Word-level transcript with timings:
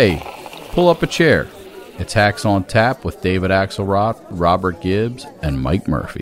Hey, 0.00 0.22
pull 0.74 0.88
up 0.88 1.02
a 1.02 1.08
chair. 1.08 1.48
It's 1.98 2.12
Hacks 2.12 2.44
on 2.44 2.62
Tap 2.62 3.04
with 3.04 3.20
David 3.20 3.50
Axelrod, 3.50 4.16
Robert 4.30 4.80
Gibbs, 4.80 5.26
and 5.42 5.60
Mike 5.60 5.88
Murphy. 5.88 6.20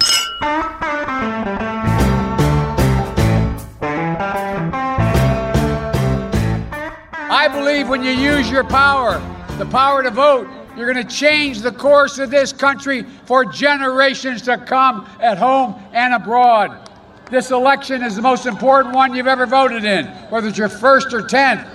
I 7.29 7.49
believe 7.53 7.91
when 7.91 8.03
you 8.03 8.13
use 8.13 8.51
your 8.51 8.65
power, 8.65 9.21
the 9.59 9.67
power 9.67 10.03
to 10.03 10.11
vote, 10.11 10.49
you're 10.75 10.91
going 10.91 11.07
to 11.07 11.15
change 11.15 11.61
the 11.61 11.71
course 11.71 12.17
of 12.17 12.31
this 12.31 12.55
country 12.55 13.03
for 13.27 13.45
generations 13.45 14.41
to 14.41 14.57
come 14.57 15.07
at 15.21 15.37
home 15.37 15.79
and 15.93 16.15
abroad. 16.15 16.89
This 17.31 17.51
election 17.51 18.03
is 18.03 18.17
the 18.17 18.23
most 18.23 18.47
important 18.47 18.95
one 18.95 19.15
you've 19.15 19.27
ever 19.27 19.45
voted 19.45 19.85
in, 19.85 20.07
whether 20.31 20.49
it's 20.49 20.57
your 20.57 20.71
first 20.71 21.13
or 21.13 21.27
tenth. 21.27 21.69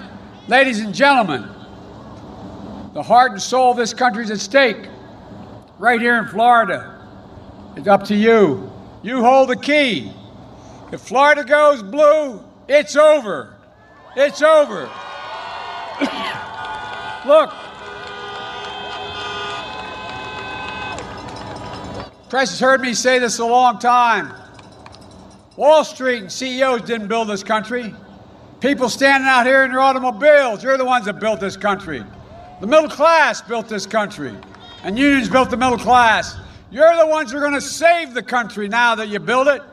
Ladies 0.48 0.80
and 0.80 0.96
gentlemen, 0.96 1.48
the 2.94 3.02
heart 3.04 3.32
and 3.32 3.42
soul 3.42 3.72
of 3.72 3.78
this 3.78 3.94
country 3.94 4.24
is 4.24 4.32
at 4.32 4.40
stake. 4.40 4.88
Right 5.80 6.00
here 6.00 6.18
in 6.18 6.28
Florida. 6.28 7.00
It's 7.76 7.88
up 7.88 8.04
to 8.06 8.16
you. 8.16 8.72
You 9.02 9.24
hold 9.24 9.50
the 9.50 9.56
key. 9.56 10.12
If 10.92 11.02
Florida 11.02 11.44
goes 11.44 11.82
blue, 11.82 12.44
it's 12.68 12.96
over. 12.96 13.56
It's 14.16 14.42
over. 14.42 14.90
Look, 17.26 17.52
press 22.30 22.50
has 22.50 22.60
heard 22.60 22.82
me 22.82 22.94
say 22.94 23.20
this 23.20 23.40
a 23.40 23.46
long 23.46 23.80
time. 23.80 24.34
Wall 25.56 25.84
Street 25.84 26.24
and 26.24 26.32
CEOs 26.32 26.82
didn't 26.82 27.08
build 27.08 27.30
this 27.30 27.44
country. 27.44 27.94
People 28.60 28.90
standing 28.90 29.28
out 29.28 29.46
here 29.46 29.64
in 29.64 29.72
their 29.72 29.80
automobiles, 29.80 30.64
you're 30.64 30.78
the 30.78 30.86
ones 30.86 31.06
that 31.06 31.20
built 31.20 31.40
this 31.40 31.56
country. 31.56 32.04
The 32.62 32.68
middle 32.68 32.90
class 32.90 33.42
built 33.42 33.68
this 33.68 33.88
country, 33.88 34.38
and 34.84 34.98
unions 34.98 35.28
built 35.28 35.50
the 35.50 35.58
middle 35.58 35.80
class. 35.80 36.38
You're 36.70 36.96
the 36.96 37.08
ones 37.08 37.32
who 37.32 37.40
are 37.40 37.42
going 37.42 37.56
to 37.56 37.60
save 37.60 38.14
the 38.14 38.22
country 38.22 38.68
now 38.68 38.94
that 38.94 39.08
you 39.08 39.18
build 39.18 39.48
it. 39.48 39.64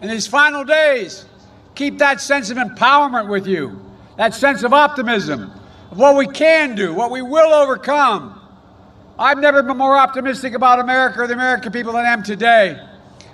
In 0.00 0.08
these 0.08 0.26
final 0.26 0.64
days, 0.64 1.24
keep 1.76 1.98
that 1.98 2.20
sense 2.20 2.50
of 2.50 2.56
empowerment 2.56 3.28
with 3.28 3.46
you, 3.46 3.80
that 4.16 4.34
sense 4.34 4.64
of 4.64 4.72
optimism, 4.72 5.52
of 5.92 5.98
what 5.98 6.16
we 6.16 6.26
can 6.26 6.74
do, 6.74 6.92
what 6.92 7.12
we 7.12 7.22
will 7.22 7.54
overcome. 7.54 8.40
I've 9.16 9.38
never 9.38 9.62
been 9.62 9.76
more 9.76 9.96
optimistic 9.96 10.54
about 10.54 10.80
America 10.80 11.20
or 11.20 11.28
the 11.28 11.34
American 11.34 11.70
people 11.70 11.92
than 11.92 12.04
I 12.04 12.12
am 12.12 12.24
today. 12.24 12.76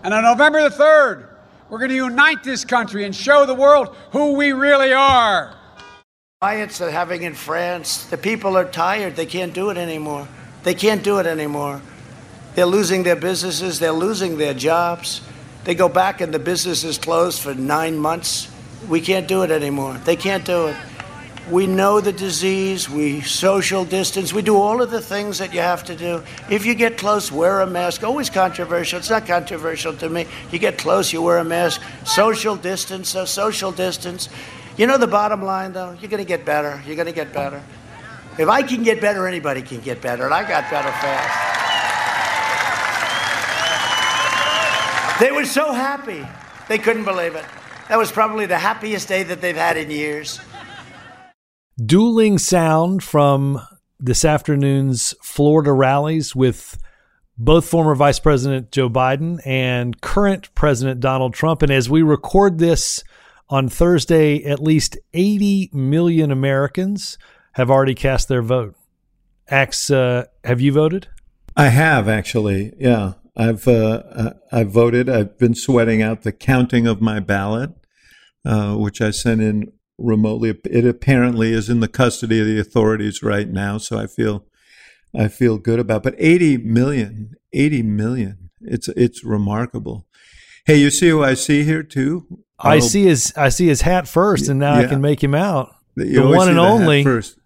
And 0.02 0.12
on 0.12 0.22
November 0.22 0.68
the 0.68 0.76
3rd, 0.76 1.28
we're 1.70 1.78
going 1.78 1.88
to 1.88 1.96
unite 1.96 2.44
this 2.44 2.62
country 2.62 3.04
and 3.04 3.16
show 3.16 3.46
the 3.46 3.54
world 3.54 3.96
who 4.12 4.34
we 4.34 4.52
really 4.52 4.92
are. 4.92 5.57
Riots 6.40 6.80
are 6.80 6.88
having 6.88 7.24
in 7.24 7.34
France. 7.34 8.04
The 8.04 8.16
people 8.16 8.56
are 8.56 8.64
tired. 8.64 9.16
They 9.16 9.26
can't 9.26 9.52
do 9.52 9.70
it 9.70 9.76
anymore. 9.76 10.28
They 10.62 10.72
can't 10.72 11.02
do 11.02 11.18
it 11.18 11.26
anymore. 11.26 11.82
They're 12.54 12.64
losing 12.64 13.02
their 13.02 13.16
businesses. 13.16 13.80
They're 13.80 13.90
losing 13.90 14.38
their 14.38 14.54
jobs. 14.54 15.20
They 15.64 15.74
go 15.74 15.88
back 15.88 16.20
and 16.20 16.32
the 16.32 16.38
business 16.38 16.84
is 16.84 16.96
closed 16.96 17.42
for 17.42 17.54
nine 17.54 17.98
months. 17.98 18.48
We 18.88 19.00
can't 19.00 19.26
do 19.26 19.42
it 19.42 19.50
anymore. 19.50 19.94
They 20.04 20.14
can't 20.14 20.44
do 20.44 20.68
it. 20.68 20.76
We 21.50 21.66
know 21.66 22.00
the 22.00 22.12
disease, 22.12 22.88
we 22.88 23.22
social 23.22 23.84
distance, 23.84 24.34
we 24.34 24.42
do 24.42 24.58
all 24.58 24.82
of 24.82 24.90
the 24.90 25.00
things 25.00 25.38
that 25.38 25.54
you 25.54 25.60
have 25.60 25.82
to 25.84 25.96
do. 25.96 26.22
If 26.50 26.66
you 26.66 26.74
get 26.74 26.98
close, 26.98 27.32
wear 27.32 27.62
a 27.62 27.66
mask. 27.66 28.04
Always 28.04 28.30
controversial. 28.30 28.98
It's 29.00 29.10
not 29.10 29.26
controversial 29.26 29.92
to 29.94 30.08
me. 30.08 30.26
You 30.52 30.60
get 30.60 30.78
close, 30.78 31.12
you 31.12 31.20
wear 31.20 31.38
a 31.38 31.44
mask. 31.44 31.82
Social 32.04 32.54
distance, 32.54 33.08
so 33.08 33.24
social 33.24 33.72
distance. 33.72 34.28
You 34.78 34.86
know 34.86 34.96
the 34.96 35.08
bottom 35.08 35.42
line, 35.42 35.72
though? 35.72 35.90
You're 36.00 36.08
going 36.08 36.22
to 36.22 36.28
get 36.28 36.44
better. 36.44 36.80
You're 36.86 36.94
going 36.94 37.06
to 37.06 37.12
get 37.12 37.32
better. 37.32 37.60
If 38.38 38.48
I 38.48 38.62
can 38.62 38.84
get 38.84 39.00
better, 39.00 39.26
anybody 39.26 39.60
can 39.60 39.80
get 39.80 40.00
better, 40.00 40.24
and 40.24 40.32
I 40.32 40.48
got 40.48 40.70
better 40.70 40.92
fast. 40.92 41.58
They 45.20 45.32
were 45.32 45.44
so 45.46 45.72
happy. 45.72 46.24
They 46.68 46.78
couldn't 46.78 47.04
believe 47.04 47.34
it. 47.34 47.44
That 47.88 47.98
was 47.98 48.12
probably 48.12 48.46
the 48.46 48.58
happiest 48.58 49.08
day 49.08 49.24
that 49.24 49.40
they've 49.40 49.56
had 49.56 49.76
in 49.76 49.90
years. 49.90 50.40
Dueling 51.84 52.38
sound 52.38 53.02
from 53.02 53.60
this 53.98 54.24
afternoon's 54.24 55.12
Florida 55.24 55.72
rallies 55.72 56.36
with 56.36 56.78
both 57.36 57.68
former 57.68 57.96
Vice 57.96 58.20
President 58.20 58.70
Joe 58.70 58.88
Biden 58.88 59.40
and 59.44 60.00
current 60.00 60.54
President 60.54 61.00
Donald 61.00 61.34
Trump. 61.34 61.62
And 61.62 61.72
as 61.72 61.90
we 61.90 62.02
record 62.02 62.58
this 62.58 63.02
on 63.50 63.68
Thursday, 63.68 64.44
at 64.44 64.60
least 64.60 64.98
80 65.14 65.70
million 65.72 66.30
Americans 66.30 67.18
have 67.52 67.70
already 67.70 67.94
cast 67.94 68.28
their 68.28 68.42
vote. 68.42 68.74
Axe, 69.48 69.90
uh, 69.90 70.26
have 70.44 70.60
you 70.60 70.72
voted? 70.72 71.08
I 71.56 71.68
have 71.68 72.08
actually. 72.08 72.72
Yeah. 72.78 73.14
I've 73.38 73.68
uh, 73.68 74.02
uh, 74.10 74.32
I've 74.50 74.72
voted. 74.72 75.08
I've 75.08 75.38
been 75.38 75.54
sweating 75.54 76.02
out 76.02 76.22
the 76.22 76.32
counting 76.32 76.88
of 76.88 77.00
my 77.00 77.20
ballot, 77.20 77.70
uh, 78.44 78.74
which 78.74 79.00
I 79.00 79.10
sent 79.10 79.40
in 79.40 79.72
remotely. 79.96 80.58
It 80.64 80.84
apparently 80.84 81.52
is 81.52 81.70
in 81.70 81.78
the 81.78 81.88
custody 81.88 82.40
of 82.40 82.46
the 82.46 82.58
authorities 82.58 83.22
right 83.22 83.48
now, 83.48 83.78
so 83.78 83.96
I 83.96 84.08
feel 84.08 84.44
I 85.16 85.28
feel 85.28 85.56
good 85.58 85.78
about. 85.78 86.02
But 86.02 86.16
80 86.18 86.58
million, 86.58 87.34
80 87.52 87.82
million. 87.84 88.50
It's 88.60 88.88
it's 88.88 89.22
remarkable. 89.22 90.08
Hey, 90.66 90.76
you 90.76 90.90
see 90.90 91.08
who 91.08 91.22
I 91.22 91.34
see 91.34 91.62
here 91.62 91.84
too? 91.84 92.40
I 92.58 92.76
oh. 92.76 92.80
see 92.80 93.04
his 93.04 93.32
I 93.36 93.48
see 93.50 93.66
his 93.66 93.82
hat 93.82 94.08
first, 94.08 94.48
and 94.48 94.58
now 94.58 94.78
Yeah. 94.78 94.86
I 94.86 94.86
can 94.86 95.00
make 95.00 95.22
him 95.22 95.34
out. 95.34 95.74
You 95.96 96.22
the 96.22 96.28
one 96.28 96.48
and 96.48 96.58
the 96.58 96.62
only. 96.62 97.04
first. 97.04 97.38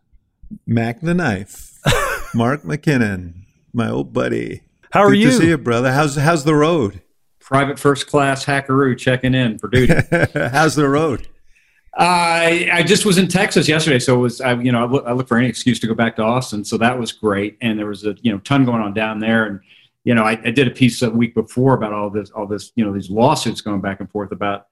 Mac 0.67 1.01
the 1.01 1.15
knife, 1.15 1.79
Mark 2.35 2.63
McKinnon, 2.63 3.45
my 3.73 3.89
old 3.91 4.13
buddy. 4.13 4.63
How 4.93 5.01
are 5.01 5.11
Good 5.11 5.21
you? 5.21 5.27
to 5.29 5.33
see 5.33 5.49
you, 5.49 5.59
brother. 5.59 5.93
How's 5.93 6.17
how's 6.17 6.45
the 6.45 6.55
road? 6.55 7.01
Private 7.41 7.79
first 7.79 8.07
class 8.07 8.45
hackaroo 8.45 8.97
checking 8.99 9.35
in 9.35 9.59
for 9.59 9.69
duty. 9.69 9.95
how's 10.35 10.75
the 10.75 10.89
road? 10.89 11.27
I 11.95 12.71
I 12.73 12.83
just 12.83 13.05
was 13.05 13.19
in 13.19 13.29
Texas 13.29 13.69
yesterday, 13.69 13.99
so 13.99 14.15
it 14.15 14.19
was 14.19 14.41
I 14.41 14.55
you 14.55 14.73
know 14.73 14.83
I 14.83 14.87
look, 14.87 15.05
I 15.07 15.13
look 15.13 15.29
for 15.29 15.37
any 15.37 15.49
excuse 15.49 15.79
to 15.81 15.87
go 15.87 15.95
back 15.95 16.17
to 16.17 16.23
Austin, 16.23 16.65
so 16.65 16.79
that 16.79 16.99
was 16.99 17.13
great. 17.13 17.59
And 17.61 17.79
there 17.79 17.87
was 17.87 18.05
a 18.07 18.15
you 18.23 18.33
know 18.33 18.39
ton 18.41 18.65
going 18.65 18.81
on 18.81 18.95
down 18.95 19.19
there, 19.19 19.45
and 19.45 19.61
you 20.05 20.15
know 20.15 20.25
I, 20.25 20.33
I 20.45 20.51
did 20.51 20.69
a 20.69 20.71
piece 20.71 21.03
a 21.03 21.11
week 21.11 21.35
before 21.35 21.75
about 21.75 21.93
all 21.93 22.09
this 22.09 22.31
all 22.31 22.47
this 22.47 22.73
you 22.77 22.85
know 22.85 22.93
these 22.93 23.11
lawsuits 23.11 23.61
going 23.61 23.81
back 23.83 24.01
and 24.01 24.11
forth 24.11 24.33
about 24.33 24.69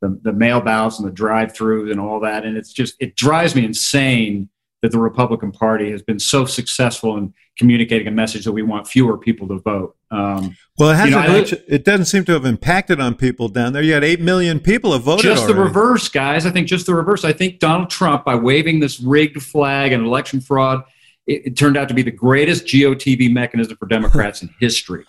the 0.00 0.18
the 0.22 0.32
mail 0.32 0.60
ballots 0.60 0.98
and 0.98 1.06
the 1.08 1.12
drive 1.12 1.52
throughs 1.52 1.90
and 1.90 2.00
all 2.00 2.20
that, 2.20 2.44
and 2.44 2.56
it's 2.56 2.72
just 2.72 2.94
it 3.00 3.16
drives 3.16 3.54
me 3.54 3.64
insane 3.64 4.48
that 4.82 4.92
the 4.92 4.98
Republican 4.98 5.50
Party 5.50 5.90
has 5.90 6.02
been 6.02 6.18
so 6.18 6.44
successful 6.44 7.16
in 7.16 7.32
communicating 7.58 8.06
a 8.06 8.10
message 8.10 8.44
that 8.44 8.52
we 8.52 8.60
want 8.60 8.86
fewer 8.86 9.16
people 9.16 9.48
to 9.48 9.58
vote. 9.60 9.96
Um, 10.10 10.54
Well, 10.78 10.90
it 10.90 11.04
You 11.06 11.10
know, 11.12 11.20
hasn't. 11.22 11.60
I- 11.60 11.64
it 11.74 11.84
doesn't 11.84 12.04
seem 12.06 12.24
to 12.26 12.32
have 12.32 12.44
impacted 12.44 13.00
on 13.00 13.14
people 13.14 13.48
down 13.48 13.72
there. 13.72 13.82
You 13.82 13.94
had 13.94 14.04
eight 14.04 14.20
million 14.20 14.60
people 14.60 14.92
have 14.92 15.02
voted. 15.04 15.24
just 15.24 15.46
the 15.46 15.54
reverse, 15.54 16.08
guys. 16.10 16.44
I 16.44 16.50
think 16.50 16.66
just 16.68 16.84
the 16.84 16.94
reverse. 16.94 17.24
I 17.24 17.32
think 17.32 17.60
Donald 17.60 17.88
Trump, 17.88 18.24
by 18.26 18.34
waving 18.34 18.80
this 18.80 19.00
rigged 19.00 19.40
flag 19.42 19.92
and 19.92 20.04
election 20.04 20.40
fraud, 20.42 20.82
it, 21.26 21.42
it 21.46 21.56
turned 21.56 21.78
out 21.78 21.88
to 21.88 21.94
be 21.94 22.02
the 22.02 22.10
greatest 22.10 22.66
GOTV 22.66 23.32
mechanism 23.32 23.78
for 23.78 23.86
Democrats 23.86 24.42
in 24.42 24.50
history. 24.60 25.04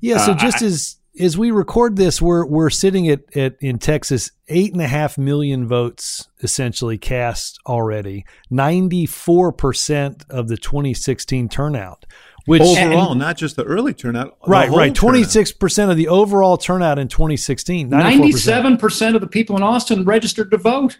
Yeah, 0.00 0.24
so 0.24 0.32
Uh, 0.32 0.36
just 0.36 0.62
I- 0.62 0.66
as 0.66 0.96
as 1.18 1.36
we 1.36 1.50
record 1.50 1.96
this, 1.96 2.22
we're 2.22 2.46
we're 2.46 2.70
sitting 2.70 3.08
at, 3.08 3.36
at 3.36 3.56
in 3.60 3.78
Texas, 3.78 4.30
eight 4.48 4.72
and 4.72 4.80
a 4.82 4.88
half 4.88 5.18
million 5.18 5.66
votes 5.66 6.28
essentially 6.42 6.98
cast 6.98 7.58
already. 7.66 8.24
Ninety 8.50 9.06
four 9.06 9.52
percent 9.52 10.24
of 10.30 10.48
the 10.48 10.56
2016 10.56 11.48
turnout, 11.48 12.06
which 12.46 12.62
overall, 12.62 13.14
not 13.14 13.36
just 13.36 13.56
the 13.56 13.64
early 13.64 13.94
turnout. 13.94 14.38
right, 14.46 14.70
right, 14.70 14.94
twenty 14.94 15.24
six 15.24 15.52
percent 15.52 15.90
of 15.90 15.96
the 15.96 16.08
overall 16.08 16.56
turnout 16.56 16.98
in 16.98 17.08
2016. 17.08 17.90
94%. 17.90 17.90
Ninety-seven 17.90 18.76
percent 18.76 19.14
of 19.14 19.20
the 19.20 19.28
people 19.28 19.56
in 19.56 19.62
Austin 19.62 20.04
registered 20.04 20.50
to 20.50 20.56
vote. 20.56 20.98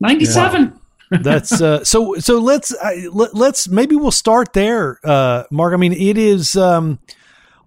Ninety-seven. 0.00 0.78
That's 1.10 1.60
uh, 1.60 1.84
so. 1.84 2.14
So 2.16 2.38
let's 2.38 2.74
I, 2.82 3.08
let, 3.12 3.34
let's 3.34 3.68
maybe 3.68 3.96
we'll 3.96 4.10
start 4.10 4.52
there, 4.52 5.00
uh, 5.04 5.44
Mark. 5.50 5.74
I 5.74 5.76
mean, 5.76 5.92
it 5.92 6.18
is. 6.18 6.56
Um, 6.56 6.98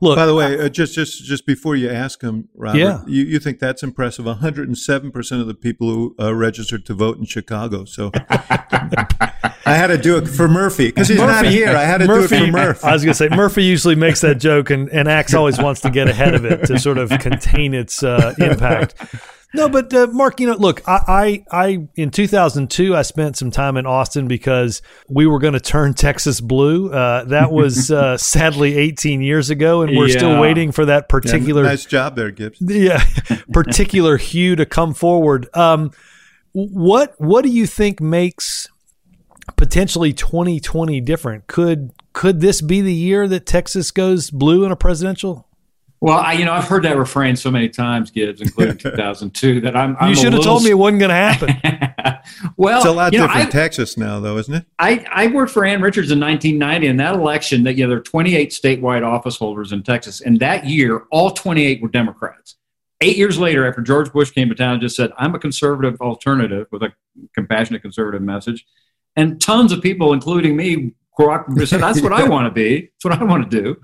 look, 0.02 0.18
By 0.18 0.26
the 0.26 0.36
way, 0.36 0.60
uh, 0.60 0.68
just 0.70 0.94
just 0.94 1.24
just 1.24 1.46
before 1.46 1.76
you 1.76 1.90
ask 1.90 2.22
him, 2.22 2.50
Robert, 2.56 2.78
Yeah. 2.80 3.02
you, 3.08 3.24
you 3.24 3.40
think 3.40 3.60
that's 3.60 3.84
impressive? 3.84 4.26
One 4.26 4.38
hundred 4.38 4.68
and 4.68 4.78
seven 4.78 5.12
percent 5.12 5.40
of 5.42 5.48
the 5.48 5.54
people 5.54 5.90
who 5.90 6.16
uh, 6.20 6.34
registered 6.36 6.86
to 6.88 6.94
vote 6.94 7.18
in 7.18 7.26
Chicago. 7.26 7.86
So 7.86 8.12
I 9.66 9.76
had 9.76 9.88
to 9.88 9.98
do 9.98 10.18
it 10.18 10.28
for 10.28 10.48
Murphy 10.48 10.88
because 10.88 11.08
he's 11.08 11.18
not 11.20 11.46
here. 11.46 11.70
I 11.70 11.84
had 11.84 12.00
to 12.00 12.08
do 12.08 12.24
it 12.24 12.28
for 12.28 12.48
Murphy. 12.52 12.84
I 12.88 12.94
was 12.94 13.04
going 13.04 13.14
to 13.14 13.18
say 13.18 13.30
Murphy 13.30 13.64
usually 13.64 13.96
makes 13.96 14.22
that 14.22 14.36
joke, 14.36 14.70
and, 14.70 14.90
and 14.90 15.08
Axe 15.08 15.34
always 15.34 15.60
wants 15.60 15.82
to 15.82 15.90
get 15.90 16.08
ahead 16.10 16.34
of 16.34 16.46
it 16.46 16.66
to 16.66 16.80
sort 16.80 16.98
of 16.98 17.10
contain 17.20 17.74
its 17.74 18.04
uh, 18.04 18.34
impact. 18.40 18.96
No, 19.54 19.68
but 19.68 19.94
uh, 19.94 20.08
Mark, 20.08 20.40
you 20.40 20.48
know, 20.48 20.56
look, 20.56 20.82
I, 20.88 21.44
I, 21.52 21.66
I, 21.66 21.88
in 21.96 22.10
2002, 22.10 22.96
I 22.96 23.02
spent 23.02 23.36
some 23.38 23.52
time 23.52 23.76
in 23.78 23.86
Austin 23.86 24.28
because 24.28 24.82
we 25.10 25.26
were 25.26 25.40
going 25.40 25.54
to 25.54 25.60
turn 25.60 25.94
Texas 25.94 26.40
blue. 26.40 26.90
Uh, 26.92 27.26
that 27.26 27.52
was 27.54 27.92
uh, 27.92 28.18
sadly 28.18 28.78
18 28.78 29.22
years 29.22 29.50
ago, 29.50 29.82
and 29.82 29.98
we're 29.98 30.10
still 30.10 30.40
waiting 30.40 30.72
for 30.72 30.86
that 30.86 31.04
Yeah, 31.04 31.08
particular 31.08 31.64
nice 31.64 31.86
job 31.86 32.16
there, 32.16 32.32
Gibbs. 32.32 32.60
yeah 32.62 33.04
particular 33.54 34.18
hue 34.18 34.56
to 34.56 34.66
come 34.66 34.94
forward 34.94 35.48
um 35.54 35.92
what 36.54 37.14
what 37.18 37.44
do 37.44 37.50
you 37.50 37.66
think 37.66 38.00
makes 38.02 38.68
potentially 39.56 40.14
2020 40.14 41.02
different. 41.02 41.48
Could 41.48 41.92
could 42.14 42.42
this 42.42 42.62
be 42.62 42.82
the 42.82 42.94
year 42.94 43.28
that 43.28 43.46
Texas 43.46 43.92
goes 43.92 44.30
blue 44.30 44.66
in 44.66 44.72
a 44.72 44.76
presidential? 44.76 45.48
Well, 46.04 46.18
I, 46.18 46.34
you 46.34 46.46
know, 46.46 46.54
I've 46.54 46.68
heard 46.68 46.84
that 46.84 46.98
refrain 46.98 47.36
so 47.36 47.52
many 47.52 47.70
times, 47.70 48.10
Gibbs, 48.10 48.42
including 48.42 48.78
2002, 48.80 49.62
that 49.62 49.78
I'm. 49.78 49.96
I'm 50.00 50.10
you 50.10 50.16
should 50.16 50.34
have 50.34 50.42
told 50.42 50.64
me 50.64 50.72
it 50.72 50.78
wasn't 50.78 51.00
going 51.00 51.10
to 51.10 51.16
happen. 51.16 52.20
well, 52.58 52.80
it's 52.80 52.88
a 52.88 52.92
lot 52.92 53.14
you 53.14 53.20
know, 53.20 53.28
different 53.28 53.50
I, 53.50 53.52
Texas 53.52 53.98
now, 53.98 54.20
though, 54.20 54.38
isn't 54.38 54.54
it? 54.54 54.66
I, 54.80 55.06
I 55.12 55.28
worked 55.28 55.52
for 55.52 55.64
Ann 55.64 55.80
Richards 55.80 56.10
in 56.10 56.20
1990, 56.20 56.88
and 56.88 57.00
that 57.00 57.14
election, 57.14 57.64
that 57.66 57.76
you 57.76 57.84
know, 57.84 57.90
there 57.90 57.98
were 58.00 58.04
28 58.04 58.50
statewide 58.50 59.08
office 59.08 59.38
holders 59.38 59.72
in 59.72 59.84
Texas, 59.84 60.22
and 60.22 60.40
that 60.40 60.66
year, 60.66 61.04
all 61.12 61.30
28 61.30 61.84
were 61.84 61.88
Democrats. 61.88 62.56
Eight 63.02 63.18
years 63.18 63.38
later, 63.38 63.68
after 63.68 63.82
George 63.82 64.12
Bush 64.12 64.32
came 64.32 64.50
to 64.50 64.56
town 64.56 64.74
and 64.74 64.82
just 64.82 64.96
said, 64.96 65.12
"I'm 65.20 65.36
a 65.36 65.40
conservative 65.40 66.02
alternative 66.02 66.66
with 66.72 66.82
a 66.82 66.94
compassionate 67.36 67.84
conservative 67.84 68.24
message," 68.24 68.66
and 69.16 69.40
tons 69.40 69.72
of 69.72 69.84
people, 69.84 70.14
including 70.14 70.56
me, 70.56 70.94
said, 71.66 71.82
"That's 71.82 72.02
what 72.02 72.14
I 72.14 72.24
want 72.28 72.48
to 72.48 72.52
be. 72.52 72.90
That's 73.04 73.06
what 73.06 73.22
I 73.22 73.24
want 73.24 73.52
to 73.52 73.62
do. 73.62 73.76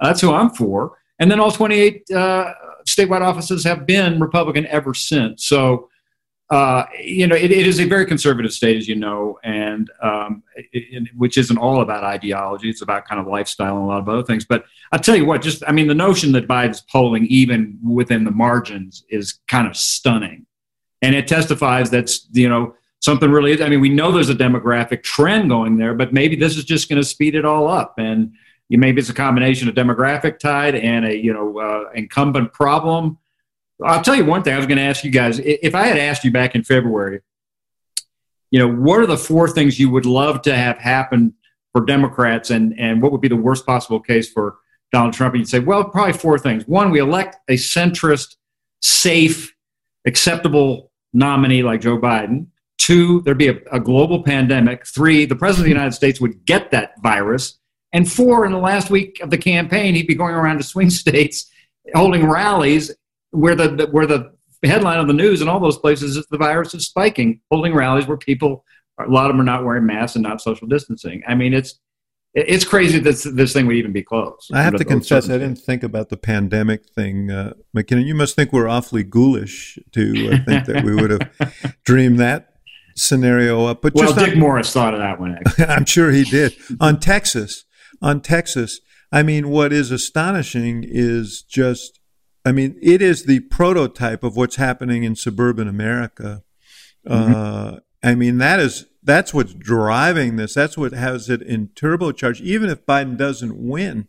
That's 0.00 0.20
who 0.20 0.34
I'm 0.34 0.50
for." 0.50 0.98
And 1.22 1.30
then 1.30 1.38
all 1.38 1.52
28 1.52 2.10
uh, 2.10 2.52
statewide 2.84 3.20
offices 3.20 3.62
have 3.62 3.86
been 3.86 4.18
Republican 4.18 4.66
ever 4.66 4.92
since. 4.92 5.44
So, 5.44 5.88
uh, 6.50 6.84
you 7.00 7.28
know, 7.28 7.36
it, 7.36 7.52
it 7.52 7.64
is 7.64 7.78
a 7.78 7.84
very 7.84 8.06
conservative 8.06 8.52
state, 8.52 8.76
as 8.76 8.88
you 8.88 8.96
know, 8.96 9.38
and 9.44 9.88
um, 10.02 10.42
it, 10.56 10.66
it, 10.72 11.08
which 11.16 11.38
isn't 11.38 11.58
all 11.58 11.80
about 11.80 12.02
ideology. 12.02 12.68
It's 12.68 12.82
about 12.82 13.06
kind 13.06 13.20
of 13.20 13.28
lifestyle 13.28 13.76
and 13.76 13.84
a 13.84 13.86
lot 13.86 14.00
of 14.00 14.08
other 14.08 14.24
things. 14.24 14.44
But 14.44 14.64
I'll 14.90 14.98
tell 14.98 15.14
you 15.14 15.24
what, 15.24 15.42
just, 15.42 15.62
I 15.68 15.70
mean, 15.70 15.86
the 15.86 15.94
notion 15.94 16.32
that 16.32 16.48
Biden's 16.48 16.80
polling 16.80 17.26
even 17.26 17.78
within 17.84 18.24
the 18.24 18.32
margins 18.32 19.04
is 19.08 19.38
kind 19.46 19.68
of 19.68 19.76
stunning. 19.76 20.44
And 21.02 21.14
it 21.14 21.28
testifies 21.28 21.88
that's, 21.88 22.26
you 22.32 22.48
know, 22.48 22.74
something 22.98 23.30
really, 23.30 23.62
I 23.62 23.68
mean, 23.68 23.80
we 23.80 23.90
know 23.90 24.10
there's 24.10 24.28
a 24.28 24.34
demographic 24.34 25.04
trend 25.04 25.50
going 25.50 25.76
there, 25.76 25.94
but 25.94 26.12
maybe 26.12 26.34
this 26.34 26.56
is 26.56 26.64
just 26.64 26.88
going 26.88 27.00
to 27.00 27.06
speed 27.06 27.36
it 27.36 27.44
all 27.44 27.68
up. 27.68 27.94
And, 27.98 28.32
maybe 28.78 29.00
it's 29.00 29.10
a 29.10 29.14
combination 29.14 29.68
of 29.68 29.74
demographic 29.74 30.38
tide 30.38 30.74
and 30.74 31.04
a 31.04 31.16
you 31.16 31.32
know 31.32 31.58
uh, 31.58 31.90
incumbent 31.94 32.52
problem. 32.52 33.18
I'll 33.84 34.02
tell 34.02 34.14
you 34.14 34.24
one 34.24 34.42
thing. 34.42 34.54
I 34.54 34.58
was 34.58 34.66
going 34.66 34.78
to 34.78 34.84
ask 34.84 35.04
you 35.04 35.10
guys 35.10 35.40
if 35.40 35.74
I 35.74 35.86
had 35.86 35.98
asked 35.98 36.24
you 36.24 36.30
back 36.30 36.54
in 36.54 36.62
February, 36.62 37.20
you 38.50 38.58
know, 38.58 38.68
what 38.68 39.00
are 39.00 39.06
the 39.06 39.16
four 39.16 39.48
things 39.48 39.80
you 39.80 39.90
would 39.90 40.06
love 40.06 40.42
to 40.42 40.54
have 40.54 40.78
happen 40.78 41.34
for 41.72 41.84
Democrats, 41.84 42.50
and 42.50 42.78
and 42.78 43.02
what 43.02 43.12
would 43.12 43.20
be 43.20 43.28
the 43.28 43.36
worst 43.36 43.66
possible 43.66 44.00
case 44.00 44.30
for 44.30 44.56
Donald 44.92 45.14
Trump? 45.14 45.34
And 45.34 45.40
you'd 45.40 45.48
say, 45.48 45.58
well, 45.58 45.84
probably 45.84 46.12
four 46.12 46.38
things. 46.38 46.66
One, 46.66 46.90
we 46.90 47.00
elect 47.00 47.36
a 47.48 47.54
centrist, 47.54 48.36
safe, 48.80 49.54
acceptable 50.06 50.92
nominee 51.12 51.62
like 51.62 51.80
Joe 51.80 51.98
Biden. 51.98 52.46
Two, 52.78 53.20
there'd 53.22 53.38
be 53.38 53.48
a, 53.48 53.58
a 53.70 53.80
global 53.80 54.22
pandemic. 54.22 54.86
Three, 54.86 55.24
the 55.24 55.36
president 55.36 55.62
of 55.62 55.64
the 55.64 55.74
United 55.74 55.94
States 55.94 56.20
would 56.20 56.44
get 56.44 56.70
that 56.72 57.00
virus 57.02 57.58
and 57.92 58.10
four, 58.10 58.46
in 58.46 58.52
the 58.52 58.58
last 58.58 58.90
week 58.90 59.20
of 59.20 59.30
the 59.30 59.38
campaign, 59.38 59.94
he'd 59.94 60.06
be 60.06 60.14
going 60.14 60.34
around 60.34 60.58
to 60.58 60.64
swing 60.64 60.90
states 60.90 61.50
holding 61.94 62.28
rallies 62.28 62.94
where 63.30 63.54
the, 63.54 63.88
where 63.90 64.06
the 64.06 64.32
headline 64.62 64.98
of 64.98 65.08
the 65.08 65.12
news 65.12 65.42
in 65.42 65.48
all 65.48 65.60
those 65.60 65.78
places 65.78 66.16
is 66.16 66.26
the 66.30 66.38
virus 66.38 66.74
is 66.74 66.86
spiking, 66.86 67.40
holding 67.50 67.74
rallies 67.74 68.06
where 68.06 68.16
people, 68.16 68.64
a 68.98 69.08
lot 69.08 69.26
of 69.26 69.32
them 69.32 69.40
are 69.40 69.44
not 69.44 69.64
wearing 69.64 69.86
masks 69.86 70.16
and 70.16 70.22
not 70.22 70.40
social 70.40 70.66
distancing. 70.66 71.22
I 71.26 71.34
mean, 71.34 71.52
it's 71.54 71.78
it's 72.34 72.64
crazy 72.64 72.98
that 72.98 73.04
this, 73.04 73.24
this 73.24 73.52
thing 73.52 73.66
would 73.66 73.76
even 73.76 73.92
be 73.92 74.02
closed. 74.02 74.50
I 74.54 74.62
have 74.62 74.76
to 74.76 74.86
confess, 74.86 75.28
I 75.28 75.34
didn't 75.34 75.56
think 75.56 75.82
about 75.82 76.08
the 76.08 76.16
pandemic 76.16 76.86
thing, 76.86 77.30
uh, 77.30 77.52
McKinnon. 77.76 78.06
You 78.06 78.14
must 78.14 78.36
think 78.36 78.54
we're 78.54 78.68
awfully 78.68 79.04
ghoulish 79.04 79.78
to 79.92 80.30
uh, 80.32 80.44
think 80.46 80.64
that 80.64 80.82
we 80.82 80.94
would 80.94 81.10
have 81.10 81.76
dreamed 81.84 82.18
that 82.20 82.54
scenario 82.96 83.66
up. 83.66 83.82
But 83.82 83.94
well, 83.94 84.14
Dick 84.14 84.32
on, 84.32 84.38
Morris 84.38 84.72
thought 84.72 84.94
of 84.94 85.00
that 85.00 85.20
one. 85.20 85.38
I'm 85.58 85.84
sure 85.84 86.10
he 86.10 86.24
did 86.24 86.56
on 86.80 87.00
Texas 87.00 87.66
on 88.02 88.20
Texas. 88.20 88.80
I 89.10 89.22
mean, 89.22 89.48
what 89.48 89.72
is 89.72 89.90
astonishing 89.90 90.84
is 90.86 91.42
just, 91.42 92.00
I 92.44 92.52
mean, 92.52 92.78
it 92.82 93.00
is 93.00 93.24
the 93.24 93.40
prototype 93.40 94.24
of 94.24 94.36
what's 94.36 94.56
happening 94.56 95.04
in 95.04 95.16
suburban 95.16 95.68
America. 95.68 96.42
Mm-hmm. 97.06 97.34
Uh, 97.34 97.76
I 98.02 98.14
mean, 98.14 98.38
that 98.38 98.58
is 98.58 98.86
that's 99.02 99.34
what's 99.34 99.54
driving 99.54 100.36
this. 100.36 100.54
That's 100.54 100.78
what 100.78 100.92
has 100.92 101.28
it 101.28 101.42
in 101.42 101.68
turbocharge. 101.68 102.40
Even 102.40 102.70
if 102.70 102.86
Biden 102.86 103.16
doesn't 103.16 103.56
win 103.56 104.08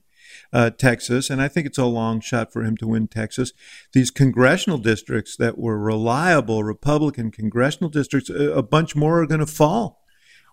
uh, 0.51 0.69
Texas, 0.69 1.29
and 1.29 1.41
I 1.41 1.47
think 1.47 1.65
it's 1.65 1.79
a 1.79 1.85
long 1.85 2.19
shot 2.19 2.53
for 2.53 2.63
him 2.63 2.77
to 2.77 2.87
win 2.87 3.07
Texas, 3.07 3.53
these 3.93 4.11
congressional 4.11 4.77
districts 4.77 5.35
that 5.37 5.57
were 5.57 5.79
reliable 5.79 6.63
Republican 6.63 7.31
congressional 7.31 7.89
districts, 7.89 8.29
a, 8.29 8.51
a 8.51 8.63
bunch 8.63 8.95
more 8.95 9.21
are 9.21 9.27
going 9.27 9.39
to 9.39 9.47
fall. 9.47 10.02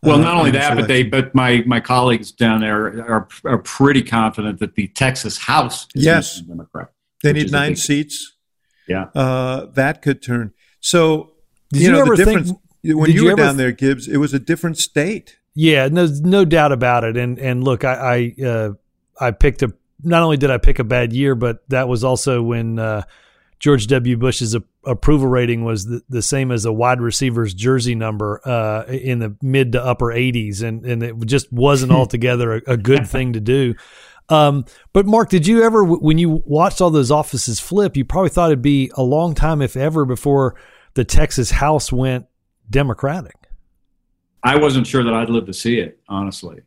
Well, 0.02 0.18
not 0.18 0.36
only 0.36 0.50
that, 0.52 0.76
but 0.76 0.88
they, 0.88 1.02
but 1.02 1.34
my 1.34 1.62
my 1.66 1.80
colleagues 1.80 2.32
down 2.32 2.60
there 2.60 2.86
are 3.02 3.28
are 3.44 3.58
pretty 3.58 4.02
confident 4.02 4.58
that 4.60 4.74
the 4.74 4.88
Texas 4.88 5.36
House 5.36 5.86
is 5.94 6.04
yes 6.04 6.40
Democrat. 6.40 6.90
They 7.22 7.34
need 7.34 7.52
nine 7.52 7.76
seats. 7.76 8.34
Yeah, 8.88 9.08
uh, 9.14 9.66
that 9.74 10.00
could 10.00 10.22
turn. 10.22 10.52
So 10.80 11.32
did 11.70 11.82
you, 11.82 11.88
you 11.88 11.92
know, 11.92 12.04
the 12.06 12.16
difference 12.16 12.48
think, 12.48 12.60
when 12.82 13.10
you, 13.10 13.24
you 13.24 13.30
were 13.30 13.36
down 13.36 13.58
there, 13.58 13.72
Gibbs, 13.72 14.08
it 14.08 14.16
was 14.16 14.32
a 14.32 14.38
different 14.38 14.78
state. 14.78 15.38
Yeah, 15.54 15.88
no, 15.88 16.06
no 16.06 16.44
doubt 16.44 16.72
about 16.72 17.04
it. 17.04 17.16
And 17.16 17.38
and 17.38 17.62
look, 17.62 17.84
I 17.84 18.34
I, 18.38 18.42
uh, 18.42 18.70
I 19.20 19.30
picked 19.32 19.62
a. 19.62 19.72
Not 20.02 20.22
only 20.22 20.38
did 20.38 20.50
I 20.50 20.56
pick 20.56 20.78
a 20.78 20.84
bad 20.84 21.12
year, 21.12 21.34
but 21.34 21.68
that 21.68 21.88
was 21.88 22.04
also 22.04 22.40
when 22.40 22.78
uh, 22.78 23.02
George 23.60 23.86
W. 23.86 24.16
Bush's 24.16 24.54
a, 24.54 24.62
approval 24.84 25.28
rating 25.28 25.64
was 25.64 25.84
the, 25.84 26.02
the, 26.08 26.22
same 26.22 26.50
as 26.50 26.64
a 26.64 26.72
wide 26.72 27.00
receiver's 27.00 27.54
jersey 27.54 27.94
number 27.94 28.40
uh, 28.48 28.84
in 28.86 29.18
the 29.18 29.36
mid 29.42 29.72
to 29.72 29.84
upper 29.84 30.06
80s, 30.06 30.62
and 30.62 30.84
and 30.84 31.02
it 31.02 31.14
just 31.26 31.52
wasn't 31.52 31.92
altogether 32.00 32.54
a, 32.54 32.62
a 32.72 32.76
good 32.76 33.06
thing 33.06 33.34
to 33.34 33.40
do. 33.40 33.74
Um, 34.30 34.64
but 34.92 35.06
Mark, 35.06 35.28
did 35.28 35.46
you 35.46 35.62
ever, 35.62 35.84
when 35.84 36.16
you 36.16 36.42
watched 36.46 36.80
all 36.80 36.90
those 36.90 37.10
offices 37.10 37.58
flip, 37.58 37.96
you 37.96 38.04
probably 38.04 38.30
thought 38.30 38.50
it'd 38.50 38.62
be 38.62 38.90
a 38.94 39.02
long 39.02 39.34
time, 39.34 39.60
if 39.60 39.76
ever, 39.76 40.04
before 40.04 40.54
the 40.94 41.04
Texas 41.04 41.50
House 41.50 41.92
went 41.92 42.26
Democratic. 42.70 43.34
I 44.42 44.56
wasn't 44.56 44.86
sure 44.86 45.02
that 45.02 45.12
I'd 45.12 45.28
live 45.28 45.46
to 45.46 45.52
see 45.52 45.80
it, 45.80 45.98
honestly. 46.08 46.60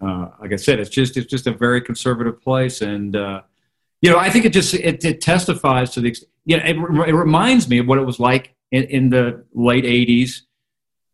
Uh, 0.00 0.28
like 0.40 0.52
I 0.52 0.56
said, 0.56 0.80
it's 0.80 0.90
just 0.90 1.16
it's 1.16 1.30
just 1.30 1.46
a 1.46 1.52
very 1.52 1.80
conservative 1.80 2.40
place, 2.42 2.82
and 2.82 3.16
uh, 3.16 3.42
you 4.04 4.10
know, 4.10 4.18
I 4.18 4.28
think 4.28 4.44
it 4.44 4.52
just 4.52 4.74
it, 4.74 5.02
it 5.02 5.22
testifies 5.22 5.92
to 5.92 6.02
the 6.02 6.14
you 6.44 6.58
know, 6.58 6.62
it, 6.62 6.76
it, 7.08 7.14
reminds 7.14 7.70
me 7.70 7.78
of 7.78 7.86
what 7.86 7.96
it 7.96 8.04
was 8.04 8.20
like 8.20 8.54
in, 8.70 8.82
in 8.84 9.08
the 9.08 9.46
late 9.54 9.84
80s, 9.84 10.42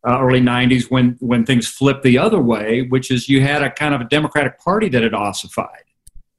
uh, 0.05 0.19
early 0.21 0.41
90s 0.41 0.91
when, 0.91 1.17
when 1.21 1.47
things 1.47 1.69
flipped 1.69 2.03
the 2.03 2.19
other 2.19 2.41
way, 2.41 2.83
which 2.83 3.13
is 3.13 3.29
you 3.29 3.43
had 3.43 3.63
a 3.63 3.71
kind 3.71 3.95
of 3.95 4.01
a 4.01 4.05
Democratic 4.07 4.59
Party 4.59 4.89
that 4.89 5.05
had 5.05 5.15
ossified, 5.15 5.85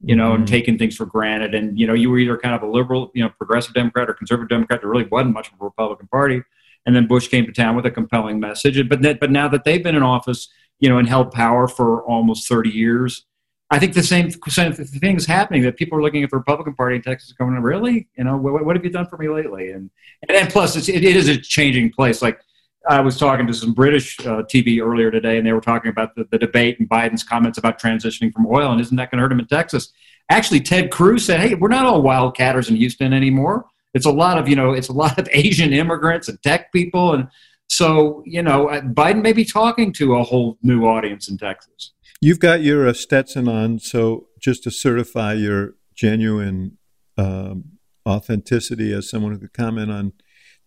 you 0.03 0.13
know, 0.13 0.31
mm-hmm. 0.31 0.39
and 0.39 0.47
taken 0.49 0.77
things 0.77 0.97
for 0.97 1.05
granted. 1.05 1.55
And, 1.55 1.79
you 1.79 1.87
know, 1.87 1.93
you 1.93 2.11
were 2.11 2.19
either 2.19 2.37
kind 2.37 2.53
of 2.53 2.63
a 2.63 2.67
liberal, 2.67 3.11
you 3.15 3.23
know, 3.23 3.29
progressive 3.29 3.73
Democrat 3.73 4.09
or 4.09 4.13
conservative 4.13 4.49
Democrat. 4.49 4.81
There 4.81 4.89
really 4.89 5.07
wasn't 5.09 5.33
much 5.33 5.47
of 5.47 5.53
a 5.53 5.63
Republican 5.63 6.07
Party. 6.07 6.43
And 6.85 6.93
then 6.93 7.07
Bush 7.07 7.29
came 7.29 7.45
to 7.45 7.53
town 7.53 7.77
with 7.77 7.85
a 7.85 7.91
compelling 7.91 8.41
message. 8.41 8.89
But, 8.89 9.01
that, 9.03 9.21
but 9.21 9.31
now 9.31 9.47
that 9.47 9.63
they've 9.63 9.81
been 9.81 9.95
in 9.95 10.03
office, 10.03 10.49
you 10.81 10.89
know, 10.89 10.97
and 10.97 11.07
held 11.07 11.31
power 11.31 11.69
for 11.69 12.03
almost 12.03 12.49
30 12.49 12.71
years, 12.71 13.25
I 13.71 13.79
think 13.79 13.93
the 13.93 14.03
same, 14.03 14.29
same 14.49 14.73
thing 14.73 15.15
is 15.15 15.25
happening 15.25 15.61
that 15.63 15.77
people 15.77 15.97
are 15.97 16.01
looking 16.01 16.23
at 16.23 16.29
the 16.29 16.35
Republican 16.35 16.75
Party 16.75 16.97
in 16.97 17.01
Texas 17.01 17.31
going, 17.31 17.53
really? 17.53 18.09
You 18.17 18.25
know, 18.25 18.35
what, 18.35 18.65
what 18.65 18.75
have 18.75 18.83
you 18.83 18.91
done 18.91 19.07
for 19.07 19.17
me 19.17 19.29
lately? 19.29 19.71
And, 19.71 19.89
and, 20.27 20.49
plus, 20.49 20.75
it's, 20.75 20.89
it, 20.89 21.05
it 21.05 21.15
is 21.15 21.29
a 21.29 21.37
changing 21.37 21.91
place. 21.91 22.21
Like 22.21 22.41
I 22.89 22.99
was 22.99 23.17
talking 23.17 23.47
to 23.47 23.53
some 23.53 23.73
British 23.73 24.19
uh, 24.19 24.43
TV 24.43 24.85
earlier 24.85 25.09
today, 25.09 25.37
and 25.37 25.47
they 25.47 25.53
were 25.53 25.61
talking 25.61 25.89
about 25.89 26.15
the, 26.15 26.27
the 26.31 26.37
debate 26.37 26.79
and 26.79 26.89
Biden's 26.89 27.23
comments 27.23 27.57
about 27.57 27.79
transitioning 27.79 28.33
from 28.33 28.45
oil, 28.45 28.73
and 28.73 28.81
isn't 28.81 28.97
that 28.97 29.09
going 29.09 29.19
to 29.19 29.21
hurt 29.21 29.31
him 29.31 29.39
in 29.39 29.47
Texas? 29.47 29.93
Actually, 30.29 30.59
Ted 30.59 30.91
Cruz 30.91 31.25
said, 31.25 31.39
hey, 31.39 31.53
we're 31.55 31.69
not 31.69 31.85
all 31.85 32.03
wildcatters 32.03 32.69
in 32.69 32.75
Houston 32.75 33.13
anymore. 33.13 33.65
It's 33.93 34.05
a 34.05 34.11
lot 34.11 34.37
of, 34.37 34.49
you 34.49 34.55
know, 34.55 34.73
it's 34.73 34.89
a 34.89 34.93
lot 34.93 35.17
of 35.17 35.29
Asian 35.31 35.71
immigrants 35.71 36.27
and 36.27 36.41
tech 36.43 36.73
people. 36.73 37.13
And 37.13 37.29
so, 37.67 38.21
you 38.25 38.41
know, 38.41 38.67
uh, 38.67 38.81
Biden 38.81 39.21
may 39.21 39.33
be 39.33 39.45
talking 39.45 39.93
to 39.93 40.15
a 40.15 40.23
whole 40.23 40.57
new 40.61 40.85
audience 40.85 41.29
in 41.29 41.37
Texas. 41.37 41.91
You've 42.23 42.39
got 42.39 42.61
your 42.61 42.87
uh, 42.87 42.93
Stetson 42.93 43.47
on, 43.47 43.79
so 43.79 44.27
just 44.39 44.63
to 44.63 44.71
certify 44.71 45.33
your 45.33 45.73
genuine 45.95 46.77
um, 47.17 47.79
authenticity 48.07 48.93
as 48.93 49.09
someone 49.09 49.31
who 49.31 49.39
could 49.39 49.53
comment 49.53 49.89
on 49.89 50.13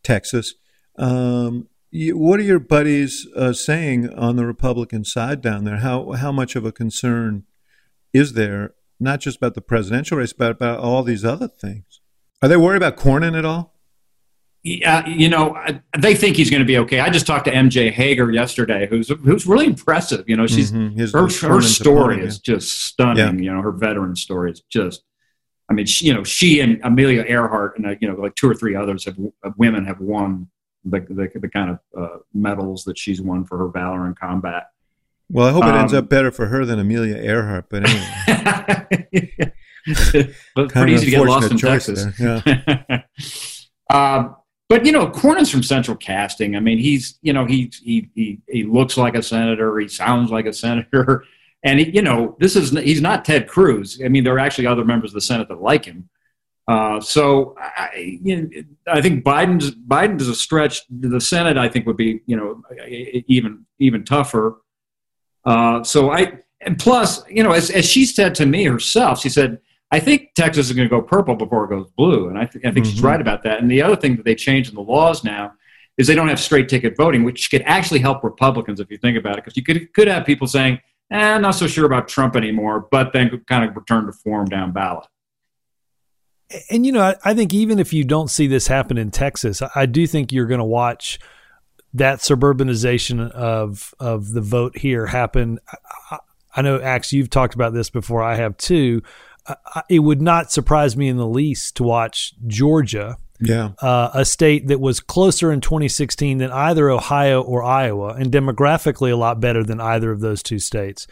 Texas. 0.03 0.55
Um, 0.99 1.69
you, 1.93 2.19
what 2.19 2.41
are 2.41 2.45
your 2.45 2.59
buddies 2.59 3.29
uh, 3.37 3.53
saying 3.53 4.13
on 4.15 4.35
the 4.35 4.45
Republican 4.45 5.05
side 5.05 5.41
down 5.41 5.63
there? 5.63 5.77
How 5.77 6.11
how 6.13 6.33
much 6.33 6.57
of 6.57 6.65
a 6.65 6.73
concern 6.73 7.45
is 8.13 8.33
there, 8.33 8.75
not 8.99 9.21
just 9.21 9.37
about 9.37 9.55
the 9.55 9.61
presidential 9.61 10.19
race, 10.19 10.33
but 10.33 10.51
about 10.51 10.81
all 10.81 11.05
these 11.05 11.25
other 11.25 11.47
things? 11.47 12.01
Are 12.43 12.49
they 12.49 12.57
worried 12.57 12.79
about 12.79 12.97
Cornyn 12.97 13.39
at 13.39 13.45
all? 13.45 13.74
Yeah, 14.66 15.06
you 15.06 15.28
know, 15.28 15.62
they 15.99 16.14
think 16.14 16.37
he's 16.37 16.49
going 16.49 16.62
to 16.62 16.66
be 16.66 16.78
okay. 16.78 16.99
I 16.99 17.11
just 17.11 17.26
talked 17.26 17.44
to 17.44 17.52
MJ 17.52 17.92
Hegar 17.92 18.33
yesterday, 18.33 18.87
who's 18.88 19.11
who's 19.11 19.47
really 19.47 19.66
impressive. 19.66 20.25
You 20.26 20.38
know, 20.38 20.47
she's 20.47 20.73
mm-hmm. 20.73 20.99
His, 20.99 21.12
her, 21.12 21.28
her 21.47 21.61
story 21.61 22.23
is 22.23 22.40
yeah. 22.42 22.54
just 22.54 22.80
stunning. 22.87 23.38
Yeah. 23.40 23.44
You 23.44 23.54
know, 23.54 23.61
her 23.61 23.73
veteran 23.73 24.16
story 24.16 24.52
is 24.52 24.62
just. 24.71 25.04
I 25.68 25.75
mean, 25.75 25.85
she, 25.85 26.06
you 26.06 26.14
know, 26.14 26.25
she 26.25 26.61
and 26.61 26.80
Amelia 26.83 27.25
Earhart 27.28 27.76
and 27.76 27.87
uh, 27.87 27.94
you 28.00 28.09
know, 28.09 28.14
like 28.14 28.37
two 28.37 28.50
or 28.50 28.54
three 28.54 28.75
others 28.75 29.04
have 29.04 29.18
uh, 29.42 29.50
women 29.59 29.85
have 29.85 30.00
won 30.00 30.49
the 30.83 31.00
the, 31.00 31.30
the 31.38 31.49
kind 31.49 31.71
of 31.71 31.78
uh, 31.97 32.18
medals 32.33 32.85
that 32.85 32.99
she's 32.99 33.21
won 33.21 33.44
for 33.44 33.59
her 33.59 33.68
valor 33.68 34.06
in 34.06 34.14
combat. 34.14 34.68
Well, 35.30 35.47
I 35.47 35.52
hope 35.52 35.64
it 35.64 35.75
ends 35.75 35.92
Um, 35.92 35.99
up 35.99 36.09
better 36.09 36.30
for 36.30 36.47
her 36.47 36.64
than 36.64 36.78
Amelia 36.78 37.16
Earhart. 37.16 37.66
But 37.68 37.87
anyway, 37.87 39.52
but 40.54 40.71
pretty 40.71 40.92
easy 40.92 41.04
to 41.06 41.11
get 41.11 41.26
lost 41.26 41.50
in 41.50 41.59
Texas. 41.59 42.06
there. 42.16 42.44
Yeah. 42.49 43.02
but 44.75 44.85
you 44.85 44.90
know, 44.90 45.07
Cornyn's 45.07 45.50
from 45.52 45.62
Central 45.62 45.97
Casting. 45.97 46.57
I 46.57 46.61
mean, 46.61 46.78
he's 46.78 47.16
you 47.23 47.33
know 47.33 47.45
he 47.45 47.71
he 47.81 48.11
he 48.16 48.40
he 48.49 48.64
looks 48.64 48.97
like 48.97 49.14
a 49.14 49.23
senator. 49.23 49.78
He 49.78 49.87
sounds 49.87 50.33
like 50.33 50.47
a 50.47 50.52
senator, 50.52 51.25
and 51.62 51.78
he, 51.78 51.90
you 51.90 52.02
know 52.02 52.37
this 52.40 52.57
is 52.57 52.73
he's 52.73 53.00
not 53.00 53.25
Ted 53.25 53.47
Cruz. 53.47 54.00
I 54.04 54.09
mean, 54.09 54.25
there 54.25 54.35
are 54.35 54.40
actually 54.40 54.66
other 54.66 54.85
members 54.85 55.11
of 55.11 55.14
the 55.14 55.21
Senate 55.21 55.47
that 55.47 55.62
like 55.62 55.85
him. 55.85 56.09
Uh, 56.66 57.00
so 57.00 57.54
I, 57.57 58.19
you 58.21 58.43
know, 58.43 58.62
I 58.88 59.00
think 59.00 59.23
Biden's 59.23 59.71
Biden 59.71 60.21
is 60.21 60.26
a 60.26 60.35
stretch. 60.35 60.81
The 60.90 61.21
Senate, 61.21 61.57
I 61.57 61.69
think, 61.69 61.87
would 61.87 61.97
be 61.97 62.23
you 62.26 62.37
know 62.37 62.61
even 63.28 63.66
even 63.78 64.04
tougher. 64.04 64.57
Uh, 65.45 65.85
so 65.85 66.11
I 66.11 66.40
and 66.62 66.81
plus, 66.81 67.23
you 67.28 67.45
know, 67.45 67.52
as, 67.52 67.71
as 67.71 67.88
she 67.88 68.07
said 68.07 68.35
to 68.37 68.47
me 68.47 68.64
herself, 68.64 69.21
she 69.21 69.28
said, 69.28 69.61
"I 69.95 70.01
think 70.01 70.35
Texas 70.35 70.67
is 70.69 70.73
going 70.77 70.89
to 70.89 70.91
go 70.91 71.01
purple 71.03 71.35
before 71.37 71.65
it 71.65 71.69
goes 71.71 71.89
blue," 71.97 72.29
and 72.29 72.39
I, 72.39 72.47
th- 72.47 72.65
I 72.65 72.71
think 72.71 72.87
she's 72.87 73.01
Mhm. 73.01 73.05
right 73.05 73.21
about 73.21 73.43
that. 73.45 73.61
And 73.61 73.71
the 73.71 73.83
other 73.83 73.97
thing 73.97 74.17
that 74.17 74.25
they 74.25 74.35
changed 74.35 74.71
in 74.71 74.75
the 74.77 74.83
laws 74.83 75.25
now 75.25 75.53
is 75.97 76.07
they 76.07 76.15
don't 76.15 76.29
have 76.29 76.41
straight 76.41 76.69
ticket 76.69 76.97
voting, 76.97 77.23
which 77.25 77.51
could 77.51 77.63
actually 77.67 78.01
help 78.01 78.25
Republicans 78.25 78.81
if 78.81 78.91
you 78.91 78.99
think 78.99 79.17
about 79.17 79.35
it, 79.39 79.45
because 79.45 79.57
you 79.57 79.63
could 79.63 79.93
could 79.95 80.09
have 80.09 80.25
people 80.27 80.47
saying, 80.47 80.81
eh, 81.11 81.35
"I'm 81.35 81.43
not 81.43 81.53
so 81.53 81.67
sure 81.67 81.87
about 81.87 82.09
Trump 82.09 82.35
anymore," 82.37 82.87
but 82.91 83.13
then 83.13 83.31
kind 83.49 83.69
of 83.69 83.77
return 83.77 84.07
to 84.07 84.13
form 84.13 84.47
down 84.47 84.73
ballot. 84.73 85.07
and 86.71 86.85
you 86.87 86.93
know, 86.93 87.01
I, 87.03 87.17
I 87.25 87.35
think 87.35 87.53
even 87.55 87.79
if 87.79 87.93
you 87.93 88.05
don't 88.05 88.31
see 88.31 88.47
this 88.47 88.67
happen 88.69 88.99
in 88.99 89.11
Texas, 89.11 89.63
I, 89.63 89.71
I 89.75 89.87
do 89.87 90.07
think 90.07 90.31
you're 90.33 90.47
going 90.47 90.59
to 90.59 90.65
watch 90.65 91.19
that 91.95 92.19
suburbanization 92.19 93.31
of 93.31 93.95
of 93.99 94.33
the 94.33 94.41
vote 94.41 94.77
here 94.77 95.07
happen. 95.07 95.59
I, 95.71 95.77
I, 96.11 96.19
I 96.57 96.63
know, 96.63 96.81
Ax, 96.81 97.13
you've 97.13 97.31
talked 97.31 97.55
about 97.55 97.73
this 97.73 97.91
before. 97.91 98.23
I 98.23 98.35
have 98.37 98.57
too. 98.57 99.03
I, 99.47 99.83
it 99.89 100.01
would 100.01 100.23
not 100.23 100.53
surprise 100.53 100.97
me 100.97 101.09
in 101.09 101.17
the 101.17 101.27
least 101.27 101.77
to 101.77 101.83
watch 101.83 102.35
Georgia, 102.47 103.17
yeah. 103.41 103.73
uh, 103.81 104.11
a 104.15 104.25
state 104.25 104.69
that 104.69 104.81
was 104.81 105.01
closer 105.01 105.53
in 105.53 105.61
2016 105.61 106.39
than 106.39 106.51
either 106.51 106.91
Ohio 106.91 107.43
or 107.43 107.63
Iowa, 107.63 108.15
and 108.15 108.33
demographically 108.33 109.13
a 109.13 109.17
lot 109.17 109.41
better 109.41 109.63
than 109.63 109.81
either 109.81 110.11
of 110.11 110.21
those 110.21 110.43
two 110.43 110.59
states. 110.59 111.07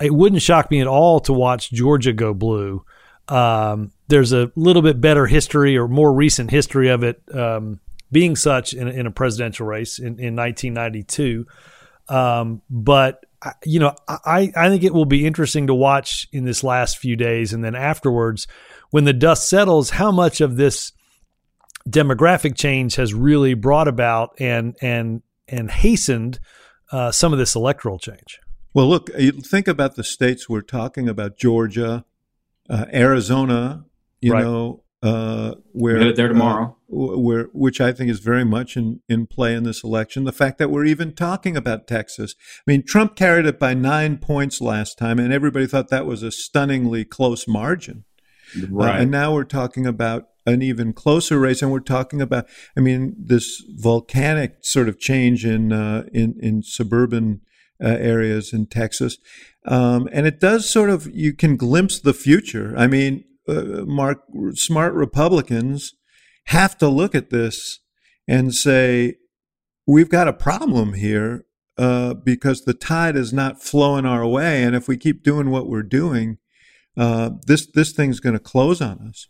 It 0.00 0.14
wouldn't 0.14 0.42
shock 0.42 0.70
me 0.70 0.80
at 0.80 0.86
all 0.86 1.20
to 1.20 1.32
watch 1.32 1.70
Georgia 1.70 2.12
go 2.12 2.34
blue. 2.34 2.84
Um, 3.28 3.92
there's 4.08 4.32
a 4.32 4.50
little 4.56 4.82
bit 4.82 5.00
better 5.00 5.26
history 5.26 5.78
or 5.78 5.88
more 5.88 6.12
recent 6.12 6.50
history 6.50 6.88
of 6.88 7.04
it 7.04 7.22
um, 7.32 7.80
being 8.12 8.36
such 8.36 8.74
in, 8.74 8.88
in 8.88 9.06
a 9.06 9.10
presidential 9.10 9.66
race 9.66 9.98
in, 9.98 10.18
in 10.18 10.36
1992. 10.36 11.46
Um, 12.08 12.60
but 12.68 13.24
I- 13.44 13.52
you 13.64 13.78
know, 13.78 13.94
I, 14.08 14.50
I 14.56 14.68
think 14.68 14.82
it 14.84 14.94
will 14.94 15.04
be 15.04 15.26
interesting 15.26 15.66
to 15.66 15.74
watch 15.74 16.26
in 16.32 16.44
this 16.44 16.64
last 16.64 16.98
few 16.98 17.14
days 17.16 17.52
and 17.52 17.62
then 17.62 17.74
afterwards 17.74 18.46
when 18.90 19.04
the 19.04 19.12
dust 19.12 19.48
settles, 19.48 19.90
how 19.90 20.10
much 20.10 20.40
of 20.40 20.56
this 20.56 20.92
demographic 21.88 22.56
change 22.56 22.96
has 22.96 23.12
really 23.12 23.54
brought 23.54 23.88
about 23.88 24.34
and 24.38 24.76
and 24.80 25.22
and 25.48 25.70
hastened 25.70 26.38
uh, 26.92 27.10
some 27.12 27.32
of 27.32 27.38
this 27.38 27.54
electoral 27.54 27.98
change. 27.98 28.40
Well, 28.72 28.88
look, 28.88 29.10
think 29.42 29.68
about 29.68 29.94
the 29.96 30.04
states 30.04 30.48
we're 30.48 30.62
talking 30.62 31.08
about: 31.08 31.36
Georgia, 31.36 32.04
uh, 32.70 32.86
Arizona. 32.92 33.84
You 34.20 34.32
Right. 34.32 34.44
know, 34.44 34.82
uh, 35.02 35.54
where 35.72 35.98
Headed 35.98 36.16
there 36.16 36.26
uh, 36.26 36.28
tomorrow. 36.30 36.76
Where 36.94 37.44
which 37.52 37.80
I 37.80 37.92
think 37.92 38.10
is 38.10 38.20
very 38.20 38.44
much 38.44 38.76
in 38.76 39.00
in 39.08 39.26
play 39.26 39.54
in 39.54 39.64
this 39.64 39.82
election. 39.82 40.24
The 40.24 40.32
fact 40.32 40.58
that 40.58 40.70
we're 40.70 40.84
even 40.84 41.12
talking 41.14 41.56
about 41.56 41.86
Texas. 41.86 42.34
I 42.66 42.70
mean, 42.70 42.84
Trump 42.86 43.16
carried 43.16 43.46
it 43.46 43.58
by 43.58 43.74
nine 43.74 44.18
points 44.18 44.60
last 44.60 44.98
time, 44.98 45.18
and 45.18 45.32
everybody 45.32 45.66
thought 45.66 45.88
that 45.88 46.06
was 46.06 46.22
a 46.22 46.30
stunningly 46.30 47.04
close 47.04 47.46
margin. 47.48 48.04
Uh, 48.56 48.66
Right. 48.70 49.00
and 49.00 49.10
now 49.10 49.32
we're 49.34 49.44
talking 49.44 49.86
about 49.86 50.28
an 50.46 50.62
even 50.62 50.92
closer 50.92 51.38
race, 51.40 51.62
and 51.62 51.72
we're 51.72 51.80
talking 51.80 52.20
about, 52.20 52.46
I 52.76 52.80
mean, 52.80 53.16
this 53.18 53.62
volcanic 53.68 54.58
sort 54.62 54.88
of 54.88 54.98
change 54.98 55.44
in 55.44 55.72
uh, 55.72 56.04
in 56.12 56.36
in 56.40 56.62
suburban 56.62 57.40
uh, 57.82 57.88
areas 57.88 58.52
in 58.52 58.66
Texas, 58.66 59.18
um, 59.66 60.08
and 60.12 60.26
it 60.26 60.38
does 60.40 60.68
sort 60.70 60.90
of 60.90 61.08
you 61.12 61.32
can 61.32 61.56
glimpse 61.56 61.98
the 61.98 62.14
future. 62.14 62.74
I 62.76 62.86
mean, 62.86 63.24
uh, 63.48 63.84
Mark, 63.86 64.22
smart 64.54 64.94
Republicans 64.94 65.94
have 66.46 66.76
to 66.78 66.88
look 66.88 67.14
at 67.14 67.30
this 67.30 67.80
and 68.28 68.54
say, 68.54 69.16
we've 69.86 70.08
got 70.08 70.28
a 70.28 70.32
problem 70.32 70.94
here 70.94 71.44
uh, 71.76 72.14
because 72.14 72.64
the 72.64 72.74
tide 72.74 73.16
is 73.16 73.32
not 73.32 73.62
flowing 73.62 74.06
our 74.06 74.26
way, 74.26 74.62
and 74.62 74.76
if 74.76 74.86
we 74.88 74.96
keep 74.96 75.22
doing 75.22 75.50
what 75.50 75.66
we're 75.68 75.82
doing, 75.82 76.38
uh, 76.96 77.30
this 77.46 77.66
this 77.66 77.92
thing's 77.92 78.20
going 78.20 78.34
to 78.34 78.38
close 78.38 78.80
on 78.80 78.98
us. 79.08 79.26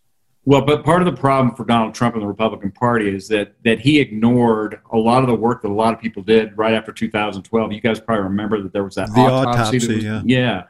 Well, 0.47 0.61
but 0.61 0.85
part 0.85 1.01
of 1.01 1.07
the 1.07 1.19
problem 1.19 1.57
for 1.57 1.65
Donald 1.65 1.95
Trump 1.95 2.15
and 2.15 2.23
the 2.23 2.27
Republican 2.27 2.71
Party 2.73 3.09
is 3.09 3.29
that 3.29 3.55
that 3.65 3.81
he 3.81 3.99
ignored 3.99 4.79
a 4.93 4.99
lot 4.99 5.23
of 5.23 5.29
the 5.29 5.35
work 5.35 5.63
that 5.63 5.69
a 5.69 5.73
lot 5.73 5.95
of 5.95 6.01
people 6.01 6.23
did 6.23 6.57
right 6.59 6.75
after 6.75 6.93
2012. 6.93 7.73
You 7.73 7.81
guys 7.81 7.99
probably 7.99 8.25
remember 8.25 8.63
that 8.63 8.75
there 8.75 8.85
was 8.85 8.97
that 8.97 9.09
The 9.15 9.21
autopsy, 9.23 9.79
autopsy, 9.79 9.95
was- 10.07 10.25
yeah. 10.27 10.65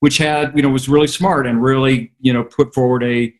which 0.00 0.16
had 0.16 0.56
you 0.56 0.62
know 0.62 0.70
was 0.70 0.88
really 0.88 1.06
smart 1.08 1.46
and 1.46 1.62
really 1.62 2.12
you 2.20 2.32
know 2.32 2.42
put 2.44 2.72
forward 2.74 3.04
a 3.04 3.34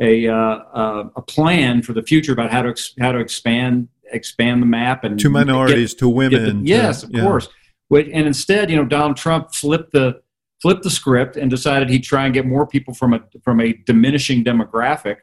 a 0.00 0.28
uh, 0.28 0.34
uh, 0.34 1.08
a 1.16 1.22
plan 1.22 1.82
for 1.82 1.92
the 1.92 2.02
future 2.02 2.32
about 2.32 2.50
how 2.50 2.62
to 2.62 2.68
ex- 2.70 2.94
how 3.00 3.12
to 3.12 3.18
expand 3.18 3.88
expand 4.12 4.62
the 4.62 4.66
map 4.66 5.04
and 5.04 5.18
To 5.20 5.28
minorities, 5.28 5.94
to 5.94 6.08
women. 6.08 6.44
the- 6.44 6.52
to- 6.52 6.60
yes, 6.68 7.02
of 7.02 7.10
yeah. 7.12 7.22
course. 7.22 7.48
And 7.90 8.26
instead, 8.26 8.70
you 8.70 8.76
know, 8.76 8.84
Donald 8.84 9.16
Trump 9.16 9.52
flipped 9.54 9.92
the 9.92 10.20
flipped 10.60 10.82
the 10.82 10.90
script 10.90 11.36
and 11.36 11.50
decided 11.50 11.88
he'd 11.88 12.02
try 12.04 12.24
and 12.24 12.34
get 12.34 12.44
more 12.46 12.66
people 12.66 12.94
from 12.94 13.14
a 13.14 13.20
from 13.42 13.60
a 13.60 13.72
diminishing 13.86 14.44
demographic, 14.44 15.16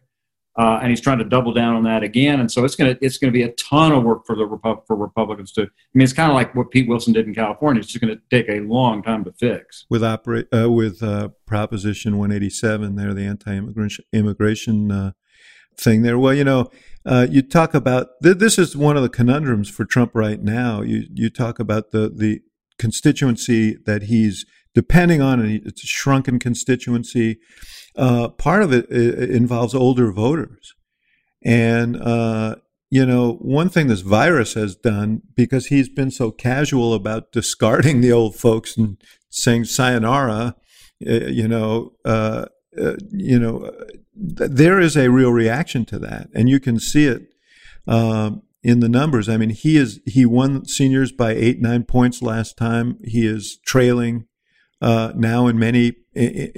uh, 0.57 0.79
and 0.81 0.89
he's 0.89 1.01
trying 1.01 1.17
to 1.17 1.25
double 1.25 1.53
down 1.53 1.75
on 1.75 1.83
that 1.83 2.03
again. 2.03 2.39
And 2.39 2.51
so 2.51 2.63
it's 2.63 2.75
gonna 2.75 2.95
it's 3.01 3.17
gonna 3.17 3.31
be 3.31 3.43
a 3.43 3.51
ton 3.53 3.91
of 3.91 4.03
work 4.03 4.25
for 4.25 4.35
the 4.35 4.47
Repu- 4.47 4.85
for 4.87 4.95
Republicans 4.95 5.51
to. 5.53 5.63
I 5.63 5.67
mean, 5.93 6.03
it's 6.03 6.13
kind 6.13 6.31
of 6.31 6.35
like 6.35 6.55
what 6.55 6.71
Pete 6.71 6.87
Wilson 6.87 7.13
did 7.13 7.27
in 7.27 7.33
California. 7.33 7.81
It's 7.81 7.91
just 7.91 8.03
going 8.03 8.15
to 8.15 8.21
take 8.29 8.49
a 8.49 8.61
long 8.61 9.03
time 9.03 9.23
to 9.25 9.33
fix. 9.33 9.85
with 9.89 10.03
opera, 10.03 10.45
uh, 10.53 10.69
with 10.69 11.03
uh, 11.03 11.29
Proposition 11.45 12.17
187 12.17 12.95
there, 12.95 13.13
the 13.13 13.23
anti-immigration 13.23 14.05
immigration 14.13 14.91
uh, 14.91 15.11
thing 15.77 16.01
there. 16.01 16.17
Well, 16.17 16.33
you 16.33 16.43
know, 16.43 16.69
uh, 17.05 17.27
you 17.29 17.41
talk 17.41 17.73
about 17.73 18.07
th- 18.23 18.37
this 18.37 18.57
is 18.57 18.75
one 18.77 18.97
of 18.97 19.03
the 19.03 19.09
conundrums 19.09 19.69
for 19.69 19.85
Trump 19.85 20.11
right 20.13 20.41
now. 20.41 20.81
You 20.81 21.03
you 21.13 21.29
talk 21.29 21.59
about 21.59 21.91
the 21.91 22.09
the 22.09 22.41
constituency 22.79 23.77
that 23.85 24.03
he's 24.03 24.45
depending 24.73 25.21
on, 25.21 25.39
and 25.39 25.61
it's 25.65 25.83
a 25.83 25.87
shrunken 25.87 26.39
constituency. 26.39 27.39
Uh, 27.97 28.27
part 28.29 28.61
of 28.61 28.73
it, 28.73 28.85
i 28.91 29.33
involves 29.33 29.73
older 29.73 30.11
voters, 30.11 30.73
and 31.43 31.95
uh, 32.01 32.55
you 32.89 33.05
know, 33.05 33.33
one 33.41 33.69
thing 33.69 33.87
this 33.87 34.01
virus 34.01 34.53
has 34.53 34.75
done, 34.75 35.21
because 35.35 35.67
he's 35.67 35.89
been 35.89 36.11
so 36.11 36.31
casual 36.31 36.93
about 36.93 37.31
discarding 37.31 38.01
the 38.01 38.11
old 38.11 38.35
folks 38.35 38.77
and 38.77 39.01
saying 39.29 39.65
sayonara, 39.65 40.55
uh, 41.07 41.11
you 41.11 41.47
know, 41.47 41.93
uh, 42.05 42.45
uh, 42.81 42.95
you 43.11 43.39
know, 43.39 43.71
th- 44.37 44.51
there 44.51 44.79
is 44.79 44.95
a 44.95 45.09
real 45.09 45.31
reaction 45.31 45.85
to 45.85 45.99
that, 45.99 46.29
and 46.33 46.49
you 46.49 46.59
can 46.59 46.79
see 46.79 47.05
it 47.05 47.23
um, 47.87 48.43
in 48.63 48.79
the 48.79 48.89
numbers. 48.89 49.27
I 49.29 49.37
mean, 49.37 49.49
he 49.49 49.77
is 49.77 49.99
he 50.05 50.25
won 50.25 50.65
seniors 50.65 51.11
by 51.11 51.31
eight 51.31 51.61
nine 51.61 51.83
points 51.83 52.21
last 52.21 52.57
time. 52.57 52.97
He 53.03 53.25
is 53.27 53.57
trailing 53.65 54.27
uh, 54.81 55.13
now 55.15 55.47
in 55.47 55.57
many. 55.57 55.93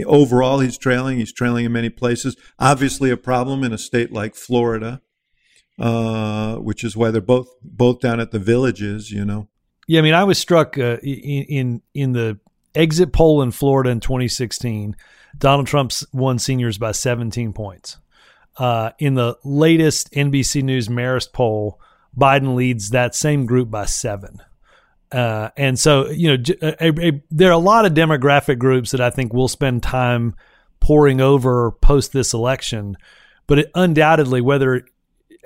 Overall, 0.06 0.60
he's 0.60 0.78
trailing. 0.78 1.18
He's 1.18 1.34
trailing 1.34 1.66
in 1.66 1.72
many 1.72 1.90
places. 1.90 2.36
Obviously, 2.60 3.10
a 3.10 3.18
problem 3.18 3.64
in 3.64 3.74
a 3.74 3.78
state 3.78 4.12
like 4.12 4.36
Florida, 4.36 5.02
uh, 5.80 6.56
which 6.58 6.84
is 6.84 6.96
why 6.96 7.12
they're 7.12 7.22
both 7.22 7.50
both 7.64 8.00
down 8.00 8.20
at 8.20 8.32
the 8.32 8.40
villages. 8.40 9.12
You 9.12 9.26
know, 9.26 9.48
Yeah, 9.88 10.00
I 10.00 10.04
mean, 10.04 10.14
I 10.14 10.24
was 10.24 10.38
struck 10.38 10.78
uh, 10.78 10.98
in, 11.02 11.82
in 11.94 12.12
the 12.14 12.40
exit 12.76 13.12
poll 13.12 13.42
in 13.42 13.52
Florida 13.52 13.90
in 13.90 14.00
2016. 14.00 14.96
Donald 15.38 15.68
Trump 15.68 15.92
won 16.14 16.40
seniors 16.40 16.78
by 16.78 16.92
17 16.92 17.54
points. 17.54 17.98
Uh, 18.58 18.92
in 18.98 19.14
the 19.14 19.38
latest 19.44 20.12
NBC 20.14 20.64
News 20.64 20.88
Marist 20.88 21.32
poll, 21.32 21.80
Biden 22.18 22.56
leads 22.56 22.90
that 22.90 23.14
same 23.14 23.46
group 23.46 23.70
by 23.70 23.86
seven. 23.86 24.42
Uh, 25.12 25.50
and 25.56 25.80
so, 25.80 26.10
you 26.10 26.36
know, 26.36 26.44
a, 26.62 27.08
a, 27.08 27.22
there 27.32 27.50
are 27.50 27.54
a 27.54 27.58
lot 27.58 27.86
of 27.86 27.94
demographic 27.94 28.58
groups 28.58 28.92
that 28.92 29.02
I 29.02 29.10
think 29.10 29.34
we'll 29.34 29.48
spend 29.48 29.84
time 29.84 30.36
poring 30.80 31.22
over 31.22 31.72
post 31.72 32.12
this 32.12 32.34
election. 32.34 32.98
But 33.48 33.60
it, 33.60 33.72
undoubtedly, 33.74 34.42
whether, 34.42 34.86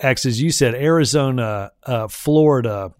Axe, 0.02 0.26
as 0.26 0.42
you 0.42 0.52
said, 0.52 0.74
Arizona, 0.74 1.72
uh, 1.84 2.08
Florida, 2.08 2.94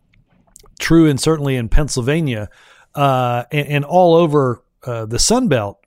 true 0.80 1.10
and 1.10 1.20
certainly 1.20 1.56
in 1.56 1.70
Pennsylvania 1.70 2.50
uh, 2.96 3.44
and, 3.52 3.68
and 3.68 3.86
all 3.86 4.16
over 4.16 4.64
uh, 4.86 5.06
the 5.06 5.20
Sun 5.20 5.48
Belt, 5.48 5.80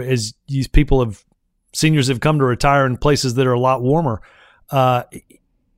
as 0.00 0.34
these 0.46 0.68
people 0.68 1.04
have 1.04 1.24
seniors 1.72 2.08
have 2.08 2.20
come 2.20 2.38
to 2.38 2.44
retire 2.44 2.86
in 2.86 2.96
places 2.96 3.34
that 3.34 3.46
are 3.46 3.52
a 3.52 3.60
lot 3.60 3.82
warmer. 3.82 4.22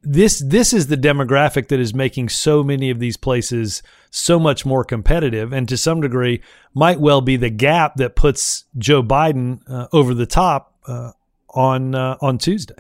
This 0.02 0.40
this 0.40 0.73
is 0.73 0.88
the 0.88 0.97
demographic 0.97 1.68
that 1.68 1.78
is 1.78 1.94
making 1.94 2.28
so 2.28 2.62
many 2.62 2.90
of 2.90 2.99
these 2.99 3.16
places 3.16 3.82
so 4.11 4.38
much 4.38 4.66
more 4.66 4.85
competitive, 4.85 5.52
and 5.52 5.68
to 5.68 5.76
some 5.76 6.00
degree 6.00 6.42
might 6.75 6.99
well 7.00 7.21
be 7.21 7.37
the 7.37 7.50
gap 7.50 7.97
that 7.97 8.16
puts 8.16 8.64
Joe 8.76 9.02
Biden 9.02 9.61
uh, 9.68 9.87
over 9.92 10.12
the 10.12 10.26
top 10.26 10.75
uh, 10.87 11.12
on 11.50 11.94
uh, 11.94 12.16
on 12.21 12.38
Tuesday. 12.38 12.75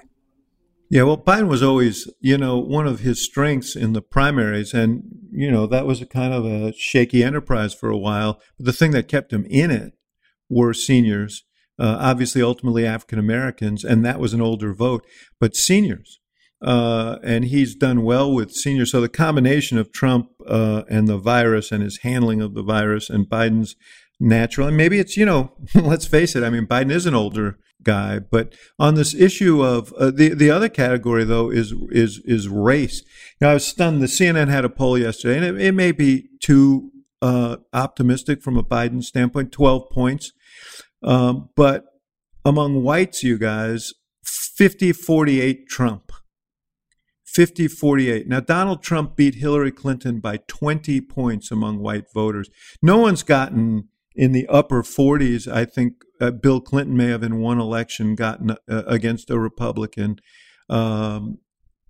Yeah, 0.92 1.04
well, 1.04 1.16
Biden 1.16 1.48
was 1.48 1.62
always, 1.62 2.10
you 2.20 2.36
know, 2.36 2.58
one 2.58 2.86
of 2.86 3.00
his 3.00 3.24
strengths 3.24 3.74
in 3.74 3.94
the 3.94 4.02
primaries, 4.02 4.74
and 4.74 5.04
you 5.30 5.50
know 5.50 5.66
that 5.66 5.86
was 5.86 6.02
a 6.02 6.06
kind 6.06 6.34
of 6.34 6.44
a 6.44 6.74
shaky 6.74 7.24
enterprise 7.24 7.72
for 7.72 7.88
a 7.88 7.96
while. 7.96 8.40
But 8.58 8.66
the 8.66 8.74
thing 8.74 8.90
that 8.90 9.08
kept 9.08 9.32
him 9.32 9.46
in 9.48 9.70
it 9.70 9.94
were 10.50 10.74
seniors, 10.74 11.44
uh, 11.78 11.96
obviously, 11.98 12.42
ultimately 12.42 12.84
African 12.84 13.18
Americans, 13.18 13.84
and 13.84 14.04
that 14.04 14.20
was 14.20 14.34
an 14.34 14.42
older 14.42 14.74
vote, 14.74 15.06
but 15.40 15.56
seniors. 15.56 16.20
Uh, 16.62 17.18
and 17.24 17.46
he's 17.46 17.74
done 17.74 18.02
well 18.02 18.32
with 18.32 18.52
seniors. 18.52 18.92
So 18.92 19.00
the 19.00 19.08
combination 19.08 19.78
of 19.78 19.92
Trump 19.92 20.30
uh, 20.46 20.82
and 20.88 21.08
the 21.08 21.18
virus 21.18 21.72
and 21.72 21.82
his 21.82 21.98
handling 21.98 22.40
of 22.40 22.54
the 22.54 22.62
virus 22.62 23.10
and 23.10 23.26
Biden's 23.26 23.74
natural, 24.20 24.68
and 24.68 24.76
maybe 24.76 25.00
it's, 25.00 25.16
you 25.16 25.26
know, 25.26 25.52
let's 25.74 26.06
face 26.06 26.36
it, 26.36 26.44
I 26.44 26.50
mean, 26.50 26.66
Biden 26.66 26.92
is 26.92 27.06
an 27.06 27.14
older 27.14 27.58
guy, 27.82 28.20
but 28.20 28.54
on 28.78 28.94
this 28.94 29.14
issue 29.14 29.62
of 29.62 29.92
uh, 29.94 30.10
the 30.10 30.34
the 30.34 30.50
other 30.50 30.68
category 30.68 31.24
though 31.24 31.50
is 31.50 31.74
is 31.90 32.20
is 32.24 32.48
race. 32.48 33.02
Now 33.40 33.50
I 33.50 33.54
was 33.54 33.66
stunned. 33.66 34.00
The 34.00 34.06
CNN 34.06 34.48
had 34.48 34.64
a 34.64 34.68
poll 34.68 34.96
yesterday, 34.96 35.36
and 35.36 35.58
it, 35.58 35.66
it 35.66 35.72
may 35.72 35.90
be 35.90 36.28
too 36.40 36.90
uh, 37.20 37.56
optimistic 37.72 38.42
from 38.42 38.56
a 38.56 38.62
Biden 38.62 39.02
standpoint, 39.02 39.52
twelve 39.52 39.90
points, 39.90 40.32
um, 41.02 41.50
but 41.56 41.86
among 42.44 42.82
whites, 42.82 43.22
you 43.22 43.38
guys, 43.38 43.92
50 44.24 44.92
48 44.92 45.68
Trump. 45.68 46.12
50 47.32 47.66
48. 47.68 48.28
Now, 48.28 48.40
Donald 48.40 48.82
Trump 48.82 49.16
beat 49.16 49.36
Hillary 49.36 49.72
Clinton 49.72 50.20
by 50.20 50.38
20 50.48 51.00
points 51.00 51.50
among 51.50 51.78
white 51.78 52.12
voters. 52.12 52.50
No 52.82 52.98
one's 52.98 53.22
gotten 53.22 53.88
in 54.14 54.32
the 54.32 54.46
upper 54.48 54.82
40s. 54.82 55.50
I 55.50 55.64
think 55.64 55.94
uh, 56.20 56.30
Bill 56.30 56.60
Clinton 56.60 56.96
may 56.96 57.06
have 57.06 57.22
in 57.22 57.40
one 57.40 57.58
election 57.58 58.14
gotten 58.14 58.50
uh, 58.50 58.56
against 58.86 59.30
a 59.30 59.38
Republican. 59.38 60.20
Um, 60.68 61.38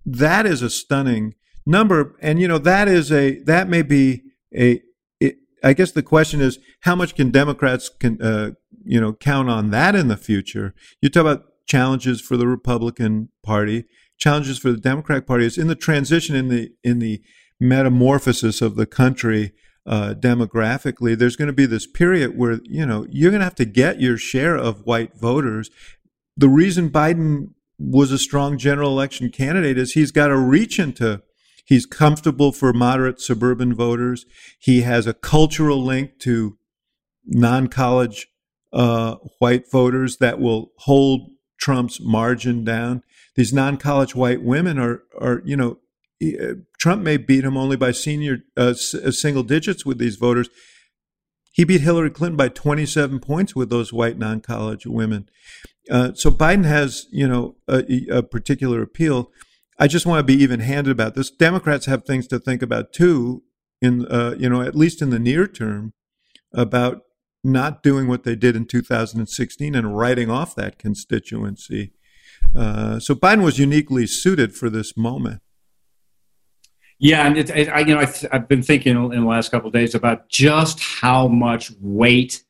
that 0.05 0.45
is 0.45 0.61
a 0.61 0.69
stunning 0.69 1.35
number. 1.65 2.15
And, 2.21 2.39
you 2.39 2.47
know, 2.47 2.57
that 2.59 2.87
is 2.87 3.11
a, 3.11 3.39
that 3.43 3.67
may 3.67 3.81
be 3.81 4.23
a, 4.55 4.81
it, 5.19 5.37
I 5.61 5.73
guess 5.73 5.91
the 5.91 6.03
question 6.03 6.39
is 6.39 6.57
how 6.81 6.95
much 6.95 7.15
can 7.15 7.31
Democrats 7.31 7.89
can, 7.89 8.21
uh, 8.21 8.51
you 8.85 8.99
know, 8.99 9.13
count 9.13 9.49
on 9.49 9.71
that 9.71 9.93
in 9.93 10.07
the 10.07 10.17
future? 10.17 10.73
You 11.01 11.09
talk 11.09 11.21
about 11.21 11.45
challenges 11.65 12.21
for 12.21 12.37
the 12.37 12.47
Republican 12.47 13.29
Party 13.43 13.85
challenges 14.23 14.57
for 14.57 14.71
the 14.71 14.77
Democratic 14.77 15.27
Party 15.27 15.45
is 15.45 15.57
in 15.57 15.67
the 15.67 15.75
transition 15.75 16.33
in 16.33 16.47
the 16.47 16.71
in 16.81 16.99
the 16.99 17.21
metamorphosis 17.59 18.61
of 18.61 18.75
the 18.75 18.85
country 18.85 19.51
uh, 19.85 20.13
demographically. 20.17 21.17
There's 21.17 21.35
going 21.35 21.47
to 21.47 21.53
be 21.53 21.65
this 21.65 21.85
period 21.85 22.37
where 22.37 22.61
you 22.63 22.85
know 22.85 23.05
you're 23.09 23.31
going 23.31 23.41
to 23.41 23.45
have 23.45 23.55
to 23.55 23.65
get 23.65 23.99
your 23.99 24.17
share 24.17 24.55
of 24.55 24.85
white 24.85 25.13
voters. 25.15 25.69
The 26.37 26.47
reason 26.47 26.89
Biden 26.89 27.49
was 27.77 28.13
a 28.13 28.17
strong 28.17 28.57
general 28.57 28.91
election 28.91 29.29
candidate 29.29 29.77
is 29.77 29.91
he's 29.91 30.11
got 30.11 30.29
to 30.29 30.37
reach 30.37 30.79
into. 30.79 31.21
He's 31.65 31.85
comfortable 31.85 32.53
for 32.53 32.71
moderate 32.71 33.19
suburban 33.19 33.73
voters. 33.73 34.25
He 34.57 34.81
has 34.81 35.05
a 35.05 35.13
cultural 35.13 35.83
link 35.83 36.19
to 36.19 36.57
non-college 37.25 38.27
uh, 38.71 39.15
white 39.39 39.69
voters 39.69 40.17
that 40.17 40.39
will 40.39 40.71
hold 40.77 41.29
Trump's 41.59 41.99
margin 42.01 42.63
down 42.63 43.03
these 43.35 43.53
non-college 43.53 44.15
white 44.15 44.43
women 44.43 44.77
are 44.77 45.03
are 45.19 45.41
you 45.45 45.55
know 45.55 45.79
uh, 46.23 46.55
Trump 46.77 47.01
may 47.01 47.17
beat 47.17 47.43
him 47.43 47.57
only 47.57 47.75
by 47.75 47.91
senior 47.91 48.39
uh, 48.55 48.73
uh, 48.73 49.11
single 49.11 49.43
digits 49.43 49.85
with 49.85 49.97
these 49.97 50.15
voters. 50.15 50.49
He 51.51 51.63
beat 51.63 51.81
Hillary 51.81 52.09
Clinton 52.09 52.37
by 52.37 52.49
27 52.49 53.19
points 53.19 53.55
with 53.55 53.69
those 53.69 53.93
white 53.93 54.17
non-college 54.17 54.85
women. 54.85 55.29
Uh, 55.89 56.13
so 56.13 56.31
Biden 56.31 56.65
has, 56.65 57.05
you 57.11 57.27
know, 57.27 57.57
a, 57.67 57.83
a, 58.09 58.23
particular 58.23 58.81
appeal. 58.81 59.31
I 59.77 59.87
just 59.87 60.05
want 60.05 60.19
to 60.19 60.23
be 60.23 60.41
even-handed 60.41 60.89
about 60.89 61.13
this. 61.13 61.29
Democrats 61.29 61.85
have 61.85 62.05
things 62.05 62.25
to 62.27 62.39
think 62.39 62.61
about 62.61 62.93
too, 62.93 63.43
in 63.81 64.05
uh, 64.07 64.35
you 64.37 64.49
know, 64.49 64.61
at 64.61 64.75
least 64.75 65.01
in 65.01 65.09
the 65.09 65.19
near 65.19 65.45
term, 65.45 65.93
about 66.53 67.01
not 67.43 67.83
doing 67.83 68.07
what 68.07 68.23
they 68.23 68.35
did 68.35 68.55
in 68.55 68.65
2016 68.65 69.75
and 69.75 69.97
writing 69.97 70.29
off 70.29 70.55
that 70.55 70.79
constituency. 70.79 71.91
Uh, 72.55 72.99
so 72.99 73.15
Biden 73.15 73.43
was 73.43 73.59
uniquely 73.59 74.05
suited 74.07 74.55
for 74.55 74.69
this 74.69 74.95
moment. 74.95 75.41
Yeah, 76.99 77.27
and 77.27 77.37
it, 77.37 77.49
it, 77.49 77.69
I, 77.69 77.79
you 77.79 77.95
know, 77.95 77.99
I, 77.99 78.07
have 78.31 78.47
been 78.47 78.63
thinking 78.63 78.95
in 78.95 79.21
the 79.21 79.27
last 79.27 79.51
couple 79.51 79.69
days 79.71 79.93
about 79.93 80.29
just 80.29 80.79
how 80.79 81.27
much 81.27 81.71
weight 81.81 82.43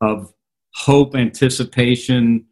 of 0.00 0.34
hope, 0.74 1.16
anticipation. 1.16 2.44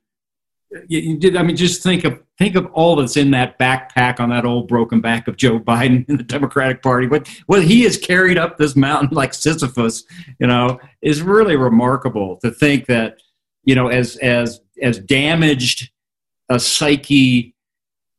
You, 0.88 1.00
you, 1.00 1.18
did. 1.18 1.36
I 1.36 1.42
mean, 1.42 1.56
just 1.56 1.82
think 1.82 2.04
of 2.04 2.20
think 2.38 2.56
of 2.56 2.66
all 2.72 2.96
that's 2.96 3.16
in 3.16 3.30
that 3.32 3.58
backpack 3.58 4.20
on 4.20 4.30
that 4.30 4.44
old 4.44 4.68
broken 4.68 5.00
back 5.00 5.28
of 5.28 5.36
Joe 5.36 5.58
Biden 5.58 6.04
in 6.08 6.16
the 6.16 6.22
Democratic 6.22 6.82
Party. 6.82 7.06
What 7.06 7.28
what 7.46 7.62
he 7.62 7.82
has 7.82 7.98
carried 7.98 8.38
up 8.38 8.56
this 8.56 8.74
mountain 8.74 9.10
like 9.12 9.34
Sisyphus, 9.34 10.04
you 10.38 10.46
know, 10.46 10.80
is 11.02 11.20
really 11.20 11.56
remarkable. 11.56 12.38
To 12.38 12.50
think 12.50 12.86
that, 12.86 13.18
you 13.64 13.74
know, 13.74 13.88
as 13.88 14.16
as 14.16 14.60
as 14.80 14.98
damaged 14.98 15.90
a 16.48 16.60
psyche 16.60 17.54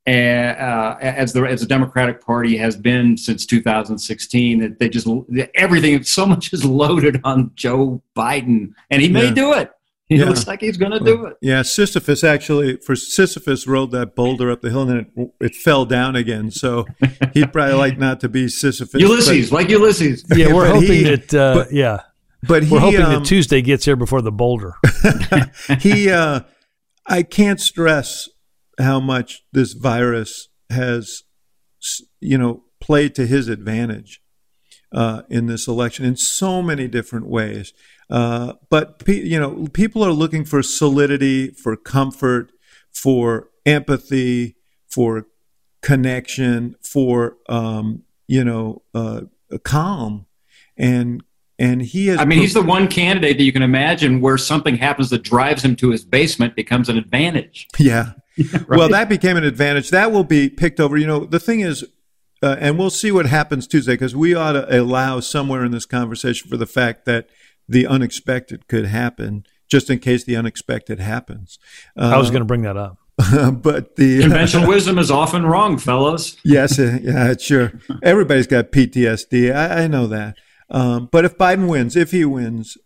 uh, 0.07 0.11
uh, 0.11 0.97
as 1.01 1.33
the 1.33 1.43
as 1.43 1.61
the 1.61 1.67
Democratic 1.67 2.21
Party 2.21 2.57
has 2.57 2.75
been 2.75 3.17
since 3.17 3.45
2016. 3.45 4.59
That 4.59 4.79
they 4.79 4.89
just 4.89 5.07
everything 5.55 6.03
so 6.03 6.25
much 6.25 6.53
is 6.53 6.63
loaded 6.63 7.21
on 7.23 7.51
Joe 7.55 8.01
Biden, 8.15 8.73
and 8.89 9.01
he 9.01 9.09
may 9.09 9.25
yeah. 9.25 9.33
do 9.33 9.53
it. 9.53 9.71
He 10.07 10.17
yeah. 10.17 10.25
looks 10.25 10.45
like 10.45 10.61
he's 10.61 10.77
going 10.77 10.91
to 10.91 10.99
do 10.99 11.25
it. 11.25 11.37
Yeah, 11.41 11.63
Sisyphus 11.63 12.23
actually, 12.23 12.77
for 12.77 12.95
Sisyphus 12.95 13.65
rolled 13.65 13.91
that 13.93 14.15
boulder 14.15 14.51
up 14.51 14.61
the 14.61 14.69
hill 14.69 14.87
and 14.87 14.91
then 14.91 15.11
it, 15.17 15.45
it 15.45 15.55
fell 15.55 15.83
down 15.83 16.15
again. 16.15 16.51
So 16.51 16.85
he'd 17.33 17.51
probably 17.53 17.73
like 17.73 17.97
not 17.97 18.19
to 18.19 18.29
be 18.29 18.47
Sisyphus. 18.47 19.01
Ulysses, 19.01 19.49
but, 19.49 19.55
like 19.55 19.69
Ulysses. 19.69 20.23
Yeah, 20.29 20.53
we're 20.53 20.67
hoping 20.67 20.91
he, 20.91 21.03
that. 21.05 21.33
Uh, 21.33 21.53
but, 21.55 21.73
yeah, 21.73 22.01
but 22.43 22.63
he, 22.63 22.71
we're 22.71 22.81
hoping 22.81 23.01
um, 23.01 23.13
that 23.13 23.25
Tuesday 23.25 23.63
gets 23.63 23.83
here 23.83 23.95
before 23.95 24.21
the 24.21 24.31
boulder. 24.31 24.75
he, 25.79 26.11
uh, 26.11 26.41
I 27.07 27.23
can't 27.23 27.59
stress 27.59 28.29
how 28.79 28.99
much 28.99 29.43
this 29.51 29.73
virus 29.73 30.49
has, 30.69 31.23
you 32.19 32.37
know, 32.37 32.63
played 32.79 33.15
to 33.15 33.27
his 33.27 33.47
advantage 33.47 34.21
uh, 34.91 35.21
in 35.29 35.45
this 35.47 35.67
election 35.67 36.05
in 36.05 36.15
so 36.15 36.61
many 36.61 36.87
different 36.87 37.27
ways. 37.27 37.73
Uh, 38.09 38.53
but 38.69 39.03
you 39.07 39.39
know, 39.39 39.67
people 39.73 40.03
are 40.03 40.11
looking 40.11 40.45
for 40.45 40.61
solidity, 40.61 41.49
for 41.49 41.75
comfort, 41.75 42.51
for 42.93 43.49
empathy, 43.65 44.55
for 44.87 45.27
connection, 45.81 46.75
for 46.81 47.37
um, 47.49 48.03
you 48.27 48.43
know, 48.43 48.81
uh, 48.93 49.21
calm, 49.63 50.25
and 50.77 51.23
and 51.57 51.81
he 51.81 52.07
has. 52.07 52.19
I 52.19 52.25
mean, 52.25 52.39
he's 52.39 52.53
the 52.53 52.61
one 52.61 52.87
candidate 52.87 53.37
that 53.37 53.43
you 53.43 53.53
can 53.53 53.61
imagine 53.61 54.21
where 54.21 54.37
something 54.37 54.75
happens 54.77 55.09
that 55.11 55.23
drives 55.23 55.63
him 55.63 55.75
to 55.77 55.89
his 55.89 56.03
basement 56.03 56.55
becomes 56.55 56.89
an 56.89 56.97
advantage. 56.97 57.67
Yeah. 57.79 58.13
right? 58.67 58.67
Well, 58.67 58.89
that 58.89 59.07
became 59.07 59.37
an 59.37 59.45
advantage. 59.45 59.91
That 59.91 60.11
will 60.11 60.25
be 60.25 60.49
picked 60.49 60.81
over. 60.81 60.97
You 60.97 61.07
know, 61.07 61.25
the 61.25 61.39
thing 61.39 61.61
is, 61.61 61.85
uh, 62.43 62.57
and 62.59 62.77
we'll 62.77 62.89
see 62.89 63.11
what 63.11 63.27
happens 63.27 63.65
Tuesday 63.65 63.93
because 63.93 64.13
we 64.13 64.33
ought 64.33 64.53
to 64.53 64.81
allow 64.81 65.21
somewhere 65.21 65.63
in 65.63 65.71
this 65.71 65.85
conversation 65.85 66.49
for 66.49 66.57
the 66.57 66.65
fact 66.65 67.05
that 67.05 67.29
the 67.69 67.87
unexpected 67.87 68.67
could 68.67 68.85
happen, 68.87 69.45
just 69.69 69.89
in 69.89 69.99
case 69.99 70.25
the 70.25 70.35
unexpected 70.35 70.99
happens. 70.99 71.59
Uh, 71.97 72.11
I 72.13 72.17
was 72.17 72.29
going 72.29 72.41
to 72.41 72.45
bring 72.45 72.63
that 72.63 72.75
up. 72.75 72.97
but 73.61 73.95
the 73.95 74.21
conventional 74.21 74.67
wisdom 74.67 74.97
is 74.97 75.09
often 75.09 75.45
wrong, 75.45 75.77
fellows. 75.77 76.37
yes, 76.43 76.77
uh, 76.77 76.99
yeah, 77.01 77.33
sure. 77.39 77.71
Everybody's 78.03 78.47
got 78.47 78.71
PTSD. 78.71 79.55
I, 79.55 79.83
I 79.83 79.87
know 79.87 80.07
that. 80.07 80.35
Um, 80.69 81.09
but 81.11 81.25
if 81.25 81.37
Biden 81.37 81.67
wins, 81.67 81.95
if 81.95 82.11
he 82.11 82.25
wins, 82.25 82.77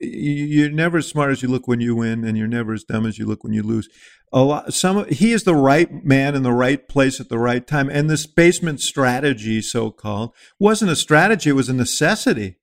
you're 0.00 0.70
never 0.70 0.98
as 0.98 1.08
smart 1.08 1.30
as 1.30 1.42
you 1.42 1.48
look 1.48 1.66
when 1.66 1.80
you 1.80 1.94
win, 1.94 2.24
and 2.24 2.36
you're 2.36 2.46
never 2.46 2.72
as 2.72 2.84
dumb 2.84 3.06
as 3.06 3.18
you 3.18 3.26
look 3.26 3.44
when 3.44 3.52
you 3.52 3.62
lose. 3.62 3.88
A 4.32 4.42
lot, 4.42 4.74
some 4.74 5.06
he 5.08 5.32
is 5.32 5.44
the 5.44 5.54
right 5.54 6.04
man 6.04 6.34
in 6.34 6.42
the 6.42 6.52
right 6.52 6.86
place 6.88 7.20
at 7.20 7.28
the 7.28 7.38
right 7.38 7.66
time, 7.66 7.88
and 7.88 8.10
this 8.10 8.26
basement 8.26 8.80
strategy, 8.80 9.62
so 9.62 9.90
called, 9.90 10.34
wasn't 10.58 10.90
a 10.90 10.96
strategy; 10.96 11.50
it 11.50 11.54
was 11.54 11.68
a 11.68 11.74
necessity. 11.74 12.56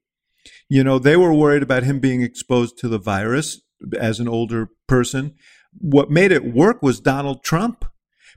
You 0.69 0.83
know, 0.83 0.99
they 0.99 1.17
were 1.17 1.33
worried 1.33 1.63
about 1.63 1.83
him 1.83 1.99
being 1.99 2.21
exposed 2.21 2.77
to 2.79 2.87
the 2.87 2.99
virus 2.99 3.61
as 3.97 4.19
an 4.19 4.27
older 4.27 4.69
person. 4.87 5.35
What 5.73 6.11
made 6.11 6.31
it 6.31 6.53
work 6.53 6.81
was 6.83 6.99
Donald 6.99 7.43
Trump, 7.43 7.85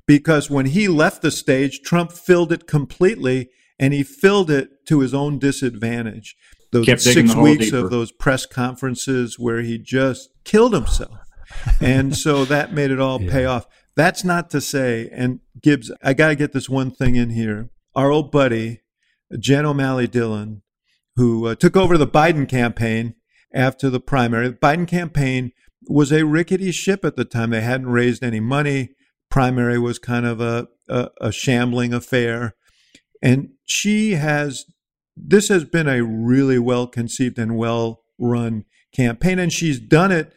because 0.06 0.48
when 0.48 0.66
he 0.66 0.88
left 0.88 1.22
the 1.22 1.30
stage, 1.30 1.80
Trump 1.82 2.12
filled 2.12 2.52
it 2.52 2.66
completely 2.66 3.50
and 3.78 3.92
he 3.92 4.02
filled 4.02 4.50
it 4.50 4.86
to 4.86 5.00
his 5.00 5.14
own 5.14 5.38
disadvantage. 5.38 6.36
Those 6.72 7.04
six 7.04 7.34
weeks 7.34 7.72
of 7.72 7.90
those 7.90 8.10
press 8.10 8.46
conferences 8.46 9.38
where 9.38 9.62
he 9.62 9.78
just 9.78 10.30
killed 10.44 10.72
himself. 10.72 11.16
and 11.80 12.16
so 12.16 12.44
that 12.44 12.72
made 12.72 12.90
it 12.90 13.00
all 13.00 13.22
yeah. 13.22 13.30
pay 13.30 13.44
off. 13.44 13.66
That's 13.96 14.24
not 14.24 14.50
to 14.50 14.60
say, 14.60 15.08
and 15.12 15.38
Gibbs, 15.62 15.92
I 16.02 16.14
got 16.14 16.28
to 16.28 16.36
get 16.36 16.52
this 16.52 16.68
one 16.68 16.90
thing 16.90 17.14
in 17.14 17.30
here. 17.30 17.70
Our 17.94 18.10
old 18.10 18.32
buddy, 18.32 18.80
Jen 19.38 19.64
O'Malley 19.64 20.08
Dillon, 20.08 20.62
who 21.14 21.46
uh, 21.46 21.54
took 21.54 21.76
over 21.76 21.96
the 21.96 22.08
Biden 22.08 22.48
campaign 22.48 23.14
after 23.54 23.88
the 23.88 24.00
primary. 24.00 24.48
The 24.48 24.54
Biden 24.54 24.88
campaign 24.88 25.52
was 25.88 26.12
a 26.12 26.24
rickety 26.24 26.72
ship 26.72 27.04
at 27.04 27.14
the 27.14 27.24
time. 27.24 27.50
They 27.50 27.60
hadn't 27.60 27.88
raised 27.88 28.24
any 28.24 28.40
money. 28.40 28.90
Primary 29.30 29.78
was 29.78 29.98
kind 29.98 30.26
of 30.26 30.40
a, 30.40 30.68
a, 30.88 31.10
a 31.20 31.32
shambling 31.32 31.94
affair. 31.94 32.54
And 33.24 33.48
she 33.64 34.12
has, 34.12 34.66
this 35.16 35.48
has 35.48 35.64
been 35.64 35.88
a 35.88 36.04
really 36.04 36.58
well 36.58 36.86
conceived 36.86 37.38
and 37.38 37.56
well 37.56 38.02
run 38.18 38.66
campaign. 38.94 39.38
And 39.38 39.52
she's 39.52 39.80
done 39.80 40.12
it 40.12 40.32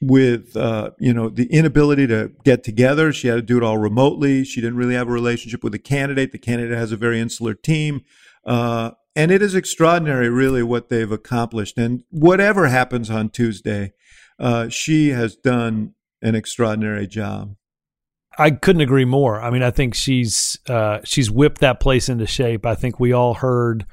with 0.00 0.54
uh, 0.56 0.90
you 0.98 1.14
know 1.14 1.28
the 1.30 1.46
inability 1.46 2.06
to 2.08 2.32
get 2.44 2.62
together. 2.62 3.12
She 3.12 3.28
had 3.28 3.36
to 3.36 3.42
do 3.42 3.56
it 3.56 3.62
all 3.62 3.78
remotely. 3.78 4.44
She 4.44 4.60
didn't 4.60 4.76
really 4.76 4.94
have 4.94 5.08
a 5.08 5.12
relationship 5.12 5.62
with 5.64 5.72
the 5.72 5.78
candidate. 5.78 6.32
The 6.32 6.38
candidate 6.38 6.76
has 6.76 6.92
a 6.92 6.96
very 6.96 7.20
insular 7.20 7.54
team, 7.54 8.02
uh, 8.44 8.90
and 9.16 9.30
it 9.30 9.40
is 9.40 9.54
extraordinary, 9.54 10.28
really, 10.28 10.62
what 10.62 10.88
they've 10.88 11.10
accomplished. 11.10 11.78
And 11.78 12.02
whatever 12.10 12.68
happens 12.68 13.08
on 13.08 13.30
Tuesday, 13.30 13.92
uh, 14.38 14.68
she 14.68 15.10
has 15.10 15.36
done 15.36 15.94
an 16.20 16.34
extraordinary 16.34 17.06
job. 17.06 17.54
I 18.38 18.50
couldn't 18.50 18.82
agree 18.82 19.04
more. 19.04 19.40
I 19.40 19.50
mean, 19.50 19.62
I 19.62 19.70
think 19.70 19.94
she's 19.94 20.58
uh, 20.68 21.00
she's 21.04 21.30
whipped 21.30 21.60
that 21.60 21.80
place 21.80 22.08
into 22.08 22.26
shape. 22.26 22.66
I 22.66 22.74
think 22.74 22.98
we 22.98 23.12
all 23.12 23.34
heard, 23.34 23.86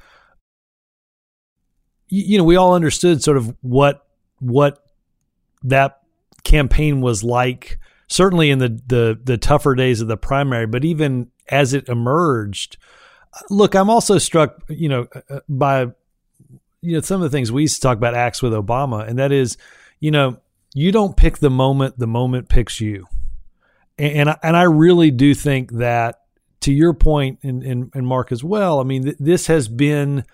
you 2.07 2.37
know, 2.37 2.43
we 2.43 2.55
all 2.55 2.73
understood 2.73 3.21
sort 3.21 3.37
of 3.37 3.55
what 3.61 4.05
what 4.39 4.83
that 5.63 5.99
campaign 6.43 7.01
was 7.01 7.23
like. 7.23 7.77
Certainly 8.07 8.49
in 8.49 8.59
the 8.59 8.81
the 8.87 9.19
the 9.23 9.37
tougher 9.37 9.75
days 9.75 10.01
of 10.01 10.07
the 10.07 10.17
primary, 10.17 10.65
but 10.65 10.83
even 10.83 11.29
as 11.49 11.73
it 11.73 11.87
emerged, 11.87 12.77
look, 13.49 13.75
I'm 13.75 13.89
also 13.89 14.17
struck, 14.17 14.63
you 14.69 14.89
know, 14.89 15.07
uh, 15.29 15.39
by 15.47 15.81
you 16.81 16.93
know 16.93 17.01
some 17.01 17.21
of 17.21 17.29
the 17.29 17.35
things 17.35 17.51
we 17.51 17.61
used 17.63 17.75
to 17.75 17.81
talk 17.81 17.97
about 17.97 18.15
Axe 18.15 18.41
with 18.41 18.53
Obama, 18.53 19.07
and 19.07 19.19
that 19.19 19.31
is, 19.31 19.57
you 19.99 20.11
know, 20.11 20.37
you 20.73 20.91
don't 20.91 21.15
pick 21.15 21.37
the 21.37 21.49
moment; 21.49 21.99
the 21.99 22.07
moment 22.07 22.49
picks 22.49 22.81
you 22.81 23.07
and 24.01 24.17
and 24.17 24.29
I, 24.29 24.37
and 24.43 24.57
I 24.57 24.63
really 24.63 25.11
do 25.11 25.33
think 25.33 25.71
that 25.73 26.15
to 26.61 26.73
your 26.73 26.93
point 26.93 27.39
and, 27.43 27.63
and, 27.63 27.91
and 27.93 28.05
Mark 28.05 28.31
as 28.31 28.43
well. 28.43 28.79
I 28.79 28.83
mean, 28.83 29.03
th- 29.03 29.17
this 29.19 29.47
has 29.47 29.67
been 29.67 30.25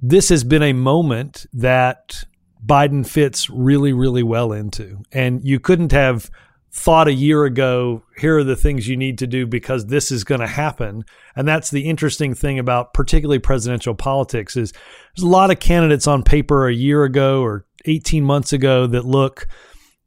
this 0.00 0.28
has 0.28 0.44
been 0.44 0.62
a 0.62 0.72
moment 0.72 1.46
that 1.52 2.24
Biden 2.64 3.06
fits 3.06 3.48
really 3.48 3.92
really 3.92 4.22
well 4.22 4.52
into, 4.52 5.02
and 5.12 5.44
you 5.44 5.60
couldn't 5.60 5.92
have 5.92 6.30
thought 6.76 7.06
a 7.06 7.12
year 7.12 7.44
ago 7.44 8.02
here 8.16 8.38
are 8.38 8.42
the 8.42 8.56
things 8.56 8.88
you 8.88 8.96
need 8.96 9.16
to 9.16 9.28
do 9.28 9.46
because 9.46 9.86
this 9.86 10.10
is 10.10 10.24
going 10.24 10.40
to 10.40 10.46
happen 10.48 11.04
and 11.36 11.46
that's 11.46 11.70
the 11.70 11.88
interesting 11.88 12.34
thing 12.34 12.58
about 12.58 12.92
particularly 12.92 13.38
presidential 13.38 13.94
politics 13.94 14.56
is 14.56 14.72
there's 15.14 15.22
a 15.22 15.28
lot 15.28 15.52
of 15.52 15.60
candidates 15.60 16.08
on 16.08 16.24
paper 16.24 16.66
a 16.66 16.74
year 16.74 17.04
ago 17.04 17.42
or 17.42 17.64
18 17.84 18.24
months 18.24 18.52
ago 18.52 18.88
that 18.88 19.04
look 19.04 19.46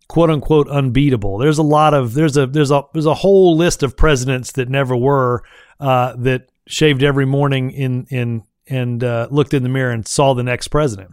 quote 0.08 0.30
unquote 0.30 0.70
unbeatable. 0.70 1.38
There's 1.38 1.58
a 1.58 1.64
lot 1.64 1.94
of 1.94 2.14
there's 2.14 2.38
a 2.38 2.48
there's 2.48 2.72
a 2.72 2.84
there's 2.94 3.06
a 3.06 3.14
whole 3.14 3.58
list 3.58 3.84
of 3.84 3.98
presidents 3.98 4.54
that 4.54 4.70
never 4.70 4.96
were 4.96 5.44
uh, 5.80 6.16
that 6.18 6.50
shaved 6.68 7.04
every 7.04 7.26
morning 7.26 7.72
in 7.72 8.06
in 8.10 8.44
and 8.68 9.04
uh, 9.04 9.28
looked 9.32 9.54
in 9.54 9.64
the 9.64 9.70
mirror 9.70 9.92
and 9.92 10.08
saw 10.08 10.34
the 10.34 10.44
next 10.44 10.68
president. 10.68 11.12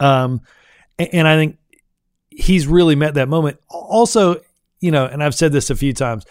Um, 0.00 0.40
and, 0.98 1.26
I 1.26 1.36
think 1.36 1.56
he's 2.30 2.66
really 2.66 2.94
met 2.94 3.14
that 3.14 3.28
moment. 3.28 3.58
Also, 3.70 4.42
you 4.80 4.90
know, 4.90 5.06
and 5.06 5.22
I've 5.22 5.34
said 5.34 5.52
this 5.52 5.70
a 5.70 5.76
few 5.76 5.92
times. 5.94 6.24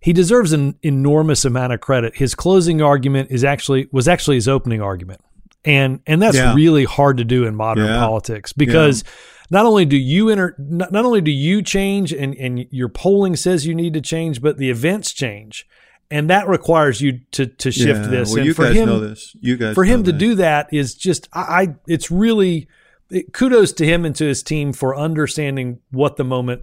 He 0.00 0.12
deserves 0.12 0.52
an 0.52 0.78
enormous 0.82 1.44
amount 1.44 1.72
of 1.72 1.80
credit. 1.80 2.14
His 2.16 2.36
closing 2.36 2.80
argument 2.80 3.32
is 3.32 3.42
actually 3.42 3.88
was 3.90 4.06
actually 4.06 4.36
his 4.36 4.46
opening 4.46 4.80
argument. 4.80 5.20
And 5.64 6.00
and 6.06 6.22
that's 6.22 6.36
Yeah. 6.36 6.54
really 6.54 6.84
hard 6.84 7.16
to 7.16 7.24
do 7.24 7.44
in 7.46 7.56
modern 7.56 7.86
Yeah. 7.86 7.98
politics 7.98 8.52
because 8.52 9.02
not 9.50 9.66
only 9.66 9.84
do 9.84 9.96
you 9.96 10.28
enter 10.28 10.54
not, 10.58 10.92
not 10.92 11.04
only 11.04 11.20
do 11.20 11.30
you 11.30 11.62
change 11.62 12.12
and, 12.12 12.34
and 12.36 12.66
your 12.70 12.88
polling 12.88 13.36
says 13.36 13.66
you 13.66 13.74
need 13.74 13.94
to 13.94 14.00
change, 14.00 14.42
but 14.42 14.58
the 14.58 14.70
events 14.70 15.12
change. 15.12 15.66
And 16.10 16.30
that 16.30 16.48
requires 16.48 17.00
you 17.00 17.20
to 17.32 17.46
to 17.46 17.70
shift 17.70 18.04
Yeah, 18.04 18.06
this. 18.06 18.30
Well, 18.30 18.38
and 18.38 18.46
you 18.46 18.54
for 18.54 18.64
guys 18.64 18.76
him 18.76 18.88
know 18.88 19.00
this. 19.00 19.36
You 19.40 19.56
guys 19.56 19.74
for 19.74 19.84
him 19.84 20.00
know 20.00 20.06
to 20.06 20.12
do 20.12 20.34
that 20.36 20.68
is 20.72 20.94
just 20.94 21.28
I, 21.32 21.40
I 21.40 21.74
it's 21.86 22.10
really 22.10 22.66
it, 23.10 23.32
kudos 23.32 23.72
to 23.74 23.86
him 23.86 24.04
and 24.04 24.16
to 24.16 24.24
his 24.24 24.42
team 24.42 24.72
for 24.72 24.96
understanding 24.96 25.80
what 25.90 26.16
the 26.16 26.24
moment 26.24 26.62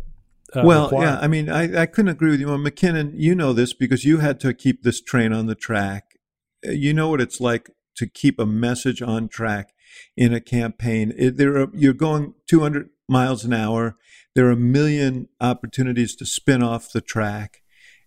uh, 0.56 0.62
well, 0.64 0.84
required. 0.86 1.10
yeah, 1.10 1.20
I 1.20 1.28
mean, 1.28 1.50
I, 1.50 1.82
I 1.82 1.86
couldn't 1.86 2.10
agree 2.10 2.32
with 2.32 2.40
you. 2.40 2.48
Well, 2.48 2.58
McKinnon, 2.58 3.12
you 3.16 3.36
know 3.36 3.54
this 3.54 3.74
because 3.74 4.06
you 4.06 4.20
had 4.20 4.40
to 4.42 4.54
keep 4.54 4.84
this 4.84 5.02
train 5.02 5.34
on 5.34 5.48
the 5.48 5.56
track. 5.56 6.18
You 6.64 6.94
know 6.94 7.10
what 7.10 7.22
it's 7.22 7.40
like 7.42 7.70
to 7.98 8.08
keep 8.08 8.40
a 8.40 8.46
message 8.46 9.02
on 9.02 9.28
track 9.28 9.74
in 10.16 10.34
a 10.34 10.42
campaign. 10.42 11.14
It, 11.18 11.38
there 11.38 11.58
are, 11.58 11.68
you're 11.74 11.94
going 11.94 12.34
200 12.48 12.90
miles 13.08 13.46
an 13.46 13.54
hour. 13.54 13.98
There 14.34 14.48
are 14.48 14.52
a 14.52 14.58
million 14.58 15.30
opportunities 15.40 16.16
to 16.18 16.26
spin 16.26 16.64
off 16.64 16.92
the 16.92 17.02
track. 17.02 17.62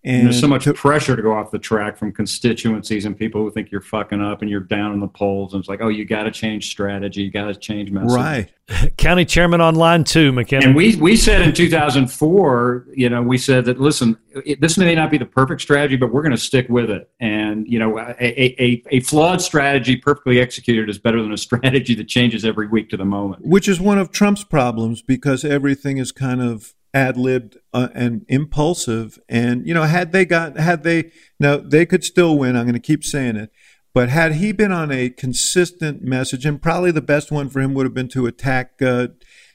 And 0.09 0.16
And 0.16 0.27
there's 0.27 0.40
so 0.40 0.49
much 0.49 0.64
to- 0.64 0.73
pressure 0.73 1.14
to 1.14 1.21
go 1.21 1.35
off 1.35 1.51
the 1.51 1.59
track 1.59 1.99
from 1.99 2.12
constituencies 2.12 3.05
and 3.05 3.14
people 3.14 3.42
who 3.42 3.51
think 3.51 3.71
you're 3.71 3.83
fucking 3.83 4.23
up 4.23 4.40
and 4.40 4.51
you're 4.51 4.61
down 4.61 4.94
in 4.94 5.01
the 5.01 5.07
polls. 5.07 5.53
And 5.53 5.61
it's 5.61 5.68
like, 5.68 5.83
oh, 5.83 5.88
you 5.88 6.07
got 6.07 6.23
to 6.23 6.31
change 6.31 6.71
strategy. 6.71 7.25
You 7.25 7.31
got 7.31 7.44
to 7.49 7.55
change 7.55 7.90
message. 7.90 8.16
right. 8.16 8.53
County 8.97 9.27
chairman 9.27 9.61
online 9.61 10.05
too, 10.05 10.31
two, 10.31 10.33
McKinnon. 10.33 10.64
And 10.64 10.75
we, 10.75 10.97
we 10.97 11.14
said 11.16 11.42
in 11.42 11.53
2004, 11.53 12.87
you 12.94 13.11
know, 13.11 13.23
we 13.23 13.37
said 13.37 13.66
that, 13.66 13.79
listen, 13.79 14.16
it, 14.47 14.61
this 14.61 14.79
may 14.79 14.94
not 14.94 15.11
be 15.11 15.18
the 15.18 15.27
perfect 15.27 15.61
strategy, 15.61 15.97
but 15.97 16.12
we're 16.12 16.23
going 16.23 16.33
to 16.33 16.38
stick 16.38 16.68
with 16.68 16.90
it. 16.90 17.11
And, 17.21 17.66
you 17.66 17.79
know, 17.79 17.99
a, 17.99 18.14
a, 18.18 18.83
a 18.90 19.01
flawed 19.01 19.42
strategy 19.42 19.97
perfectly 19.97 20.40
executed 20.40 20.88
is 20.88 20.99
better 20.99 21.23
than 21.23 21.33
a 21.33 21.37
strategy 21.49 21.94
that 21.94 22.09
changes 22.09 22.44
every 22.44 22.66
week 22.66 22.88
to 22.90 22.97
the 22.97 23.05
moment. 23.05 23.44
Which 23.44 23.68
is 23.68 23.79
one 23.81 23.99
of 23.99 24.11
Trump's 24.11 24.44
problems 24.44 25.03
because 25.03 25.44
everything 25.44 25.99
is 25.99 26.12
kind 26.12 26.40
of 26.40 26.75
ad 26.94 27.16
libbed 27.16 27.57
uh, 27.72 27.88
and 27.94 28.24
impulsive. 28.29 29.18
And 29.29 29.66
you 29.66 29.74
know, 29.74 29.85
had 29.85 30.12
they 30.12 30.24
got 30.24 30.59
had 30.59 30.83
they 30.83 31.11
now 31.38 31.57
they 31.59 31.87
could 31.87 32.05
still 32.05 32.38
win. 32.38 32.57
I'm 32.57 32.64
going 32.64 32.74
to 32.74 32.81
keep 32.81 33.05
saying 33.05 33.37
it. 33.37 33.51
But 33.94 34.11
had 34.11 34.35
he 34.35 34.53
been 34.53 34.70
on 34.70 34.92
a 34.92 35.11
consistent 35.11 36.03
message, 36.03 36.44
and 36.44 36.61
probably 36.62 36.90
the 36.90 37.01
best 37.01 37.33
one 37.33 37.48
for 37.48 37.61
him 37.61 37.74
would 37.74 37.87
have 37.87 37.94
been 37.94 38.09
to 38.09 38.27
attack, 38.27 38.81
uh, 38.81 39.09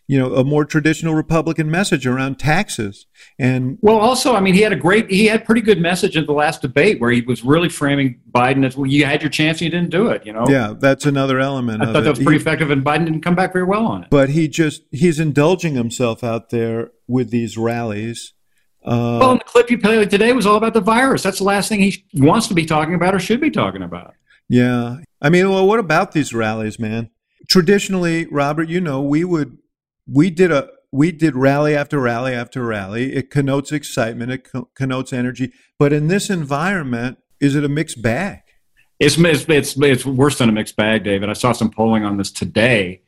you 0.07 0.19
know, 0.19 0.35
a 0.35 0.43
more 0.43 0.65
traditional 0.65 1.15
Republican 1.15 1.71
message 1.71 2.05
around 2.05 2.37
taxes. 2.37 3.05
And 3.39 3.77
Well, 3.81 3.97
also, 3.97 4.35
I 4.35 4.41
mean, 4.41 4.53
he 4.53 4.59
had 4.61 4.73
a 4.73 4.75
great, 4.75 5.09
he 5.09 5.27
had 5.27 5.45
pretty 5.45 5.61
good 5.61 5.79
message 5.79 6.17
in 6.17 6.25
the 6.25 6.33
last 6.33 6.61
debate 6.61 6.99
where 6.99 7.09
he 7.09 7.21
was 7.21 7.43
really 7.45 7.69
framing 7.69 8.19
Biden 8.31 8.65
as, 8.65 8.75
well, 8.75 8.85
you 8.85 9.05
had 9.05 9.21
your 9.21 9.29
chance 9.29 9.61
and 9.61 9.65
you 9.65 9.69
didn't 9.69 9.91
do 9.91 10.07
it, 10.07 10.25
you 10.25 10.33
know? 10.33 10.45
yeah, 10.49 10.73
that's 10.77 11.05
another 11.05 11.39
element. 11.39 11.81
I 11.81 11.85
of 11.85 11.93
thought 11.93 11.99
it. 11.99 12.03
that 12.03 12.09
was 12.11 12.19
pretty 12.19 12.31
He- 12.37 12.41
effective, 12.41 12.69
and 12.69 12.83
Biden 12.83 13.05
didn't 13.05 13.21
come 13.21 13.35
back 13.35 13.53
very 13.53 13.65
well 13.65 13.85
on 13.85 14.03
it. 14.03 14.09
but 14.09 14.29
he 14.29 14.47
just 14.49 14.83
he's 14.91 15.19
indulging 15.19 15.75
himself 15.75 16.23
out 16.23 16.49
there 16.49 16.91
with 17.07 17.29
these 17.31 17.57
rallies. 17.57 18.33
Uh, 18.85 19.17
well, 19.21 19.31
and 19.31 19.39
the 19.39 19.45
clip 19.45 19.71
you 19.71 19.77
played 19.77 20.09
today 20.09 20.33
was 20.33 20.45
all 20.45 20.57
about 20.57 20.73
the 20.73 20.81
virus. 20.81 21.23
That's 21.23 21.37
the 21.37 21.45
last 21.45 21.69
thing 21.69 21.79
he 21.79 22.03
wants 22.15 22.47
to 22.49 22.53
be 22.53 22.65
talking 22.65 22.93
about 22.95 23.15
or 23.15 23.19
should 23.19 23.39
be 23.39 23.49
talking 23.49 23.81
about. 23.81 24.13
Yeah. 24.49 24.97
I 25.21 25.29
mean, 25.29 25.49
well, 25.49 25.65
what 25.65 25.79
about 25.79 26.11
these 26.11 26.33
rallies, 26.33 26.77
man? 26.77 27.09
Traditionally, 27.49 28.25
Robert, 28.25 28.67
you 28.67 28.81
know, 28.81 29.01
we 29.01 29.23
would 29.23 29.57
we 30.07 30.29
did 30.29 30.51
a 30.51 30.69
we 30.91 31.11
did 31.11 31.35
rally 31.35 31.75
after 31.75 31.99
rally 31.99 32.33
after 32.33 32.63
rally. 32.63 33.13
It 33.13 33.31
connotes 33.31 33.71
excitement, 33.71 34.31
it 34.31 34.51
co- 34.51 34.69
connotes 34.75 35.11
energy. 35.11 35.51
But 35.79 35.91
in 35.91 36.07
this 36.07 36.29
environment, 36.29 37.17
is 37.39 37.55
it 37.55 37.63
a 37.63 37.69
mixed 37.69 38.01
bag? 38.01 38.41
It's, 38.99 39.17
it's 39.17 39.45
it's 39.49 39.75
it's 39.77 40.05
worse 40.05 40.37
than 40.37 40.49
a 40.49 40.51
mixed 40.51 40.75
bag, 40.75 41.03
David. 41.03 41.29
I 41.29 41.33
saw 41.33 41.51
some 41.51 41.71
polling 41.71 42.05
on 42.05 42.17
this 42.17 42.31
today, 42.31 43.01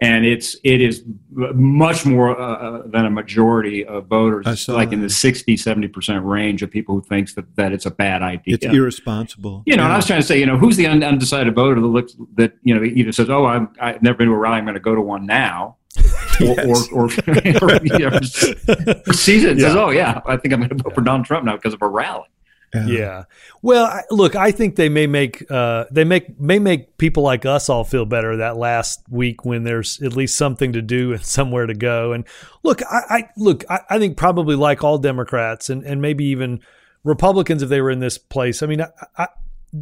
and 0.00 0.24
it's 0.24 0.56
it 0.62 0.80
is 0.80 1.02
much 1.32 2.06
more 2.06 2.40
uh, 2.40 2.54
uh, 2.54 2.82
than 2.86 3.06
a 3.06 3.10
majority 3.10 3.84
of 3.84 4.06
voters, 4.06 4.46
I 4.46 4.54
saw 4.54 4.74
like 4.74 4.92
in 4.92 5.02
the 5.02 5.10
60, 5.10 5.56
70 5.56 5.88
percent 5.88 6.24
range 6.24 6.62
of 6.62 6.70
people 6.70 6.94
who 6.94 7.02
thinks 7.02 7.34
that, 7.34 7.54
that 7.56 7.72
it's 7.72 7.86
a 7.86 7.90
bad 7.90 8.22
idea. 8.22 8.54
It's 8.54 8.64
irresponsible. 8.64 9.64
You 9.66 9.76
know, 9.76 9.82
and 9.82 9.92
I 9.92 9.96
was 9.96 10.06
trying 10.06 10.20
to 10.20 10.26
say, 10.26 10.38
you 10.38 10.46
know, 10.46 10.56
who's 10.56 10.76
the 10.76 10.86
undecided 10.86 11.54
voter 11.54 11.80
that 11.80 11.86
looks 11.86 12.14
that 12.34 12.54
you 12.62 12.74
know 12.74 12.84
either 12.84 13.12
says, 13.12 13.28
"Oh, 13.28 13.44
I'm, 13.44 13.68
I've 13.80 14.00
never 14.00 14.18
been 14.18 14.28
to 14.28 14.32
a 14.32 14.38
rally, 14.38 14.58
I'm 14.58 14.64
going 14.64 14.74
to 14.74 14.80
go 14.80 14.94
to 14.94 15.02
one 15.02 15.26
now," 15.26 15.76
Yes. 16.40 16.88
or, 16.90 17.04
or, 17.04 17.04
or, 17.04 17.80
you 17.84 17.98
know, 17.98 18.16
or 18.16 19.12
sees 19.12 19.42
says, 19.42 19.76
"Oh, 19.76 19.90
yeah, 19.90 20.20
I 20.26 20.36
think 20.38 20.52
I'm 20.52 20.60
going 20.60 20.70
to 20.70 20.82
vote 20.82 20.94
for 20.94 21.02
Donald 21.02 21.26
Trump 21.26 21.44
now 21.44 21.56
because 21.56 21.74
of 21.74 21.82
a 21.82 21.86
rally." 21.86 22.26
Yeah. 22.74 23.24
Well, 23.60 23.84
I, 23.84 24.02
look, 24.10 24.34
I 24.34 24.50
think 24.50 24.76
they 24.76 24.88
may 24.88 25.06
make 25.06 25.48
uh, 25.50 25.84
they 25.90 26.04
make 26.04 26.40
may 26.40 26.58
make 26.58 26.96
people 26.96 27.22
like 27.22 27.44
us 27.44 27.68
all 27.68 27.84
feel 27.84 28.06
better 28.06 28.38
that 28.38 28.56
last 28.56 29.02
week 29.10 29.44
when 29.44 29.64
there's 29.64 30.00
at 30.02 30.16
least 30.16 30.36
something 30.36 30.72
to 30.72 30.82
do 30.82 31.12
and 31.12 31.22
somewhere 31.24 31.66
to 31.66 31.74
go. 31.74 32.12
And 32.12 32.24
look, 32.62 32.82
I, 32.82 33.02
I 33.08 33.28
look, 33.36 33.64
I, 33.70 33.80
I 33.90 33.98
think 33.98 34.16
probably 34.16 34.56
like 34.56 34.82
all 34.82 34.98
Democrats 34.98 35.68
and 35.68 35.84
and 35.84 36.00
maybe 36.00 36.24
even 36.26 36.60
Republicans 37.04 37.62
if 37.62 37.68
they 37.68 37.80
were 37.80 37.90
in 37.90 38.00
this 38.00 38.16
place. 38.16 38.62
I 38.62 38.66
mean, 38.66 38.80
I, 38.80 38.88
I, 39.16 39.28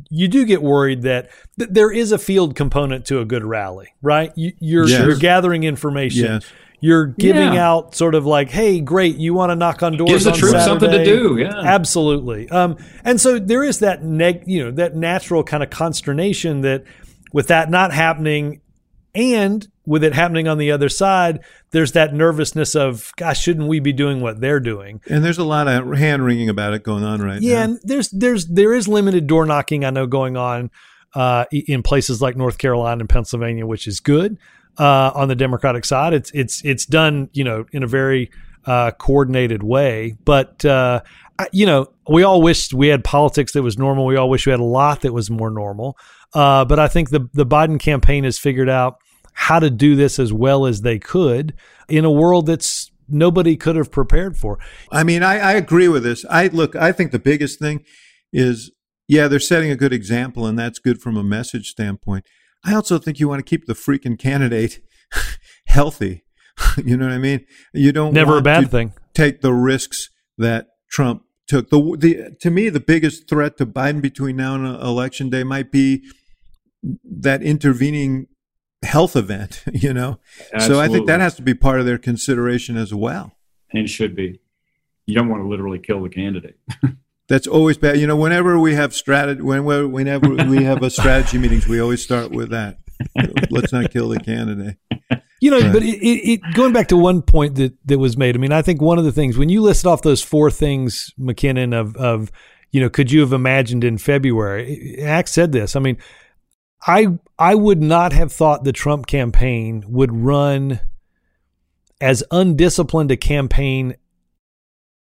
you 0.08 0.28
do 0.28 0.44
get 0.44 0.62
worried 0.62 1.02
that 1.02 1.30
th- 1.58 1.70
there 1.72 1.90
is 1.90 2.12
a 2.12 2.18
field 2.18 2.54
component 2.54 3.06
to 3.06 3.20
a 3.20 3.24
good 3.24 3.44
rally, 3.44 3.88
right? 4.02 4.32
You, 4.36 4.52
you're 4.60 4.88
Yes. 4.88 5.00
you're 5.04 5.16
gathering 5.16 5.64
information. 5.64 6.24
Yes. 6.24 6.52
You're 6.82 7.06
giving 7.06 7.52
Yeah. 7.54 7.68
out 7.70 7.94
sort 7.94 8.14
of 8.14 8.24
like, 8.24 8.48
hey, 8.50 8.80
great, 8.80 9.16
you 9.16 9.34
want 9.34 9.50
to 9.50 9.56
knock 9.56 9.82
on 9.82 9.96
doors. 9.98 10.10
Gives 10.10 10.24
the 10.24 10.30
on 10.32 10.38
troops 10.38 10.64
something 10.64 10.90
to 10.90 11.04
do. 11.04 11.36
Yeah. 11.38 11.58
Absolutely. 11.60 12.48
Um, 12.48 12.76
and 13.04 13.20
so 13.20 13.38
there 13.38 13.62
is 13.62 13.80
that 13.80 14.02
neg, 14.02 14.44
you 14.46 14.64
know, 14.64 14.70
that 14.70 14.96
natural 14.96 15.42
kind 15.44 15.62
of 15.62 15.68
consternation 15.70 16.62
that 16.62 16.84
with 17.32 17.48
that 17.48 17.68
not 17.70 17.92
happening 17.92 18.60
and 19.14 19.66
with 19.86 20.04
it 20.04 20.14
happening 20.14 20.46
on 20.46 20.58
the 20.58 20.70
other 20.70 20.88
side, 20.88 21.40
there's 21.72 21.92
that 21.92 22.14
nervousness 22.14 22.74
of, 22.76 23.12
gosh, 23.16 23.40
shouldn't 23.40 23.66
we 23.66 23.80
be 23.80 23.92
doing 23.92 24.20
what 24.20 24.40
they're 24.40 24.60
doing? 24.60 25.00
And 25.08 25.24
there's 25.24 25.38
a 25.38 25.44
lot 25.44 25.66
of 25.66 25.98
hand 25.98 26.24
wringing 26.24 26.48
about 26.48 26.74
it 26.74 26.82
going 26.82 27.02
on 27.02 27.20
right 27.20 27.40
Yeah, 27.40 27.52
now. 27.52 27.58
Yeah, 27.58 27.64
and 27.64 27.80
there's 27.82 28.08
there's 28.10 28.46
there 28.46 28.72
is 28.72 28.86
limited 28.86 29.26
door 29.26 29.46
knocking 29.46 29.84
I 29.84 29.90
know 29.90 30.06
going 30.06 30.36
on 30.36 30.70
uh, 31.14 31.46
in 31.50 31.82
places 31.82 32.22
like 32.22 32.36
North 32.36 32.58
Carolina 32.58 33.00
and 33.00 33.08
Pennsylvania, 33.08 33.66
which 33.66 33.86
is 33.86 34.00
good 34.00 34.38
uh, 34.78 35.10
on 35.14 35.28
the 35.28 35.34
Democratic 35.34 35.84
side. 35.84 36.12
It's 36.12 36.30
it's 36.32 36.64
it's 36.64 36.86
done 36.86 37.28
you 37.32 37.44
know 37.44 37.66
in 37.72 37.82
a 37.82 37.88
very 37.88 38.30
uh, 38.66 38.92
coordinated 38.92 39.62
way, 39.62 40.16
but 40.24 40.64
uh, 40.64 41.00
I, 41.38 41.48
you 41.52 41.66
know 41.66 41.92
we 42.08 42.22
all 42.22 42.42
wished 42.42 42.74
we 42.74 42.88
had 42.88 43.02
politics 43.02 43.52
that 43.52 43.62
was 43.62 43.78
normal. 43.78 44.06
We 44.06 44.16
all 44.16 44.30
wish 44.30 44.46
we 44.46 44.50
had 44.50 44.60
a 44.60 44.64
lot 44.64 45.00
that 45.00 45.12
was 45.12 45.30
more 45.30 45.50
normal. 45.50 45.96
Uh, 46.34 46.64
but 46.64 46.78
I 46.78 46.88
think 46.88 47.10
the 47.10 47.28
the 47.32 47.46
Biden 47.46 47.78
campaign 47.78 48.24
has 48.24 48.38
figured 48.38 48.68
out 48.68 48.96
how 49.32 49.58
to 49.58 49.70
do 49.70 49.96
this 49.96 50.18
as 50.18 50.32
well 50.32 50.66
as 50.66 50.82
they 50.82 50.98
could 50.98 51.54
in 51.88 52.04
a 52.04 52.10
world 52.10 52.46
that's 52.46 52.90
nobody 53.08 53.56
could 53.56 53.76
have 53.76 53.90
prepared 53.90 54.36
for. 54.36 54.58
I 54.92 55.02
mean, 55.02 55.22
I, 55.22 55.38
I 55.38 55.52
agree 55.52 55.88
with 55.88 56.02
this. 56.02 56.24
I 56.30 56.46
look, 56.48 56.76
I 56.76 56.92
think 56.92 57.10
the 57.10 57.18
biggest 57.18 57.58
thing 57.58 57.84
is, 58.32 58.70
yeah, 59.08 59.28
they're 59.28 59.40
setting 59.40 59.70
a 59.70 59.76
good 59.76 59.92
example, 59.92 60.46
and 60.46 60.58
that's 60.58 60.78
good 60.78 61.00
from 61.00 61.16
a 61.16 61.24
message 61.24 61.68
standpoint. 61.68 62.24
I 62.64 62.74
also 62.74 62.98
think 62.98 63.18
you 63.18 63.28
want 63.28 63.44
to 63.44 63.48
keep 63.48 63.66
the 63.66 63.72
freaking 63.74 64.18
candidate 64.18 64.80
healthy. 65.66 66.24
you 66.84 66.96
know 66.96 67.06
what 67.06 67.14
I 67.14 67.18
mean? 67.18 67.46
You 67.72 67.92
don't 67.92 68.12
Never 68.12 68.38
a 68.38 68.42
bad 68.42 68.64
to 68.64 68.68
thing. 68.68 68.92
take 69.14 69.40
the 69.40 69.52
risks 69.52 70.10
that 70.38 70.66
Trump 70.90 71.22
took. 71.50 71.68
The 71.68 71.96
the 71.98 72.36
to 72.40 72.50
me 72.50 72.68
the 72.68 72.80
biggest 72.80 73.28
threat 73.28 73.58
to 73.58 73.66
Biden 73.66 74.00
between 74.00 74.36
now 74.36 74.54
and 74.54 74.66
uh, 74.66 74.78
election 74.80 75.28
day 75.28 75.42
might 75.42 75.70
be 75.72 76.04
that 77.04 77.42
intervening 77.42 78.28
health 78.82 79.16
event. 79.16 79.64
You 79.72 79.92
know, 79.92 80.18
so 80.58 80.80
I 80.80 80.88
think 80.88 81.06
that 81.06 81.20
has 81.20 81.34
to 81.36 81.42
be 81.42 81.54
part 81.54 81.80
of 81.80 81.86
their 81.86 81.98
consideration 81.98 82.76
as 82.76 82.94
well. 82.94 83.32
and 83.72 83.88
should 83.88 84.14
be. 84.14 84.40
You 85.06 85.14
don't 85.14 85.28
want 85.28 85.42
to 85.42 85.48
literally 85.48 85.78
kill 85.78 86.02
the 86.02 86.08
candidate. 86.08 86.58
That's 87.28 87.46
always 87.46 87.78
bad. 87.78 87.98
You 87.98 88.06
know, 88.06 88.16
whenever 88.16 88.58
we 88.58 88.74
have 88.74 88.94
strategy, 88.94 89.40
whenever 89.40 89.88
whenever 89.88 90.28
we 90.28 90.64
have 90.64 90.82
a 90.82 90.90
strategy 90.90 91.38
meetings, 91.38 91.66
we 91.66 91.80
always 91.80 92.02
start 92.02 92.30
with 92.30 92.50
that. 92.50 92.78
Let's 93.50 93.72
not 93.72 93.90
kill 93.90 94.08
the 94.08 94.20
candidate. 94.20 94.76
You 95.50 95.64
know, 95.64 95.72
but 95.72 95.82
it, 95.82 95.98
it, 95.98 96.30
it, 96.32 96.54
going 96.54 96.72
back 96.72 96.88
to 96.88 96.96
one 96.96 97.22
point 97.22 97.56
that, 97.56 97.74
that 97.86 97.98
was 97.98 98.16
made, 98.16 98.36
I 98.36 98.38
mean, 98.38 98.52
I 98.52 98.62
think 98.62 98.80
one 98.80 98.98
of 98.98 99.04
the 99.04 99.12
things 99.12 99.36
when 99.36 99.48
you 99.48 99.62
listed 99.62 99.86
off 99.86 100.02
those 100.02 100.22
four 100.22 100.50
things, 100.50 101.12
McKinnon, 101.18 101.74
of, 101.74 101.96
of 101.96 102.30
you 102.70 102.80
know, 102.80 102.88
could 102.88 103.10
you 103.10 103.20
have 103.20 103.32
imagined 103.32 103.82
in 103.82 103.98
February? 103.98 105.02
Axe 105.02 105.32
said 105.32 105.52
this. 105.52 105.74
I 105.74 105.80
mean, 105.80 105.98
I 106.86 107.18
I 107.38 107.54
would 107.54 107.82
not 107.82 108.12
have 108.12 108.32
thought 108.32 108.64
the 108.64 108.72
Trump 108.72 109.06
campaign 109.06 109.84
would 109.88 110.12
run 110.12 110.80
as 112.00 112.24
undisciplined 112.30 113.10
a 113.10 113.16
campaign. 113.16 113.96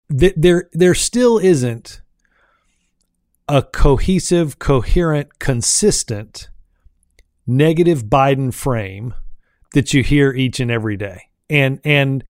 That 0.10 0.34
there 0.36 0.70
there 0.74 0.96
still 0.96 1.38
isn't 1.38 2.02
a 3.48 3.62
cohesive, 3.62 4.58
coherent, 4.60 5.38
consistent 5.40 6.50
negative 7.46 8.06
Biden 8.06 8.54
frame 8.54 9.14
that 9.74 9.94
you 9.94 10.04
hear 10.04 10.32
each 10.32 10.60
and 10.60 10.72
every 10.72 10.98
day. 10.98 11.24
And 11.50 11.80
and 11.84 12.24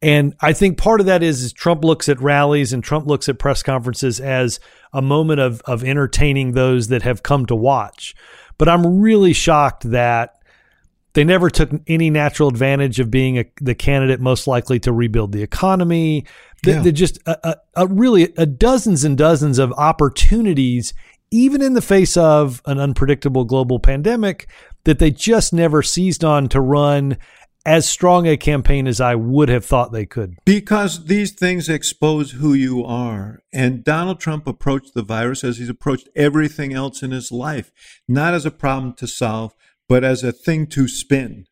and 0.00 0.34
I 0.40 0.52
think 0.52 0.78
part 0.78 0.98
of 1.00 1.06
that 1.06 1.22
is, 1.22 1.42
is 1.42 1.52
Trump 1.52 1.84
looks 1.84 2.08
at 2.08 2.20
rallies 2.20 2.72
and 2.72 2.82
Trump 2.82 3.06
looks 3.06 3.28
at 3.28 3.38
press 3.38 3.62
conferences 3.62 4.18
as 4.20 4.60
a 4.92 5.02
moment 5.02 5.40
of 5.40 5.60
of 5.62 5.84
entertaining 5.84 6.52
those 6.52 6.88
that 6.88 7.02
have 7.02 7.22
come 7.22 7.46
to 7.46 7.54
watch. 7.54 8.14
But 8.58 8.68
I'm 8.68 9.00
really 9.00 9.32
shocked 9.32 9.90
that 9.90 10.34
they 11.14 11.24
never 11.24 11.50
took 11.50 11.70
any 11.86 12.10
natural 12.10 12.48
advantage 12.48 12.98
of 12.98 13.10
being 13.10 13.38
a, 13.38 13.44
the 13.60 13.74
candidate 13.74 14.20
most 14.20 14.46
likely 14.46 14.80
to 14.80 14.92
rebuild 14.92 15.32
the 15.32 15.42
economy. 15.42 16.26
They, 16.62 16.72
Yeah. 16.72 16.82
They're 16.82 16.92
just 16.92 17.18
a, 17.26 17.48
a, 17.48 17.56
a 17.76 17.86
really 17.86 18.32
a 18.36 18.46
dozens 18.46 19.04
and 19.04 19.18
dozens 19.18 19.58
of 19.58 19.72
opportunities, 19.72 20.94
even 21.30 21.60
in 21.60 21.74
the 21.74 21.82
face 21.82 22.16
of 22.16 22.62
an 22.64 22.78
unpredictable 22.78 23.44
global 23.44 23.78
pandemic, 23.78 24.48
that 24.84 24.98
they 24.98 25.10
just 25.10 25.52
never 25.52 25.82
seized 25.82 26.24
on 26.24 26.48
to 26.48 26.60
run 26.60 27.16
as 27.64 27.88
strong 27.88 28.26
a 28.26 28.36
campaign 28.36 28.86
as 28.86 29.00
I 29.00 29.14
would 29.14 29.48
have 29.48 29.64
thought 29.64 29.92
they 29.92 30.06
could. 30.06 30.36
Because 30.44 31.04
these 31.04 31.32
things 31.32 31.68
expose 31.68 32.32
who 32.32 32.54
you 32.54 32.84
are. 32.84 33.40
And 33.52 33.84
Donald 33.84 34.20
Trump 34.20 34.46
approached 34.46 34.94
the 34.94 35.02
virus 35.02 35.44
as 35.44 35.58
he's 35.58 35.68
approached 35.68 36.08
everything 36.16 36.72
else 36.72 37.02
in 37.02 37.12
his 37.12 37.30
life, 37.30 37.70
not 38.08 38.34
as 38.34 38.44
a 38.44 38.50
problem 38.50 38.94
to 38.94 39.06
solve, 39.06 39.54
but 39.88 40.02
as 40.02 40.24
a 40.24 40.32
thing 40.32 40.66
to 40.68 40.88
spin. 40.88 41.46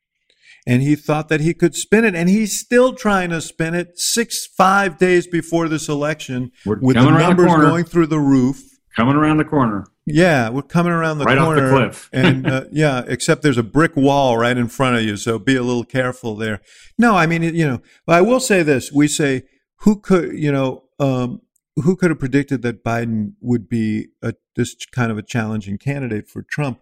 And 0.67 0.83
he 0.83 0.95
thought 0.95 1.29
that 1.29 1.41
he 1.41 1.55
could 1.55 1.75
spin 1.75 2.05
it, 2.05 2.15
and 2.15 2.29
he's 2.29 2.59
still 2.59 2.93
trying 2.93 3.31
to 3.31 3.41
spin 3.41 3.75
it 3.75 3.99
six, 3.99 4.47
five 4.47 4.99
days 4.99 5.27
before 5.27 5.69
this 5.69 5.89
election 5.89 6.53
We're 6.67 6.79
with 6.81 6.97
the 6.97 7.03
coming 7.03 7.15
around 7.15 7.37
the 7.39 7.47
numbers 7.47 7.69
going 7.69 7.85
through 7.85 8.09
the 8.09 8.21
roof. 8.21 8.63
Coming 8.95 9.17
around 9.17 9.39
the 9.39 9.45
corner. 9.45 9.87
Yeah, 10.15 10.49
we're 10.51 10.63
coming 10.63 10.93
around 10.93 11.19
the 11.19 11.25
Right 11.25 11.39
off 11.39 11.55
the 11.55 11.61
corner, 11.61 11.87
cliff. 11.89 12.09
and 12.13 12.47
uh, 12.47 12.65
yeah, 12.73 13.05
except 13.07 13.43
there's 13.43 13.59
a 13.59 13.63
brick 13.63 13.97
wall 13.97 14.37
right 14.39 14.57
in 14.57 14.69
front 14.69 14.97
of 14.97 15.03
you, 15.03 15.17
so 15.17 15.39
be 15.39 15.57
a 15.57 15.63
little 15.63 15.85
careful 15.85 16.37
there. 16.37 16.61
No, 16.99 17.17
I 17.17 17.27
mean, 17.27 17.43
you 17.43 17.67
know, 17.67 17.81
but 18.07 18.17
I 18.17 18.21
will 18.21 18.41
say 18.41 18.63
this: 18.63 18.93
we 18.93 19.09
say, 19.09 19.45
who 19.81 20.01
could, 20.01 20.39
you 20.39 20.53
know, 20.53 20.85
um, 20.99 21.41
who 21.77 21.97
could 21.97 22.11
have 22.11 22.19
predicted 22.19 22.63
that 22.63 22.85
Biden 22.85 23.33
would 23.41 23.69
be 23.69 24.09
a, 24.23 24.35
this 24.57 24.77
kind 24.93 25.11
of 25.11 25.19
a 25.19 25.23
challenging 25.23 25.79
candidate 25.79 26.29
for 26.29 26.43
Trump? 26.43 26.81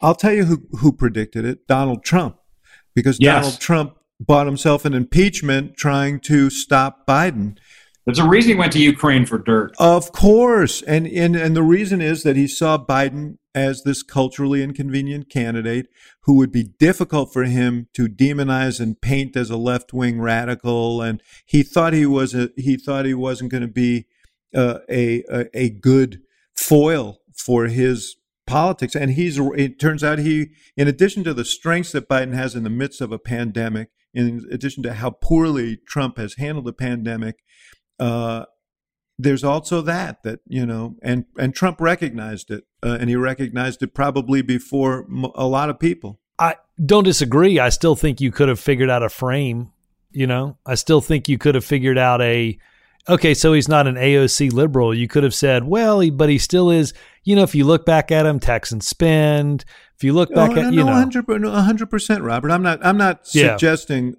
I'll 0.00 0.14
tell 0.14 0.32
you 0.32 0.44
who 0.44 0.62
who 0.78 0.92
predicted 0.92 1.44
it: 1.44 1.66
Donald 1.66 2.04
Trump, 2.04 2.38
because 2.94 3.18
Yes. 3.20 3.44
Donald 3.44 3.60
Trump 3.60 3.94
bought 4.20 4.46
himself 4.46 4.84
an 4.84 4.94
impeachment 4.94 5.76
trying 5.76 6.20
to 6.20 6.50
stop 6.50 7.06
Biden. 7.06 7.56
There's 8.08 8.20
a 8.20 8.26
reason 8.26 8.52
he 8.52 8.58
went 8.58 8.72
to 8.72 8.80
Ukraine 8.80 9.26
for 9.26 9.36
dirt. 9.36 9.74
Of 9.78 10.12
course. 10.12 10.80
And, 10.80 11.06
and 11.06 11.36
and 11.36 11.54
the 11.54 11.62
reason 11.62 12.00
is 12.00 12.22
that 12.22 12.36
he 12.36 12.48
saw 12.48 12.78
Biden 12.78 13.36
as 13.54 13.82
this 13.82 14.02
culturally 14.02 14.62
inconvenient 14.62 15.28
candidate 15.28 15.88
who 16.22 16.32
would 16.36 16.50
be 16.50 16.62
difficult 16.62 17.34
for 17.34 17.44
him 17.44 17.88
to 17.92 18.08
demonize 18.08 18.80
and 18.80 18.98
paint 18.98 19.36
as 19.36 19.50
a 19.50 19.58
left-wing 19.58 20.22
radical 20.22 21.02
and 21.02 21.22
he 21.44 21.62
thought 21.62 21.92
he 21.92 22.06
was 22.06 22.34
a, 22.34 22.48
he 22.56 22.78
thought 22.78 23.04
he 23.04 23.12
wasn't 23.12 23.50
going 23.50 23.60
to 23.60 23.68
be 23.68 24.06
uh, 24.54 24.78
a, 24.88 25.22
a 25.30 25.46
a 25.52 25.68
good 25.68 26.22
foil 26.56 27.18
for 27.36 27.66
his 27.66 28.16
politics 28.46 28.94
and 28.94 29.12
he's 29.12 29.38
it 29.38 29.78
turns 29.78 30.02
out 30.02 30.18
he 30.18 30.46
in 30.78 30.88
addition 30.88 31.24
to 31.24 31.34
the 31.34 31.44
strengths 31.44 31.92
that 31.92 32.08
Biden 32.08 32.32
has 32.32 32.54
in 32.54 32.64
the 32.64 32.70
midst 32.70 33.02
of 33.02 33.12
a 33.12 33.18
pandemic 33.18 33.90
in 34.14 34.46
addition 34.50 34.82
to 34.82 34.94
how 34.94 35.10
poorly 35.10 35.76
Trump 35.86 36.16
has 36.16 36.34
handled 36.34 36.64
the 36.64 36.72
pandemic 36.72 37.40
uh, 37.98 38.44
there's 39.18 39.42
also 39.44 39.80
that 39.82 40.22
that 40.22 40.40
you 40.46 40.64
know 40.64 40.96
and 41.02 41.24
and 41.38 41.54
Trump 41.54 41.80
recognized 41.80 42.50
it 42.50 42.64
uh, 42.82 42.98
and 43.00 43.10
he 43.10 43.16
recognized 43.16 43.82
it 43.82 43.94
probably 43.94 44.42
before 44.42 45.04
m- 45.10 45.24
a 45.34 45.46
lot 45.46 45.70
of 45.70 45.78
people 45.78 46.20
I 46.38 46.54
don't 46.84 47.04
disagree. 47.04 47.58
I 47.58 47.68
still 47.68 47.96
think 47.96 48.20
you 48.20 48.30
could 48.30 48.48
have 48.48 48.60
figured 48.60 48.90
out 48.90 49.02
a 49.02 49.08
frame. 49.08 49.72
You 50.12 50.26
know, 50.26 50.56
I 50.64 50.76
still 50.76 51.00
think 51.00 51.28
you 51.28 51.36
could 51.36 51.54
have 51.56 51.64
figured 51.64 51.98
out 51.98 52.22
a. 52.22 52.58
Okay, 53.08 53.34
so 53.34 53.52
he's 53.54 53.68
not 53.68 53.86
an 53.86 53.96
AOC 53.96 54.52
liberal. 54.52 54.94
You 54.94 55.08
could 55.08 55.24
have 55.24 55.34
said, 55.34 55.64
well, 55.64 56.00
he, 56.00 56.10
but 56.10 56.28
he 56.28 56.38
still 56.38 56.70
is. 56.70 56.94
You 57.24 57.36
know, 57.36 57.42
if 57.42 57.54
you 57.54 57.64
look 57.64 57.84
back 57.84 58.12
at 58.12 58.26
him, 58.26 58.38
tax 58.38 58.70
and 58.70 58.82
spend. 58.82 59.64
If 59.96 60.04
you 60.04 60.12
look 60.12 60.32
back 60.32 60.50
oh, 60.50 60.60
at, 60.60 60.62
no, 60.62 60.70
you 60.70 60.84
no, 60.84 60.86
know, 60.86 60.92
100 60.92 61.26
100% 61.26 62.22
Robert 62.22 62.52
I'm 62.52 62.62
not 62.62 62.84
I'm 62.86 62.96
not 62.96 63.26
Yeah. 63.32 63.56
suggesting 63.56 64.14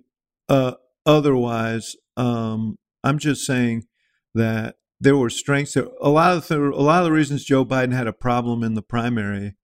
uh, 0.49 0.73
otherwise 1.05 1.95
um, 2.17 2.77
I'm 3.03 3.19
just 3.19 3.45
saying 3.45 3.85
that 4.33 4.75
there 4.99 5.15
were 5.15 5.29
strengths 5.29 5.73
there 5.73 5.88
a 6.01 6.09
lot 6.09 6.35
of 6.35 6.47
the, 6.47 6.59
a 6.59 6.81
lot 6.81 6.99
of 6.99 7.05
the 7.05 7.12
reasons 7.12 7.45
Joe 7.45 7.65
Biden 7.65 7.93
had 7.93 8.07
a 8.07 8.13
problem 8.13 8.63
in 8.63 8.73
the 8.73 8.81
primary 8.81 9.55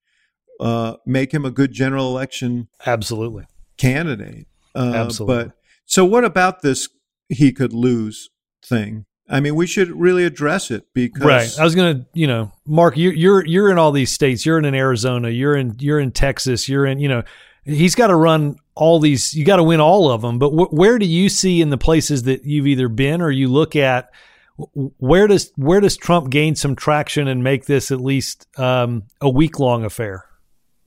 uh, 0.60 0.96
make 1.06 1.34
him 1.34 1.46
a 1.46 1.52
good 1.52 1.72
general 1.74 2.08
election 2.08 2.68
absolutely. 2.86 3.46
candidate. 3.78 4.48
Uh, 4.74 4.94
Absolutely. 4.96 5.46
But 5.46 5.52
so, 5.86 6.06
what 6.06 6.26
about 6.26 6.62
this 6.62 6.90
he 7.30 7.52
could 7.52 7.74
lose 7.74 8.30
thing? 8.64 9.06
I 9.28 9.40
mean, 9.40 9.56
we 9.56 9.66
should 9.66 9.90
really 9.90 10.24
address 10.24 10.70
it 10.70 10.86
because 10.94 11.24
Right. 11.24 11.60
I 11.60 11.64
was 11.64 11.76
gonna, 11.76 12.06
you 12.14 12.28
know, 12.28 12.52
Mark, 12.66 12.96
you're 12.98 13.14
you're 13.14 13.46
you're 13.46 13.72
in 13.72 13.78
all 13.78 13.92
these 13.92 14.12
states. 14.12 14.46
You're 14.46 14.60
in 14.60 14.66
Arizona. 14.76 15.30
You're 15.30 15.56
in 15.56 15.76
you're 15.80 16.00
in 16.00 16.12
Texas. 16.12 16.70
You're 16.70 16.86
in, 16.86 17.00
you 17.00 17.08
know, 17.08 17.24
he's 17.64 17.96
got 17.96 18.08
to 18.08 18.16
run 18.16 18.58
all 18.76 19.00
these. 19.00 19.34
You 19.34 19.46
got 19.46 19.58
to 19.58 19.64
win 19.64 19.80
all 19.80 20.12
of 20.12 20.22
them. 20.22 20.40
But 20.40 20.50
wh- 20.50 20.74
where 20.74 21.00
do 21.00 21.06
you 21.06 21.30
see 21.30 21.62
in 21.62 21.70
the 21.70 21.78
places 21.78 22.24
that 22.24 22.44
you've 22.44 22.68
either 22.68 22.88
been 22.88 23.22
or 23.22 23.32
you 23.32 23.48
look 23.48 23.76
at? 23.76 24.10
Where 24.58 25.28
does 25.28 25.52
where 25.56 25.82
does 25.82 25.98
Trump 25.98 26.30
gain 26.30 26.56
some 26.56 26.76
traction 26.76 27.28
and 27.28 27.44
make 27.44 27.66
this 27.66 27.92
at 27.92 28.00
least 28.00 28.48
um, 28.58 29.04
a 29.20 29.30
week 29.30 29.60
long 29.60 29.84
affair? 29.84 30.26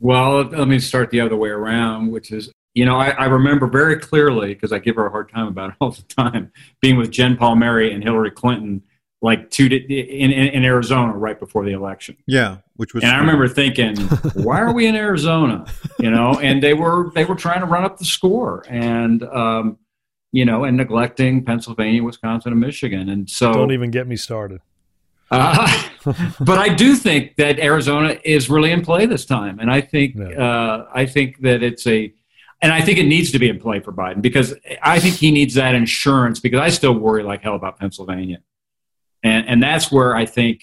Well, 0.01 0.45
let 0.45 0.69
me 0.69 0.79
start 0.79 1.11
the 1.11 1.21
other 1.21 1.37
way 1.37 1.51
around, 1.51 2.13
which 2.13 2.31
is 2.31 2.51
you 2.75 2.85
know, 2.85 2.97
I, 2.97 3.09
I 3.11 3.25
remember 3.25 3.67
very 3.67 3.99
clearly 3.99 4.55
because 4.55 4.73
I 4.73 4.79
give 4.79 4.95
her 4.97 5.07
a 5.07 5.11
hard 5.11 5.31
time 5.31 5.49
about 5.49 5.71
it 5.71 5.77
all 5.81 5.91
the 5.91 6.03
time, 6.03 6.53
being 6.81 6.97
with 6.97 7.11
Jen 7.11 7.37
Palmieri 7.37 7.93
and 7.93 8.03
Hillary 8.03 8.31
Clinton, 8.31 8.83
like 9.21 9.51
two 9.51 9.67
in, 9.67 9.91
in, 9.91 10.33
in 10.33 10.65
Arizona 10.65 11.13
right 11.13 11.39
before 11.39 11.65
the 11.65 11.73
election. 11.73 12.17
Yeah, 12.27 12.59
which 12.77 12.95
was. 12.95 13.03
And 13.03 13.13
I 13.13 13.19
remember 13.19 13.49
thinking, 13.49 13.97
why 14.35 14.61
are 14.61 14.73
we 14.73 14.87
in 14.87 14.95
Arizona? 14.95 15.67
You 15.99 16.11
know, 16.11 16.39
and 16.41 16.63
they 16.63 16.75
were 16.75 17.11
they 17.15 17.25
were 17.25 17.35
trying 17.35 17.61
to 17.61 17.67
run 17.67 17.85
up 17.85 17.99
the 17.99 18.05
score, 18.05 18.65
and 18.69 19.23
um, 19.25 19.79
you 20.33 20.45
know, 20.45 20.65
and 20.65 20.77
neglecting 20.77 21.45
Pennsylvania, 21.45 22.03
Wisconsin, 22.03 22.53
and 22.53 22.61
Michigan, 22.61 23.09
and 23.09 23.29
so 23.29 23.53
don't 23.53 23.73
even 23.73 23.91
get 23.91 24.07
me 24.07 24.17
started. 24.17 24.61
Uh, 25.31 25.89
but 26.41 26.59
I 26.59 26.73
do 26.73 26.95
think 26.95 27.37
that 27.37 27.59
Arizona 27.59 28.19
is 28.25 28.49
really 28.49 28.71
in 28.71 28.83
play 28.83 29.07
this 29.07 29.25
time, 29.25 29.59
and 29.59 29.71
I 29.71 29.81
think 29.81 30.17
yeah. 30.17 30.29
uh, 30.29 30.89
I 30.95 31.07
think 31.07 31.41
that 31.41 31.63
it's 31.63 31.87
a, 31.87 32.13
and 32.63 32.73
I 32.73 32.81
think 32.81 32.99
it 32.99 33.05
needs 33.05 33.33
to 33.33 33.39
be 33.39 33.49
in 33.49 33.59
play 33.59 33.81
for 33.81 33.93
Biden 33.93 34.23
because 34.23 34.55
I 34.83 35.01
think 35.01 35.17
he 35.17 35.31
needs 35.31 35.55
that 35.55 35.75
insurance 35.75 36.41
because 36.41 36.61
I 36.61 36.71
still 36.71 36.95
worry 36.95 37.23
like 37.23 37.43
hell 37.43 37.57
about 37.57 37.79
Pennsylvania, 37.79 38.39
and 39.23 39.49
and 39.49 39.63
that's 39.63 39.91
where 39.91 40.15
I 40.15 40.27
think 40.27 40.63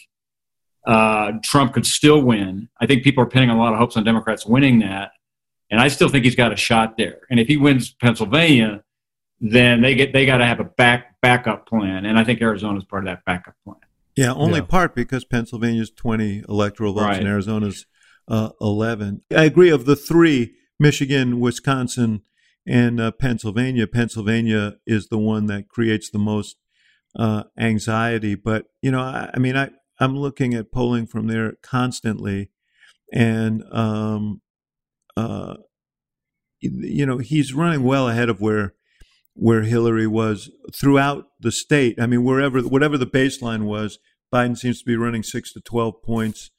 uh, 0.86 1.34
Trump 1.44 1.74
could 1.74 1.86
still 1.86 2.22
win. 2.22 2.70
I 2.80 2.86
think 2.86 3.04
people 3.04 3.24
are 3.24 3.28
pinning 3.28 3.50
a 3.50 3.58
lot 3.58 3.74
of 3.74 3.80
hopes 3.80 3.98
on 3.98 4.04
Democrats 4.04 4.46
winning 4.46 4.80
that, 4.80 5.12
and 5.70 5.80
I 5.80 5.88
still 5.88 6.10
think 6.10 6.26
he's 6.26 6.36
got 6.36 6.54
a 6.54 6.56
shot 6.56 6.98
there. 6.98 7.22
And 7.30 7.40
if 7.40 7.48
he 7.48 7.58
wins 7.58 7.94
Pennsylvania, 7.94 8.84
then 9.40 9.82
they 9.82 9.96
get 9.96 10.14
they 10.14 10.26
got 10.26 10.38
to 10.38 10.46
have 10.46 10.60
a 10.60 10.64
back 10.64 11.20
backup 11.22 11.68
plan, 11.68 12.06
and 12.06 12.18
I 12.18 12.24
think 12.24 12.42
Arizona 12.42 12.78
is 12.78 12.86
part 12.86 13.04
of 13.04 13.08
that 13.08 13.26
backup 13.26 13.56
plan. 13.64 13.78
Yeah, 14.16 14.34
only 14.34 14.60
yeah. 14.60 14.66
part 14.66 14.96
because 14.96 15.26
Pennsylvania's 15.26 15.92
20 15.92 16.46
electoral 16.48 16.94
votes 16.94 17.04
right. 17.04 17.20
and 17.20 17.28
Arizona's 17.28 17.86
uh, 18.30 18.52
11. 18.62 19.22
I 19.36 19.44
agree. 19.44 19.70
Of 19.70 19.86
the 19.86 19.98
three, 19.98 20.56
Michigan, 20.80 21.42
Wisconsin, 21.42 22.22
and 22.66 23.00
uh, 23.00 23.12
Pennsylvania, 23.12 23.88
Pennsylvania 23.88 24.76
is 24.88 25.10
the 25.10 25.18
one 25.18 25.48
that 25.48 25.68
creates 25.68 26.10
the 26.10 26.18
most 26.18 26.56
uh, 27.16 27.44
anxiety. 27.58 28.36
But, 28.36 28.66
you 28.82 28.92
know, 28.92 29.02
I, 29.02 29.32
I, 29.34 29.40
mean, 29.40 29.56
I, 29.56 29.70
I'm 30.00 30.18
looking 30.18 30.54
at 30.54 30.72
polling 30.72 31.08
from 31.08 31.28
there 31.28 31.54
constantly. 31.62 32.50
And, 33.14 33.64
um, 33.72 34.42
uh, 35.16 35.56
you 36.60 37.06
know, 37.06 37.18
he's 37.20 37.54
running 37.54 37.84
well 37.84 38.10
ahead 38.10 38.30
of 38.30 38.42
where 38.42 38.74
where 39.36 39.64
Hillary 39.64 40.08
was 40.08 40.50
throughout 40.74 41.26
the 41.40 41.52
state. 41.52 42.00
I 42.00 42.08
mean, 42.08 42.24
wherever 42.24 42.62
whatever 42.62 42.98
the 42.98 43.06
baseline 43.06 43.66
was, 43.66 44.00
Biden 44.34 44.58
seems 44.58 44.80
to 44.80 44.86
be 44.86 44.96
running 44.96 45.24
six 45.24 45.54
to 45.54 45.62
twelve 45.62 46.02
points 46.02 46.52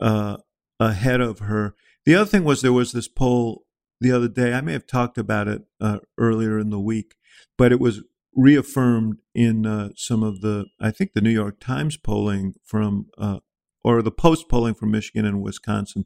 uh, 0.00 0.38
ahead 0.80 1.20
of 1.20 1.40
her. 1.40 1.74
The 2.04 2.14
other 2.14 2.28
thing 2.28 2.44
was 2.44 2.62
there 2.62 2.72
was 2.72 2.92
this 2.92 3.08
poll 3.08 3.64
the 4.00 4.12
other 4.12 4.28
day. 4.28 4.52
I 4.52 4.60
may 4.60 4.72
have 4.72 4.86
talked 4.86 5.18
about 5.18 5.48
it 5.48 5.62
uh, 5.80 5.98
earlier 6.18 6.58
in 6.58 6.70
the 6.70 6.80
week, 6.80 7.14
but 7.58 7.70
it 7.70 7.80
was 7.80 8.02
reaffirmed 8.36 9.16
in 9.34 9.66
uh, 9.66 9.88
some 9.96 10.22
of 10.22 10.40
the 10.42 10.66
I 10.80 10.90
think 10.90 11.12
the 11.14 11.20
New 11.20 11.30
York 11.30 11.58
Times 11.58 11.96
polling 11.96 12.54
from 12.64 13.06
uh, 13.18 13.38
or 13.82 14.02
the 14.02 14.10
Post 14.10 14.48
polling 14.48 14.74
from 14.74 14.90
Michigan 14.90 15.24
and 15.24 15.42
Wisconsin, 15.42 16.04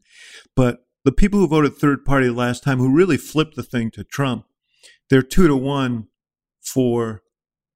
but 0.54 0.86
the 1.04 1.12
people 1.12 1.40
who 1.40 1.48
voted 1.48 1.74
third 1.74 2.04
party 2.04 2.28
last 2.28 2.62
time 2.62 2.78
who 2.78 2.94
really 2.94 3.16
flipped 3.16 3.56
the 3.56 3.62
thing 3.62 3.90
to 3.92 4.04
Trump 4.04 4.44
they're 5.10 5.22
two 5.22 5.48
to 5.48 5.56
one 5.56 6.06
for 6.62 7.22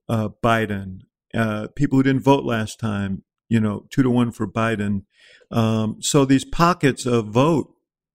uh, 0.08 0.30
Biden. 0.42 1.00
Uh, 1.34 1.66
people 1.74 1.98
who 1.98 2.04
didn't 2.04 2.22
vote 2.22 2.44
last 2.44 2.78
time, 2.78 3.24
you 3.48 3.60
know, 3.60 3.86
two 3.90 4.02
to 4.02 4.10
one 4.10 4.30
for 4.30 4.46
Biden. 4.46 5.02
Um, 5.50 5.96
so 6.00 6.24
these 6.24 6.44
pockets 6.44 7.04
of 7.04 7.26
vote 7.26 7.74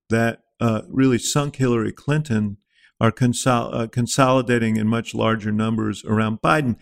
that 0.10 0.39
uh, 0.60 0.82
really 0.88 1.19
sunk 1.19 1.58
Hillary 1.58 1.91
Clinton 1.91 2.58
are 2.99 3.12
consol- 3.12 3.73
uh, 3.73 3.88
consolidating 3.88 4.77
in 4.77 4.88
much 4.88 5.13
larger 5.13 5.51
numbers 5.51 6.03
around 6.05 6.41
Biden. 6.41 6.75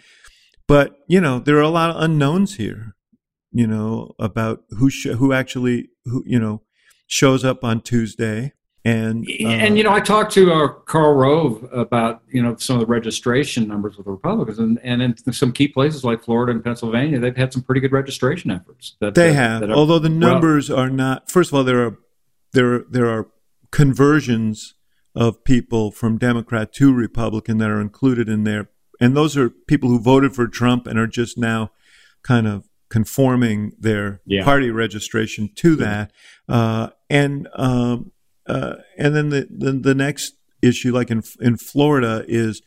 But 0.68 0.98
you 1.08 1.22
know, 1.22 1.40
there 1.40 1.58
are 1.58 1.62
a 1.62 1.70
lot 1.70 1.92
of 1.92 2.02
unknowns 2.02 2.56
here. 2.56 2.96
You 3.52 3.68
know 3.68 4.14
about 4.20 4.64
who 4.72 4.90
sh- 4.90 5.16
who 5.18 5.34
actually 5.34 5.90
who 6.06 6.24
you 6.26 6.40
know 6.40 6.62
shows 7.08 7.44
up 7.46 7.64
on 7.64 7.82
Tuesday. 7.82 8.54
And 8.84 9.28
uh, 9.28 9.48
and 9.48 9.78
you 9.78 9.84
know, 9.84 9.92
I 9.92 10.00
talked 10.00 10.32
to 10.34 10.52
uh, 10.52 10.68
Karl 10.86 11.14
Rove 11.14 11.68
about 11.74 12.22
you 12.30 12.42
know 12.42 12.56
some 12.58 12.76
of 12.76 12.80
the 12.82 12.86
registration 12.86 13.68
numbers 13.68 13.98
of 13.98 14.06
the 14.06 14.12
Republicans, 14.12 14.60
and, 14.60 14.80
and 14.84 15.02
in 15.02 15.34
some 15.34 15.52
key 15.52 15.68
places 15.68 16.04
like 16.04 16.24
Florida 16.24 16.54
and 16.54 16.64
Pennsylvania, 16.64 17.20
they've 17.20 17.36
had 17.36 17.52
some 17.52 17.64
pretty 17.64 17.82
good 17.82 17.92
registration 17.92 18.52
efforts. 18.52 18.96
That, 19.02 19.16
they 19.16 19.30
that, 19.30 19.36
have, 19.36 19.62
that 19.62 19.72
are, 19.72 19.76
although 19.76 20.00
the 20.00 20.10
numbers 20.10 20.70
well, 20.70 20.80
are 20.80 20.90
not. 20.90 21.30
First 21.30 21.50
of 21.50 21.56
all, 21.56 21.64
there 21.64 21.86
are 21.86 21.98
there 22.54 22.86
there 22.90 23.10
are 23.10 23.28
conversions 23.72 24.76
of 25.18 25.44
people 25.44 25.92
from 25.92 26.20
Democrat 26.20 26.72
to 26.72 26.94
Republican 26.94 27.58
that 27.58 27.72
are 27.72 27.82
included 27.82 28.30
in 28.30 28.44
there, 28.44 28.70
and 29.02 29.18
those 29.18 29.36
are 29.36 29.50
people 29.50 29.90
who 29.90 30.00
voted 30.00 30.36
for 30.36 30.48
Trump 30.48 30.86
and 30.86 31.00
are 31.00 31.08
just 31.08 31.40
now 31.40 31.72
kind 32.22 32.48
of 32.48 32.70
conforming 32.90 33.72
their 33.80 34.22
yeah. 34.28 34.44
party 34.44 34.70
registration 34.70 35.50
to 35.56 35.76
that. 35.76 36.12
Uh, 36.48 36.90
and 37.10 37.48
um, 37.56 38.12
uh, 38.46 38.76
and 38.98 39.16
then 39.16 39.30
the, 39.30 39.48
the, 39.50 39.72
the 39.72 39.96
next 39.96 40.34
issue, 40.62 40.94
like 40.94 41.10
in 41.10 41.24
in 41.42 41.58
Florida, 41.58 42.24
is 42.28 42.62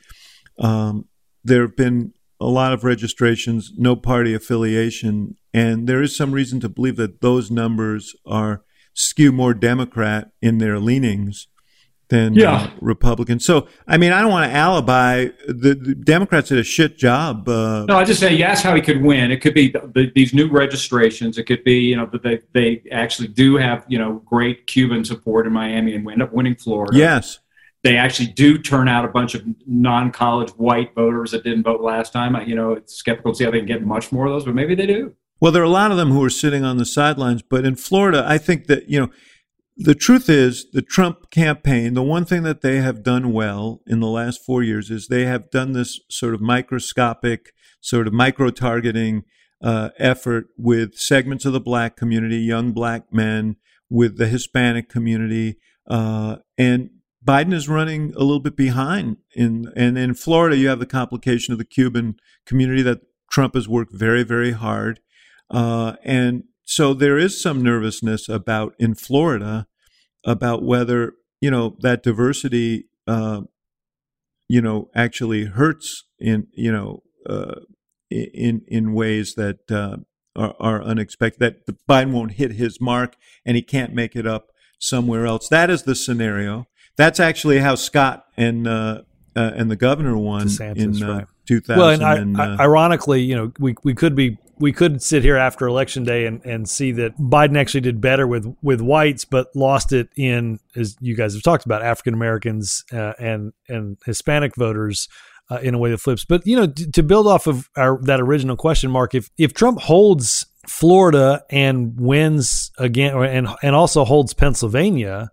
um, 0.59 1.07
there 1.45 1.63
have 1.63 1.77
been 1.77 2.13
a 2.41 2.47
lot 2.47 2.73
of 2.73 2.83
registrations, 2.83 3.71
no 3.77 3.95
party 3.95 4.35
affiliation, 4.35 5.37
and 5.55 5.87
there 5.87 6.03
is 6.03 6.17
some 6.17 6.33
reason 6.33 6.59
to 6.59 6.69
believe 6.69 6.97
that 6.97 7.21
those 7.21 7.49
numbers 7.49 8.13
are 8.27 8.65
skew 8.93 9.31
more 9.31 9.55
Democrat 9.55 10.33
in 10.43 10.59
their 10.59 10.81
leanings 10.81 11.47
than 12.11 12.33
uh, 12.33 12.41
yeah. 12.41 12.53
uh, 12.53 12.71
Republicans. 12.81 13.45
So, 13.45 13.67
I 13.87 13.97
mean, 13.97 14.13
I 14.13 14.21
don't 14.21 14.31
want 14.31 14.51
to 14.51 14.57
alibi. 14.57 15.29
The, 15.47 15.75
the 15.75 15.95
Democrats 15.95 16.49
did 16.49 16.59
a 16.59 16.65
shit 16.65 16.99
job. 16.99 17.49
Uh, 17.49 17.87
no, 17.87 17.97
I 17.97 18.05
just 18.05 18.21
say 18.21 18.35
yes, 18.35 18.63
how 18.63 18.75
he 18.75 18.83
could 18.83 19.03
win. 19.03 19.31
It 19.31 19.41
could 19.41 19.55
be 19.55 19.69
the, 19.69 20.13
these 20.15 20.35
new 20.35 20.49
registrations. 20.49 21.39
It 21.39 21.45
could 21.45 21.65
be 21.65 21.79
you 21.79 21.97
know 21.97 22.07
that 22.13 22.23
they 22.23 22.41
they 22.53 22.83
actually 22.93 23.29
do 23.29 23.57
have 23.57 23.85
you 23.89 23.99
know 23.99 24.23
great 24.27 24.67
Cuban 24.67 25.05
support 25.05 25.47
in 25.47 25.53
Miami 25.53 25.95
and 25.95 26.09
end 26.11 26.23
up 26.23 26.33
winning 26.33 26.57
Florida. 26.57 26.97
Yes. 26.97 27.39
They 27.83 27.97
actually 27.97 28.29
do 28.29 28.59
turn 28.59 28.89
out 28.89 29.07
a 29.07 29.09
bunch 29.09 29.35
of 29.35 29.43
non-college 29.67 30.51
white 30.51 30.95
voters 30.95 31.31
that 31.31 31.45
didn't 31.45 31.63
vote 31.63 31.81
last 31.81 32.13
time. 32.13 32.37
You 32.47 32.55
know, 32.55 32.73
it's 32.73 32.95
skeptical 32.95 33.33
to 33.33 33.39
see 33.39 33.45
how 33.45 33.51
they 33.51 33.59
can 33.59 33.67
get 33.67 33.83
much 33.83 34.13
more 34.13 34.27
of 34.27 34.33
those, 34.33 34.45
but 34.45 34.55
maybe 34.55 34.75
they 34.75 34.85
do. 34.85 35.15
Well, 35.41 35.51
there 35.51 35.63
are 35.63 35.65
a 35.65 35.71
lot 35.71 35.91
of 35.91 35.97
them 35.97 36.11
who 36.11 36.23
are 36.23 36.31
sitting 36.31 36.63
on 36.63 36.77
the 36.77 36.85
sidelines, 36.85 37.41
but 37.41 37.65
in 37.65 37.77
Florida, 37.77 38.23
I 38.27 38.37
think 38.37 38.67
that 38.67 38.91
you 38.91 39.01
know 39.01 39.11
the 39.83 39.95
truth 39.95 40.29
is, 40.29 40.67
the 40.73 40.83
Trump 40.83 41.31
campaign, 41.31 41.95
the 41.95 42.03
one 42.03 42.27
thing 42.27 42.43
that 42.43 42.61
they 42.61 42.77
have 42.77 43.03
done 43.03 43.33
well 43.33 43.81
in 43.87 44.01
the 44.01 44.09
last 44.09 44.45
four 44.45 44.63
years 44.63 44.91
is 44.91 45.09
they 45.09 45.25
have 45.25 45.51
done 45.51 45.73
this 45.73 45.99
sort 46.11 46.35
of 46.35 46.41
microscopic, 46.43 47.55
sort 47.81 48.07
of 48.07 48.13
micro 48.13 48.51
targeting 48.51 49.23
uh, 49.63 49.89
effort 49.99 50.49
with 50.59 50.97
segments 50.97 51.47
of 51.47 51.55
the 51.55 51.61
black 51.61 51.97
community, 51.97 52.37
young 52.37 52.73
black 52.73 53.11
men, 53.11 53.57
with 53.89 54.19
the 54.19 54.27
Hispanic 54.27 54.91
community. 54.91 55.57
Uh, 55.89 56.37
and 56.59 56.91
Biden 57.25 57.55
is 57.55 57.67
running 57.67 58.13
a 58.17 58.21
little 58.21 58.41
bit 58.41 58.57
behind. 58.57 59.17
In, 59.35 59.73
and 59.75 59.97
in 59.97 60.13
Florida, 60.13 60.59
you 60.59 60.69
have 60.69 60.81
the 60.81 60.85
complication 60.85 61.53
of 61.53 61.59
the 61.59 61.65
Cuban 61.65 62.17
community 62.45 62.83
that 62.83 63.01
Trump 63.31 63.55
has 63.55 63.67
worked 63.67 63.95
very, 63.95 64.25
very 64.25 64.53
hard. 64.53 65.01
Uh, 65.51 65.95
and 66.05 66.45
so 66.65 66.93
there 66.93 67.17
is 67.17 67.41
some 67.41 67.63
nervousness 67.63 68.29
about 68.29 68.75
in 68.79 68.95
Florida 68.95 69.67
about 70.25 70.63
whether 70.63 71.15
you 71.41 71.51
know 71.51 71.77
that 71.81 72.03
diversity, 72.03 72.87
uh, 73.07 73.43
you 74.49 74.61
know, 74.61 74.91
actually 74.95 75.45
hurts 75.47 76.05
in 76.19 76.47
you 76.53 76.73
know 76.73 77.03
uh, 77.29 77.61
in 78.11 78.63
in 78.67 78.93
ways 78.93 79.35
that 79.35 79.71
uh, 79.71 79.99
are, 80.37 80.55
are 80.61 80.83
unexpected. 80.83 81.41
That 81.41 81.87
Biden 81.89 82.13
won't 82.13 82.33
hit 82.33 82.53
his 82.53 82.81
mark 82.81 83.17
and 83.45 83.57
he 83.57 83.63
can't 83.63 83.95
make 83.95 84.17
it 84.17 84.27
up 84.27 84.49
somewhere 84.79 85.27
else. 85.27 85.49
That 85.49 85.71
is 85.71 85.85
the 85.85 85.95
scenario. 85.95 86.67
That's 86.97 87.21
actually 87.21 87.61
how 87.61 87.77
Scott 87.77 88.25
and 88.37 88.67
uh, 88.67 89.03
uh, 89.37 89.53
and 89.55 89.71
the 89.71 89.77
governor 89.77 90.17
won 90.17 90.47
DeSantis, 90.47 90.79
in 90.79 91.03
uh, 91.03 91.15
right. 91.19 91.27
2000. 91.47 91.79
Well, 91.79 91.91
and, 91.91 92.03
I, 92.03 92.17
and 92.17 92.61
ironically, 92.61 93.23
you 93.23 93.37
know, 93.37 93.53
we 93.59 93.75
we 93.85 93.95
could 93.95 94.15
be 94.15 94.39
we 94.61 94.73
could 94.73 95.03
sit 95.03 95.25
here 95.25 95.37
after 95.37 95.67
election 95.67 96.05
day 96.05 96.27
and, 96.27 96.45
and 96.45 96.69
see 96.69 96.93
that 96.93 97.17
Biden 97.17 97.59
actually 97.59 97.81
did 97.81 98.01
better 98.01 98.27
with 98.27 98.55
with 98.63 98.81
whites, 98.81 99.25
but 99.25 99.49
lost 99.57 99.93
it 99.93 100.09
in 100.17 100.61
as 100.77 100.97
you 101.01 101.17
guys 101.17 101.35
have 101.35 101.43
talked 101.43 101.65
about 101.65 101.83
African 101.83 102.15
Americans 102.15 102.85
uh, 102.93 103.15
and 103.19 103.53
and 103.69 103.97
Hispanic 104.05 104.55
voters. 104.55 105.09
Uh, 105.53 105.59
in 105.65 105.75
a 105.75 105.79
way 105.79 105.91
that 105.91 105.99
flips, 105.99 106.25
but 106.25 106.47
you 106.47 106.55
know, 106.55 106.69
to, 106.69 106.89
to 106.93 107.03
build 107.03 107.27
off 107.27 107.49
of 107.49 107.69
our, 107.77 107.99
that 108.03 108.21
original 108.21 108.55
question, 108.55 108.89
Mark, 108.89 109.17
if 109.17 109.31
if 109.37 109.53
Trump 109.53 109.81
holds 109.81 110.47
Florida 110.69 111.43
and 111.51 111.99
wins 111.99 112.71
again, 112.79 113.21
and 113.25 113.49
and 113.61 113.75
also 113.75 114.05
holds 114.05 114.33
Pennsylvania, 114.33 115.29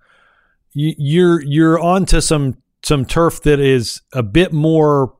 you, 0.73 0.95
you're 0.97 1.41
you're 1.43 1.79
onto 1.79 2.19
some 2.19 2.57
some 2.83 3.05
turf 3.05 3.43
that 3.43 3.59
is 3.59 4.01
a 4.11 4.23
bit 4.23 4.51
more 4.51 5.13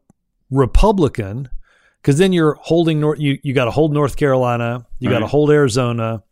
Republican 0.50 1.48
because 2.08 2.20
then 2.20 2.32
you're 2.32 2.54
holding 2.62 3.02
North. 3.02 3.20
You 3.20 3.38
you 3.44 3.54
got 3.54 3.66
to 3.66 3.72
hold 3.72 3.92
North 3.94 4.16
Carolina. 4.16 4.86
You 4.98 5.10
got 5.10 5.20
to 5.20 5.28
hold 5.28 5.52
Arizona. 5.52 6.24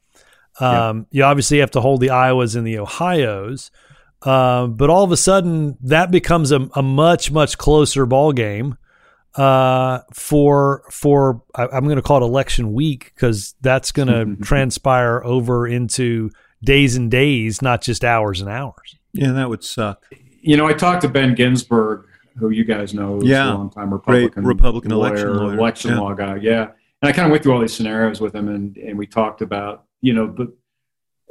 Um, 0.58 1.06
You 1.12 1.26
obviously 1.26 1.58
have 1.58 1.72
to 1.72 1.82
hold 1.82 2.00
the 2.00 2.08
Iowas 2.08 2.56
and 2.56 2.66
the 2.66 2.80
Ohio's. 2.80 3.72
Uh, 4.22 4.68
but 4.68 4.90
all 4.90 5.04
of 5.04 5.12
a 5.12 5.18
sudden, 5.18 5.78
that 5.82 6.12
becomes 6.12 6.54
a, 6.54 6.70
a 6.76 6.82
much 6.82 7.30
much 7.30 7.58
closer 7.58 8.06
ball 8.06 8.32
game 8.32 8.78
uh, 9.36 10.00
for 10.14 10.84
for 10.90 11.44
I, 11.54 11.68
I'm 11.68 11.84
going 11.84 11.98
to 11.98 12.02
call 12.02 12.24
it 12.24 12.26
election 12.26 12.72
week 12.72 13.12
because 13.14 13.54
that's 13.60 13.92
going 13.92 14.08
to 14.38 14.42
transpire 14.42 15.22
over 15.26 15.68
into 15.68 16.32
days 16.64 16.96
and 16.96 17.12
days, 17.12 17.62
not 17.62 17.82
just 17.82 18.06
hours 18.06 18.40
and 18.40 18.50
hours. 18.50 18.96
Yeah, 19.12 19.34
that 19.34 19.50
would 19.50 19.66
suck. 19.66 20.06
You 20.40 20.56
know, 20.56 20.68
I 20.68 20.74
talked 20.74 21.02
to 21.02 21.10
Ben 21.10 21.36
Ginsberg, 21.36 22.06
who 22.38 22.50
you 22.50 22.64
guys 22.64 22.94
know 22.94 23.18
is 23.18 23.24
Yeah. 23.26 23.54
a 23.54 23.56
long-time 23.56 23.90
Great 23.90 24.00
Republican, 24.08 24.46
Republican 24.46 24.92
election 24.92 25.36
lawyer. 25.36 25.58
election 25.58 25.92
Yeah. 25.92 26.00
law 26.00 26.14
guy. 26.14 26.36
Yeah, 26.38 26.64
and 27.02 27.10
I 27.10 27.12
kind 27.12 27.26
of 27.26 27.32
went 27.32 27.44
through 27.44 27.54
all 27.54 27.62
these 27.62 27.74
scenarios 27.74 28.20
with 28.22 28.36
him, 28.36 28.50
and 28.50 28.78
and 28.78 28.98
we 28.98 29.08
talked 29.08 29.42
about 29.42 29.84
you 30.02 30.14
know, 30.14 30.28
but 30.28 30.50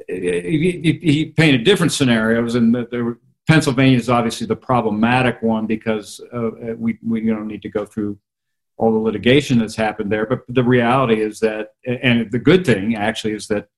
he, 0.08 0.98
he, 1.00 1.26
painted 1.26 1.62
different 1.64 1.92
scenarios, 1.92 2.56
and 2.56 2.74
that 2.74 2.90
there 2.90 3.04
were, 3.04 3.20
Pennsylvania 3.46 3.96
is 3.96 4.08
obviously 4.10 4.46
the 4.46 4.56
problematic 4.56 5.40
one 5.42 5.66
because 5.66 6.20
uh, 6.32 6.50
we 6.76 6.98
we 7.06 7.20
don't 7.20 7.46
need 7.46 7.62
to 7.62 7.68
go 7.68 7.84
through 7.84 8.18
all 8.76 8.92
the 8.92 8.98
litigation 8.98 9.58
that's 9.58 9.76
happened 9.76 10.10
there. 10.10 10.26
But 10.26 10.40
the 10.48 10.64
reality 10.64 11.20
is 11.20 11.38
that, 11.40 11.74
and 11.86 12.30
the 12.30 12.38
good 12.38 12.64
thing 12.66 12.96
actually 12.96 13.34
is 13.34 13.46
that 13.48 13.68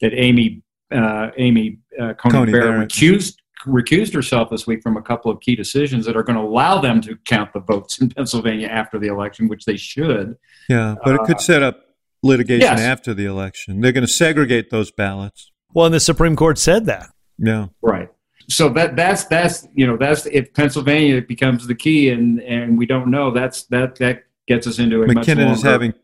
that 0.00 0.14
Amy 0.14 0.62
uh, 0.90 1.30
Amy 1.36 1.78
uh, 2.00 2.14
Coney, 2.14 2.32
Coney 2.32 2.52
Barrett 2.52 2.70
Barrett. 2.70 2.88
recused 2.90 3.36
recused 3.66 4.14
herself 4.14 4.50
this 4.50 4.66
week 4.66 4.82
from 4.82 4.96
a 4.96 5.02
couple 5.02 5.30
of 5.30 5.40
key 5.40 5.56
decisions 5.56 6.06
that 6.06 6.16
are 6.16 6.22
going 6.22 6.36
to 6.36 6.42
allow 6.42 6.80
them 6.80 7.00
to 7.02 7.16
count 7.24 7.52
the 7.52 7.60
votes 7.60 8.00
in 8.00 8.08
Pennsylvania 8.16 8.68
after 8.68 8.98
the 8.98 9.08
election, 9.08 9.48
which 9.48 9.64
they 9.64 9.76
should. 9.76 10.36
Yeah, 10.68 10.96
but 11.04 11.14
it 11.14 11.20
could 11.26 11.40
set 11.40 11.62
up 11.62 11.80
litigation 12.22 12.60
yes. 12.62 12.80
after 12.80 13.14
the 13.14 13.24
election. 13.26 13.80
They're 13.80 13.92
going 13.92 14.06
to 14.06 14.12
segregate 14.12 14.70
those 14.70 14.90
ballots. 14.90 15.50
Well, 15.72 15.86
and 15.86 15.94
the 15.94 16.00
Supreme 16.00 16.36
Court 16.36 16.58
said 16.58 16.86
that. 16.86 17.10
Yeah. 17.38 17.66
Right. 17.82 18.08
So 18.48 18.68
that 18.70 18.94
that's 18.94 19.24
that's 19.24 19.66
you 19.74 19.86
know 19.86 19.96
that's 19.96 20.26
if 20.26 20.54
Pennsylvania 20.54 21.20
becomes 21.20 21.66
the 21.66 21.74
key 21.74 22.10
and 22.10 22.40
and 22.40 22.78
we 22.78 22.86
don't 22.86 23.10
know 23.10 23.32
that's 23.32 23.64
that 23.64 23.96
that 23.96 24.22
gets 24.46 24.68
us 24.68 24.78
into 24.78 25.02
a 25.02 25.06
much 25.06 25.26
McKinnon 25.26 25.52
is 25.52 25.62
having 25.62 25.94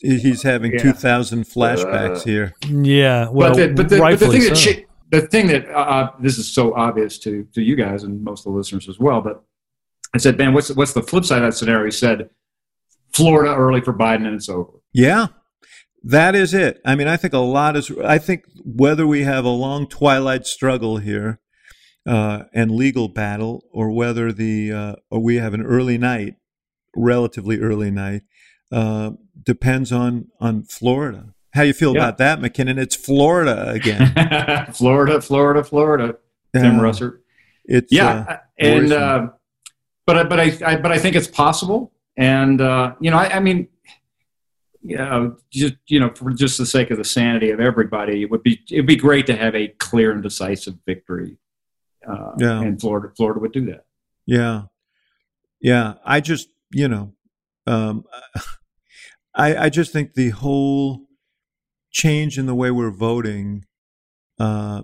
he's 0.00 0.42
having 0.42 0.72
Yeah. 0.72 0.80
Uh, 0.80 0.94
2000 0.94 1.44
flashbacks 1.44 2.24
here. 2.24 2.54
Yeah, 2.68 3.28
well, 3.30 3.50
but 3.50 3.56
the, 3.56 3.68
but 3.68 3.76
the, 3.76 3.82
but 3.82 3.88
the 3.88 4.00
rightfully 4.00 4.40
thing 4.40 4.48
that 4.48 4.56
so. 4.56 4.70
The 5.12 5.20
thing 5.20 5.46
that 5.48 5.68
uh, 5.68 6.10
this 6.18 6.38
is 6.38 6.52
so 6.52 6.74
obvious 6.74 7.18
to 7.20 7.46
to 7.54 7.62
you 7.62 7.76
guys 7.76 8.02
and 8.02 8.24
most 8.24 8.40
of 8.40 8.52
the 8.52 8.58
listeners 8.58 8.88
as 8.88 8.98
well. 8.98 9.20
But 9.20 9.44
I 10.14 10.18
said, 10.18 10.36
Ben, 10.36 10.52
what's 10.52 10.70
what's 10.70 10.94
the 10.94 11.02
flip 11.02 11.24
side 11.24 11.42
of 11.42 11.52
that 11.52 11.56
scenario? 11.56 11.84
He 11.84 11.90
said, 11.92 12.30
Florida 13.12 13.54
early 13.54 13.82
for 13.82 13.92
Biden 13.92 14.26
and 14.26 14.34
it's 14.34 14.48
over. 14.48 14.72
Yeah. 14.92 15.28
That 16.02 16.34
is 16.34 16.52
it. 16.52 16.80
I 16.84 16.96
mean, 16.96 17.06
I 17.06 17.16
think 17.16 17.32
a 17.32 17.38
lot 17.38 17.76
is 17.76 17.92
I 18.04 18.18
think 18.18 18.44
whether 18.64 19.06
we 19.06 19.22
have 19.22 19.44
a 19.44 19.50
long 19.50 19.86
twilight 19.86 20.46
struggle 20.46 20.96
here 20.96 21.40
uh, 22.06 22.44
and 22.52 22.72
legal 22.72 23.08
battle 23.08 23.64
or 23.72 23.92
whether 23.92 24.32
the 24.32 24.72
uh, 24.72 24.94
or 25.10 25.20
we 25.20 25.36
have 25.36 25.54
an 25.54 25.62
early 25.62 25.98
night, 25.98 26.34
relatively 26.96 27.60
early 27.60 27.90
night, 27.90 28.22
uh, 28.72 29.12
depends 29.40 29.92
on 29.92 30.28
on 30.40 30.64
Florida. 30.64 31.34
How 31.52 31.62
you 31.62 31.72
feel 31.72 31.94
Yeah. 31.94 32.00
about 32.08 32.18
that, 32.18 32.40
McKinnon? 32.40 32.78
It's 32.78 32.96
Florida 32.96 33.70
again. 33.70 34.12
Florida, 34.72 35.20
Florida, 35.20 35.62
Florida. 35.64 36.16
Tim. 36.54 36.76
Russert. 36.78 37.18
It's 37.64 37.92
yeah, 37.92 38.24
uh, 38.28 38.36
and 38.58 38.92
uh, 38.92 39.28
but 40.06 40.16
I, 40.18 40.24
but 40.24 40.40
I, 40.40 40.58
I 40.66 40.76
but 40.76 40.90
I 40.92 40.98
think 40.98 41.14
it's 41.16 41.28
possible, 41.28 41.92
and 42.16 42.60
uh, 42.60 42.94
you 43.00 43.10
know, 43.10 43.16
I, 43.16 43.36
I 43.36 43.40
mean, 43.40 43.68
you 44.82 44.96
know, 44.96 45.36
just 45.50 45.74
you 45.86 46.00
know, 46.00 46.10
for 46.14 46.30
just 46.32 46.58
the 46.58 46.66
sake 46.66 46.90
of 46.90 46.98
the 46.98 47.04
sanity 47.04 47.50
of 47.50 47.60
everybody, 47.60 48.22
it 48.22 48.30
would 48.30 48.42
be 48.42 48.60
it'd 48.70 48.86
be 48.86 48.96
great 48.96 49.26
to 49.28 49.36
have 49.36 49.54
a 49.54 49.68
clear 49.68 50.10
and 50.12 50.22
decisive 50.22 50.74
victory. 50.84 51.36
Uh, 52.06 52.32
Yeah. 52.38 52.60
and 52.60 52.80
Florida, 52.80 53.12
Florida 53.16 53.38
would 53.40 53.52
do 53.52 53.64
that. 53.66 53.84
Yeah. 54.26 54.62
Yeah. 55.60 55.94
I 56.04 56.20
just, 56.20 56.48
you 56.72 56.88
know, 56.88 57.12
um, 57.66 58.04
I, 59.34 59.56
I 59.56 59.68
just 59.70 59.92
think 59.92 60.14
the 60.14 60.30
whole 60.30 61.06
change 61.92 62.38
in 62.38 62.46
the 62.46 62.54
way 62.54 62.70
we're 62.70 62.90
voting 62.90 63.64
uh, 64.38 64.82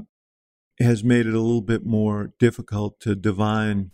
has 0.78 1.02
made 1.02 1.26
it 1.26 1.34
a 1.34 1.40
little 1.40 1.62
bit 1.62 1.84
more 1.84 2.32
difficult 2.38 3.00
to 3.00 3.16
divine 3.16 3.90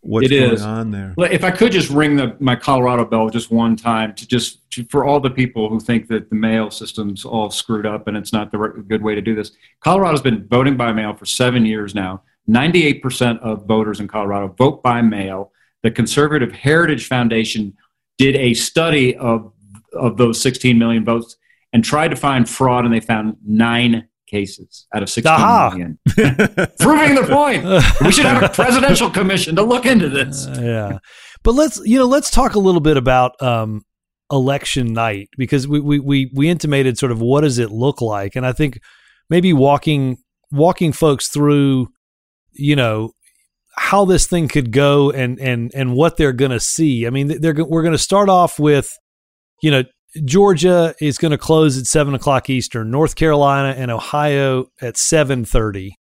what's 0.00 0.26
It 0.26 0.38
going 0.38 0.52
is. 0.52 0.62
on 0.62 0.90
there. 0.90 1.14
If 1.18 1.42
I 1.44 1.50
could 1.50 1.72
just 1.72 1.88
ring 1.90 2.16
the 2.16 2.36
my 2.38 2.54
Colorado 2.54 3.04
bell 3.04 3.30
just 3.30 3.50
one 3.50 3.74
time 3.74 4.14
to 4.14 4.28
just 4.28 4.70
to, 4.72 4.84
for 4.90 5.04
all 5.04 5.18
the 5.18 5.30
people 5.30 5.68
who 5.68 5.80
think 5.80 6.08
that 6.08 6.28
the 6.28 6.36
mail 6.36 6.70
system's 6.70 7.24
all 7.24 7.50
screwed 7.50 7.86
up 7.86 8.06
and 8.06 8.16
it's 8.16 8.32
not 8.32 8.52
the 8.52 8.58
right, 8.58 8.88
good 8.88 9.02
way 9.02 9.14
to 9.14 9.22
do 9.22 9.34
this. 9.34 9.52
Colorado's 9.80 10.20
been 10.20 10.46
voting 10.46 10.76
by 10.76 10.92
mail 10.92 11.14
for 11.14 11.24
seven 11.24 11.64
years 11.64 11.94
now. 11.94 12.22
Ninety-eight 12.46 13.02
percent 13.02 13.40
of 13.40 13.66
voters 13.66 14.00
in 14.00 14.06
Colorado 14.06 14.48
vote 14.48 14.82
by 14.82 15.00
mail. 15.00 15.50
The 15.82 15.90
Conservative 15.90 16.52
Heritage 16.52 17.08
Foundation 17.08 17.74
did 18.18 18.36
a 18.36 18.52
study 18.54 19.16
of 19.16 19.52
of 19.94 20.16
those 20.16 20.40
16 20.40 20.76
million 20.76 21.04
votes 21.04 21.36
and 21.74 21.84
tried 21.84 22.08
to 22.08 22.16
find 22.16 22.48
fraud, 22.48 22.86
and 22.86 22.94
they 22.94 23.00
found 23.00 23.36
nine 23.44 24.08
cases 24.26 24.86
out 24.94 25.02
of 25.02 25.10
16 25.10 25.30
Aha. 25.30 25.70
million, 25.70 25.98
proving 26.78 27.14
the 27.14 27.26
point. 27.28 27.64
We 28.00 28.12
should 28.12 28.24
have 28.24 28.42
a 28.42 28.48
presidential 28.48 29.10
commission 29.10 29.56
to 29.56 29.62
look 29.62 29.84
into 29.84 30.08
this. 30.08 30.46
Uh, 30.46 30.60
yeah, 30.62 30.98
but 31.42 31.52
let's 31.52 31.80
you 31.84 31.98
know 31.98 32.06
let's 32.06 32.30
talk 32.30 32.54
a 32.54 32.60
little 32.60 32.80
bit 32.80 32.96
about 32.96 33.40
um, 33.42 33.82
election 34.30 34.92
night 34.92 35.28
because 35.36 35.68
we, 35.68 35.80
we 35.80 35.98
we 35.98 36.30
we 36.32 36.48
intimated 36.48 36.96
sort 36.96 37.12
of 37.12 37.20
what 37.20 37.42
does 37.42 37.58
it 37.58 37.70
look 37.70 38.00
like, 38.00 38.36
and 38.36 38.46
I 38.46 38.52
think 38.52 38.78
maybe 39.28 39.52
walking 39.52 40.16
walking 40.52 40.92
folks 40.92 41.28
through, 41.28 41.88
you 42.52 42.76
know, 42.76 43.10
how 43.76 44.04
this 44.04 44.28
thing 44.28 44.46
could 44.46 44.70
go 44.70 45.10
and 45.10 45.40
and 45.40 45.72
and 45.74 45.94
what 45.94 46.16
they're 46.16 46.32
going 46.32 46.52
to 46.52 46.60
see. 46.60 47.06
I 47.06 47.10
mean, 47.10 47.40
they're 47.40 47.54
we're 47.64 47.82
going 47.82 47.92
to 47.92 47.98
start 47.98 48.28
off 48.28 48.58
with, 48.58 48.88
you 49.60 49.72
know. 49.72 49.84
Georgia 50.24 50.94
is 51.00 51.18
going 51.18 51.32
to 51.32 51.38
close 51.38 51.78
at 51.78 51.86
seven 51.86 52.14
o'clock 52.14 52.48
Eastern. 52.48 52.90
North 52.90 53.16
Carolina 53.16 53.74
and 53.76 53.90
Ohio 53.90 54.66
at 54.80 54.96
seven 54.96 55.44
thirty. 55.44 55.98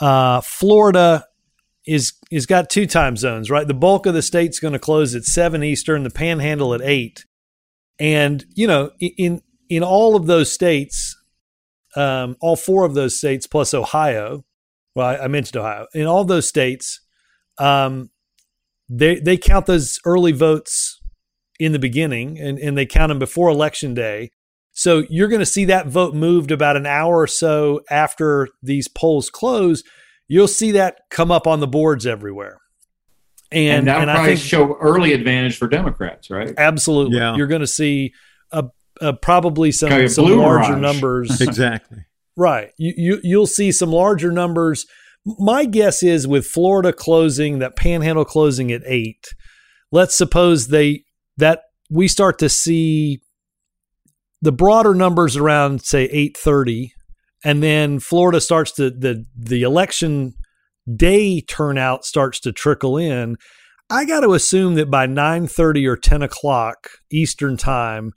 Uh, 0.00 0.40
Florida 0.40 1.24
is 1.86 2.12
is 2.30 2.46
got 2.46 2.70
two 2.70 2.86
time 2.86 3.16
zones, 3.16 3.50
right? 3.50 3.66
The 3.66 3.74
bulk 3.74 4.06
of 4.06 4.14
the 4.14 4.22
state's 4.22 4.60
going 4.60 4.72
to 4.72 4.78
close 4.78 5.14
at 5.14 5.24
seven 5.24 5.64
Eastern, 5.64 6.04
the 6.04 6.10
Panhandle 6.10 6.74
at 6.74 6.80
eight, 6.82 7.24
and 7.98 8.44
you 8.54 8.66
know, 8.66 8.92
in 9.00 9.42
in 9.68 9.82
all 9.82 10.14
of 10.14 10.26
those 10.26 10.52
states, 10.52 11.16
um, 11.96 12.36
all 12.40 12.56
four 12.56 12.84
of 12.84 12.94
those 12.94 13.18
states 13.18 13.46
plus 13.46 13.74
Ohio. 13.74 14.44
Well, 14.94 15.06
I, 15.06 15.24
I 15.24 15.28
mentioned 15.28 15.56
Ohio. 15.56 15.86
In 15.94 16.06
all 16.06 16.24
those 16.24 16.48
states, 16.48 17.00
um, 17.58 18.10
they 18.88 19.16
they 19.16 19.36
count 19.36 19.66
those 19.66 19.98
early 20.04 20.32
votes 20.32 20.99
in 21.60 21.72
the 21.72 21.78
beginning, 21.78 22.38
and 22.40 22.58
and 22.58 22.76
they 22.76 22.86
count 22.86 23.10
them 23.10 23.18
before 23.20 23.48
election 23.48 23.94
day. 23.94 24.30
So 24.72 25.04
you're 25.10 25.28
going 25.28 25.40
to 25.40 25.46
see 25.46 25.64
that 25.66 25.88
vote 25.88 26.14
moved 26.14 26.50
about 26.50 26.76
an 26.76 26.86
hour 26.86 27.18
or 27.20 27.26
so 27.26 27.80
after 27.90 28.48
these 28.62 28.88
polls 28.88 29.28
close. 29.30 29.82
You'll 30.28 30.48
see 30.48 30.72
that 30.72 31.00
come 31.10 31.30
up 31.30 31.46
on 31.46 31.60
the 31.60 31.66
boards 31.66 32.06
everywhere. 32.06 32.58
And, 33.52 33.80
And 33.80 33.88
that 33.88 33.94
would 33.96 34.02
and 34.02 34.10
I 34.10 34.14
probably 34.14 34.36
think 34.36 34.46
show 34.46 34.76
early 34.76 35.12
advantage 35.12 35.58
for 35.58 35.66
Democrats, 35.66 36.30
right? 36.30 36.54
absolutely 36.56 37.18
Yeah. 37.18 37.34
you're 37.36 37.48
going 37.48 37.62
to 37.62 37.66
see 37.66 38.12
a, 38.52 38.64
a 39.00 39.12
probably 39.12 39.72
some, 39.72 39.88
Kind 39.88 40.04
of 40.04 40.12
some 40.12 40.26
larger 40.26 40.76
mirage. 40.76 40.80
numbers. 40.80 41.40
exactly. 41.40 41.98
right. 42.36 42.70
You, 42.78 42.94
you 42.96 43.20
you'll 43.24 43.46
see 43.48 43.72
some 43.72 43.90
larger 43.90 44.30
numbers. 44.30 44.86
My 45.26 45.64
guess 45.64 46.02
is 46.04 46.28
with 46.28 46.46
Florida 46.46 46.92
closing, 46.92 47.58
that 47.58 47.74
Panhandle 47.76 48.24
closing 48.24 48.70
at 48.70 48.82
eight. 48.86 49.34
Let's 49.90 50.14
suppose 50.14 50.68
they 50.68 51.02
that 51.40 51.62
we 51.90 52.08
start 52.08 52.38
to 52.38 52.48
see 52.48 53.20
the 54.40 54.52
broader 54.52 54.94
numbers 54.94 55.36
around 55.36 55.82
say 55.82 56.04
eight 56.04 56.36
thirty, 56.36 56.92
and 57.44 57.62
then 57.62 57.98
Florida 58.00 58.40
starts 58.40 58.72
to 58.72 58.90
the 58.90 59.24
the 59.36 59.62
election 59.62 60.34
day 60.96 61.40
turnout 61.40 62.04
starts 62.04 62.40
to 62.40 62.52
trickle 62.52 62.96
in. 62.96 63.36
I 63.90 64.04
got 64.04 64.20
to 64.20 64.34
assume 64.34 64.74
that 64.76 64.90
by 64.90 65.06
nine 65.06 65.46
thirty 65.46 65.86
or 65.86 65.96
ten 65.96 66.22
o'clock 66.22 66.88
Eastern 67.10 67.56
time, 67.56 68.12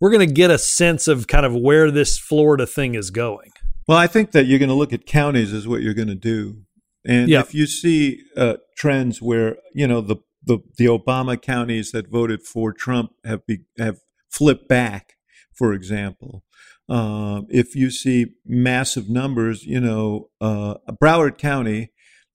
we're 0.00 0.10
going 0.10 0.28
to 0.28 0.32
get 0.32 0.50
a 0.50 0.58
sense 0.58 1.08
of 1.08 1.26
kind 1.26 1.46
of 1.46 1.54
where 1.54 1.90
this 1.90 2.18
Florida 2.18 2.66
thing 2.66 2.94
is 2.94 3.10
going. 3.10 3.50
Well, 3.88 3.98
I 3.98 4.06
think 4.08 4.32
that 4.32 4.46
you're 4.46 4.58
going 4.58 4.68
to 4.68 4.74
look 4.74 4.92
at 4.92 5.06
counties 5.06 5.52
is 5.52 5.66
what 5.66 5.80
you're 5.80 5.94
going 5.94 6.08
to 6.08 6.14
do, 6.14 6.62
and 7.04 7.28
Yeah. 7.28 7.40
if 7.40 7.54
you 7.54 7.66
see 7.66 8.20
uh, 8.36 8.56
trends 8.76 9.22
where 9.22 9.56
you 9.74 9.86
know 9.88 10.00
the, 10.00 10.16
the 10.46 10.58
the 10.78 10.86
Obama 10.86 11.40
counties 11.40 11.90
that 11.92 12.10
voted 12.10 12.42
for 12.42 12.72
Trump 12.72 13.12
have 13.24 13.46
be, 13.46 13.60
have 13.78 13.98
flipped 14.30 14.68
back, 14.68 15.14
for 15.52 15.72
example, 15.72 16.44
uh, 16.88 17.42
if 17.48 17.74
you 17.74 17.90
see 17.90 18.34
massive 18.44 19.08
numbers, 19.08 19.64
you 19.64 19.80
know, 19.80 20.30
uh, 20.40 20.74
Broward 21.02 21.36
County, 21.38 21.92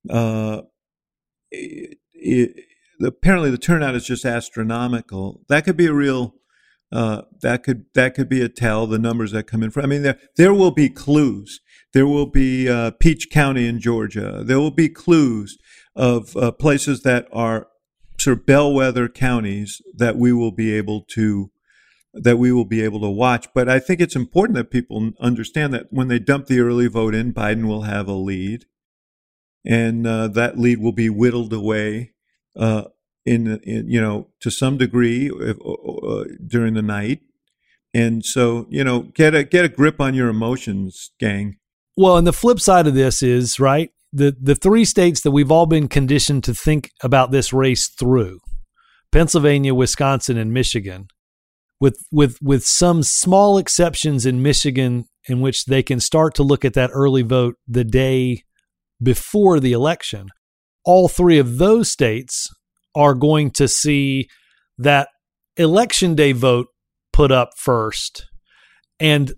uh, 0.10 0.62
it, 1.52 1.98
it, 2.14 2.56
apparently 3.02 3.50
the 3.50 3.58
turnout 3.58 3.96
is 3.96 4.06
just 4.06 4.26
astronomical. 4.26 5.42
That 5.48 5.64
could 5.66 5.78
be 5.78 5.88
a 5.88 5.94
real 5.94 6.36
uh, 6.92 7.22
that 7.42 7.64
could 7.64 7.86
that 7.94 8.14
could 8.14 8.28
be 8.28 8.42
a 8.42 8.50
tell. 8.50 8.86
The 8.86 9.00
numbers 9.00 9.32
that 9.32 9.48
come 9.48 9.64
in 9.64 9.72
from. 9.72 9.84
I 9.84 9.88
mean, 9.88 10.02
there 10.02 10.20
there 10.36 10.54
will 10.54 10.72
be 10.72 10.90
clues. 10.90 11.62
There 11.94 12.08
will 12.08 12.26
be 12.26 12.70
uh, 12.70 12.92
Peach 13.00 13.30
County 13.30 13.68
in 13.68 13.80
Georgia. 13.80 14.44
There 14.46 14.60
will 14.60 14.72
be 14.72 14.90
clues 14.90 15.58
of 15.96 16.36
uh, 16.36 16.52
places 16.52 17.04
that 17.04 17.28
are 17.32 17.68
sort 18.24 18.40
of 18.40 18.46
bellwether 18.46 19.10
counties 19.10 19.82
that 19.94 20.18
we 20.18 20.32
will 20.32 20.52
be 20.52 20.74
able 20.74 21.02
to 21.10 21.52
that 22.14 22.38
we 22.38 22.52
will 22.52 22.66
be 22.66 22.84
able 22.84 23.00
to 23.00 23.10
watch. 23.10 23.48
But 23.54 23.70
I 23.70 23.80
think 23.80 24.02
it's 24.02 24.16
important 24.16 24.58
that 24.58 24.70
people 24.70 25.12
understand 25.20 25.74
that 25.74 25.88
when 25.92 26.10
they 26.10 26.20
dump 26.20 26.48
the 26.48 26.60
early 26.60 26.88
vote 26.88 27.16
in, 27.16 27.34
Biden 27.34 27.66
will 27.66 27.84
have 27.84 28.08
a 28.08 28.14
lead, 28.14 28.66
and 29.66 30.06
uh, 30.06 30.28
that 30.30 30.58
lead 30.58 30.80
will 30.80 30.92
be 30.92 31.10
whittled 31.10 31.54
away 31.54 32.12
uh, 32.56 32.84
in, 33.26 33.60
in, 33.64 33.90
you 33.90 34.02
know 34.02 34.28
to 34.42 34.50
some 34.50 34.78
degree 34.78 35.32
if, 35.34 35.58
uh, 35.66 36.26
during 36.46 36.74
the 36.74 36.82
night. 36.82 37.22
And 37.94 38.26
so 38.26 38.68
you 38.70 38.84
know 38.84 39.02
get 39.02 39.36
a 39.36 39.44
get 39.44 39.66
a 39.66 39.70
grip 39.70 40.00
on 40.00 40.14
your 40.14 40.30
emotions, 40.30 41.12
gang. 41.20 41.58
Well, 41.98 42.18
and 42.18 42.26
the 42.26 42.34
flip 42.34 42.60
side 42.60 42.88
of 42.88 42.94
this 42.94 43.22
is 43.22 43.60
right 43.60 43.92
the 44.14 44.36
the 44.42 44.56
three 44.56 44.86
states 44.86 45.22
that 45.22 45.32
we've 45.32 45.52
all 45.52 45.66
been 45.66 45.88
conditioned 45.88 46.44
to 46.46 46.54
think 46.54 46.90
about 47.02 47.32
this 47.32 47.54
race 47.54 47.90
through 48.00 48.40
Pennsylvania, 49.12 49.74
Wisconsin, 49.74 50.38
and 50.38 50.54
Michigan 50.54 51.08
with 51.80 51.98
with 52.12 52.38
with 52.42 52.64
some 52.64 53.04
small 53.04 53.58
exceptions 53.58 54.26
in 54.26 54.42
Michigan 54.42 55.06
in 55.28 55.40
which 55.42 55.66
they 55.66 55.84
can 55.84 56.00
start 56.00 56.34
to 56.36 56.44
look 56.44 56.66
at 56.66 56.74
that 56.74 56.90
early 56.94 57.22
vote 57.22 57.56
the 57.68 57.84
day 57.84 58.44
before 59.02 59.60
the 59.60 59.72
election. 59.72 60.30
All 60.84 61.08
three 61.08 61.38
of 61.38 61.58
those 61.58 61.92
states 61.92 62.50
are 62.96 63.14
going 63.14 63.52
to 63.52 63.68
see 63.68 64.28
that 64.78 65.10
election 65.58 66.16
day 66.16 66.32
vote 66.32 66.68
put 67.14 67.32
up 67.32 67.52
first 67.58 68.26
and 69.00 69.34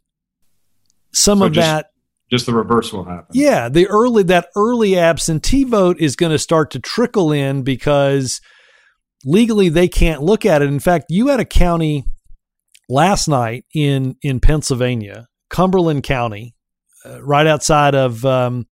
some 1.13 1.39
So 1.39 1.45
of 1.45 1.53
just- 1.53 1.67
that 1.67 1.86
Just 2.34 2.48
the 2.48 2.54
reverse 2.56 2.92
will 2.92 3.04
happen. 3.04 3.28
yeah, 3.34 3.70
the 3.70 3.86
early 3.86 4.24
that 4.24 4.48
early 4.56 4.98
absentee 4.98 5.66
vote 5.66 5.98
is 6.00 6.16
going 6.16 6.32
to 6.32 6.40
start 6.40 6.72
to 6.72 6.80
trickle 6.80 7.32
in 7.32 7.62
because 7.62 8.42
legally 9.24 9.70
they 9.70 9.88
can't 9.88 10.24
look 10.24 10.44
at 10.44 10.64
it. 10.64 10.68
In 10.68 10.80
fact, 10.80 11.06
you 11.10 11.28
had 11.28 11.40
a 11.40 11.46
county 11.46 12.06
last 12.90 13.28
night 13.28 13.66
in 13.76 14.16
in 14.24 14.40
Pennsylvania, 14.40 15.28
Cumberland 15.52 16.02
County, 16.02 16.56
uh, 17.06 17.24
right 17.24 17.46
outside 17.46 17.94
of 17.94 18.26
um, 18.26 18.66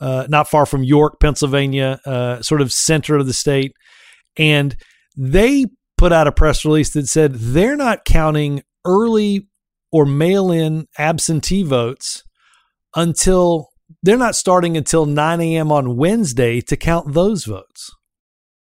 uh, 0.00 0.26
not 0.30 0.48
far 0.48 0.64
from 0.64 0.82
York, 0.82 1.20
Pennsylvania, 1.20 2.00
uh, 2.06 2.40
sort 2.40 2.62
of 2.62 2.72
center 2.72 3.16
of 3.16 3.26
the 3.26 3.34
state, 3.34 3.74
and 4.38 4.74
they 5.18 5.66
put 5.98 6.14
out 6.14 6.26
a 6.26 6.32
press 6.32 6.64
release 6.64 6.94
that 6.94 7.08
said 7.08 7.34
they're 7.34 7.76
not 7.76 8.06
counting 8.06 8.62
early 8.86 9.48
or 9.92 10.06
mail 10.06 10.50
in 10.50 10.86
absentee 10.96 11.62
votes 11.62 12.24
until 12.96 13.68
they're 14.02 14.16
not 14.16 14.34
starting 14.36 14.76
until 14.76 15.06
9 15.06 15.40
a.m. 15.40 15.70
on 15.70 15.96
Wednesday 15.96 16.60
to 16.62 16.76
count 16.76 17.12
those 17.14 17.44
votes. 17.44 17.90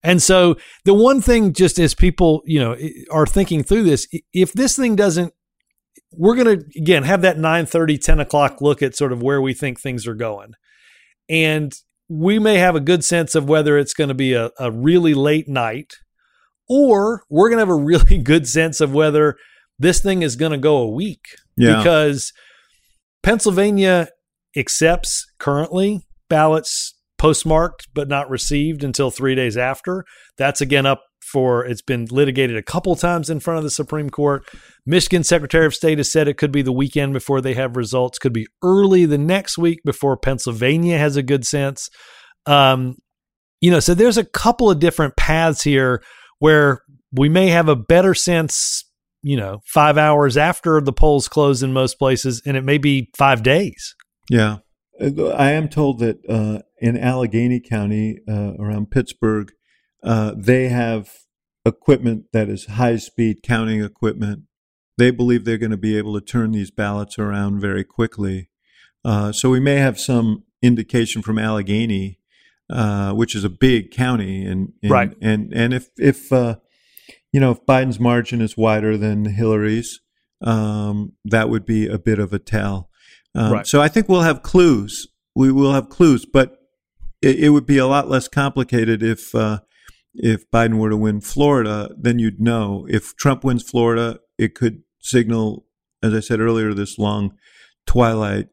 And 0.03 0.22
so 0.22 0.55
the 0.86 0.93
one 0.93 1.22
thing, 1.22 1.53
just 1.53 1.80
as 1.80 1.93
people, 1.93 2.41
you 2.45 2.59
know, 2.59 2.78
are 3.11 3.26
thinking 3.26 3.63
through 3.63 3.84
this, 3.84 4.07
if 4.34 4.53
this 4.53 4.76
thing 4.76 4.95
doesn't, 4.95 5.34
we're 6.13 6.36
going 6.36 6.59
to 6.59 6.65
again 6.80 7.03
have 7.03 7.22
that 7.24 7.38
9 7.38 7.65
30, 7.65 7.97
10 7.97 8.20
o'clock 8.20 8.61
look 8.61 8.82
at 8.82 8.95
sort 8.95 9.11
of 9.11 9.22
where 9.22 9.41
we 9.41 9.53
think 9.53 9.80
things 9.80 10.07
are 10.07 10.15
going. 10.15 10.53
And 11.28 11.74
we 12.07 12.39
may 12.39 12.55
have 12.57 12.76
a 12.76 12.80
good 12.80 13.03
sense 13.03 13.36
of 13.36 13.49
whether 13.49 13.78
it's 13.78 13.93
going 13.93 14.07
to 14.07 14.13
be 14.13 14.34
a, 14.34 14.51
a 14.57 14.72
really 14.72 15.13
late 15.13 15.49
night 15.49 15.95
or 16.70 17.24
we're 17.30 17.49
going 17.49 17.57
to 17.57 17.65
have 17.65 17.70
a 17.70 17.84
really 17.84 18.18
good 18.20 18.47
sense 18.47 18.80
of 18.80 18.93
whether 18.93 19.36
this 19.80 20.01
thing 20.01 20.22
is 20.22 20.36
going 20.36 20.53
to 20.53 20.57
go 20.57 20.78
a 20.78 20.88
week 20.88 21.26
Yeah. 21.57 21.78
because 21.78 22.32
Pennsylvania 23.28 24.07
accepts 24.55 25.25
currently 25.38 25.99
ballots 26.30 26.93
postmarked 27.17 27.89
but 27.93 28.07
not 28.07 28.30
received 28.30 28.86
until 28.86 29.11
three 29.11 29.36
days 29.36 29.57
after. 29.57 30.05
That's 30.38 30.61
again 30.61 30.86
up 30.86 31.01
for 31.30 31.65
it's 31.65 31.82
been 31.82 32.05
litigated 32.09 32.55
a 32.55 32.63
couple 32.63 32.95
times 32.95 33.30
in 33.30 33.41
front 33.41 33.57
of 33.57 33.65
the 33.65 33.69
Supreme 33.69 34.09
Court. 34.09 34.47
Michigan 34.86 35.25
Secretary 35.25 35.65
of 35.65 35.75
State 35.75 35.97
has 35.97 36.09
said 36.09 36.30
it 36.30 36.38
could 36.38 36.53
be 36.53 36.61
the 36.61 36.71
weekend 36.71 37.11
before 37.11 37.41
they 37.41 37.53
have 37.53 37.75
results, 37.75 38.17
could 38.17 38.32
be 38.32 38.47
early 38.63 39.05
the 39.05 39.17
next 39.17 39.57
week 39.57 39.80
before 39.84 40.15
Pennsylvania 40.15 40.97
has 40.97 41.17
a 41.17 41.21
good 41.21 41.45
sense. 41.45 41.89
Um, 42.45 42.95
you 43.59 43.71
know, 43.71 43.82
so 43.82 43.93
there's 43.93 44.17
a 44.17 44.23
couple 44.23 44.71
of 44.71 44.80
different 44.80 45.17
paths 45.17 45.63
here 45.63 46.01
where 46.39 46.80
we 47.11 47.28
may 47.28 47.49
have 47.49 47.67
a 47.67 47.75
better 47.75 48.13
sense 48.13 48.86
you 49.28 49.36
know, 49.36 49.59
five 49.65 49.97
hours 49.97 50.38
after 50.38 50.80
the 50.80 50.93
polls 50.93 51.28
close 51.28 51.61
in 51.61 51.73
most 51.73 51.99
places, 51.99 52.41
and 52.45 52.55
it 52.55 52.63
may 52.63 52.78
be 52.78 53.09
five 53.17 53.43
days. 53.43 53.93
Yeah. 54.30 54.57
Uh, 55.01 55.28
I 55.28 55.51
am 55.51 55.67
told 55.67 55.99
that 55.99 56.17
uh, 56.30 56.59
in 56.80 56.97
Allegheny 56.97 57.59
County, 57.59 58.19
uh, 58.28 58.53
around 58.57 58.89
Pittsburgh, 58.89 59.51
uh, 60.01 60.34
they 60.38 60.69
have 60.69 61.09
equipment 61.65 62.25
that 62.32 62.47
is 62.47 62.65
high 62.65 62.95
speed 62.97 63.43
counting 63.43 63.84
equipment. 63.84 64.43
They 64.97 65.11
believe 65.11 65.43
they're 65.43 65.57
going 65.57 65.71
to 65.71 65.78
be 65.78 65.97
able 65.97 66.13
to 66.19 66.25
turn 66.25 66.51
these 66.53 66.71
ballots 66.71 67.19
around 67.19 67.59
very 67.59 67.84
quickly. 67.84 68.49
Uh, 69.03 69.32
so 69.34 69.49
we 69.49 69.59
may 69.59 69.75
have 69.75 69.99
some 69.99 70.43
indication 70.61 71.21
from 71.21 71.38
Allegheny, 71.38 72.19
uh, 72.69 73.11
which 73.11 73.36
is 73.36 73.43
a 73.43 73.49
big 73.49 73.91
county, 73.91 74.45
and, 74.45 74.71
and 74.82 74.91
Right. 74.91 75.13
and 75.21 75.53
and 75.53 75.73
if 75.73 75.89
if 75.97 76.32
uh, 76.32 76.55
you 77.32 77.39
know 77.39 77.51
if 77.51 77.65
Biden's 77.65 77.99
margin 77.99 78.41
is 78.41 78.57
wider 78.57 78.97
than 78.97 79.25
Hillary's, 79.25 79.99
um, 80.41 81.13
that 81.25 81.49
would 81.49 81.65
be 81.65 81.88
a 81.88 81.99
bit 81.99 82.19
of 82.19 82.34
a 82.34 82.39
tell. 82.39 82.89
Um, 83.36 83.53
Right. 83.53 83.67
So 83.67 83.82
I 83.82 83.88
think 83.88 84.09
we'll 84.09 84.21
have 84.21 84.41
clues. 84.41 85.07
We 85.36 85.51
will 85.51 85.73
have 85.73 85.89
clues, 85.89 86.25
but 86.25 86.57
it, 87.21 87.39
it 87.39 87.49
would 87.49 87.65
be 87.65 87.78
a 87.78 87.88
lot 87.88 88.09
less 88.09 88.28
complicated 88.28 89.03
if 89.03 89.34
uh, 89.36 89.59
if 90.13 90.49
Biden 90.51 90.78
were 90.78 90.89
to 90.89 90.97
win 90.97 91.21
Florida. 91.21 91.89
Then 91.97 92.19
you'd 92.19 92.41
know. 92.41 92.88
If 92.89 93.15
Trump 93.15 93.43
wins 93.43 93.63
Florida, 93.63 94.19
it 94.38 94.55
could 94.55 94.84
signal, 94.99 95.65
as 96.01 96.13
I 96.13 96.19
said 96.19 96.39
earlier, 96.39 96.73
this 96.73 96.97
long 96.97 97.36
twilight 97.86 98.47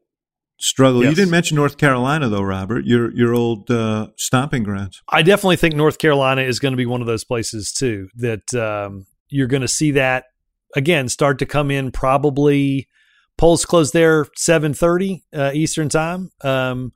struggle. 0.64 1.04
You 1.04 1.14
didn't 1.14 1.30
mention 1.30 1.56
North 1.56 1.76
Carolina, 1.76 2.28
though, 2.28 2.42
Robert. 2.42 2.84
Your 2.84 3.14
your 3.14 3.34
old 3.34 3.70
uh, 3.70 4.08
stomping 4.16 4.62
grounds. 4.62 5.02
I 5.08 5.22
definitely 5.22 5.56
think 5.56 5.74
North 5.74 5.98
Carolina 5.98 6.42
is 6.42 6.58
going 6.58 6.72
to 6.72 6.76
be 6.76 6.86
one 6.86 7.00
of 7.00 7.06
those 7.06 7.24
places 7.24 7.72
too 7.72 8.08
that 8.16 8.54
um, 8.54 9.06
you're 9.28 9.46
going 9.46 9.62
to 9.62 9.68
see 9.68 9.92
that 9.92 10.24
again 10.74 11.08
start 11.08 11.38
to 11.40 11.46
come 11.46 11.70
in. 11.70 11.90
Probably 11.90 12.88
polls 13.36 13.64
close 13.64 13.92
there 13.92 14.26
seven 14.36 14.74
thirty 14.74 15.24
uh, 15.34 15.52
Eastern 15.54 15.88
time. 15.88 16.30
Um, 16.42 16.92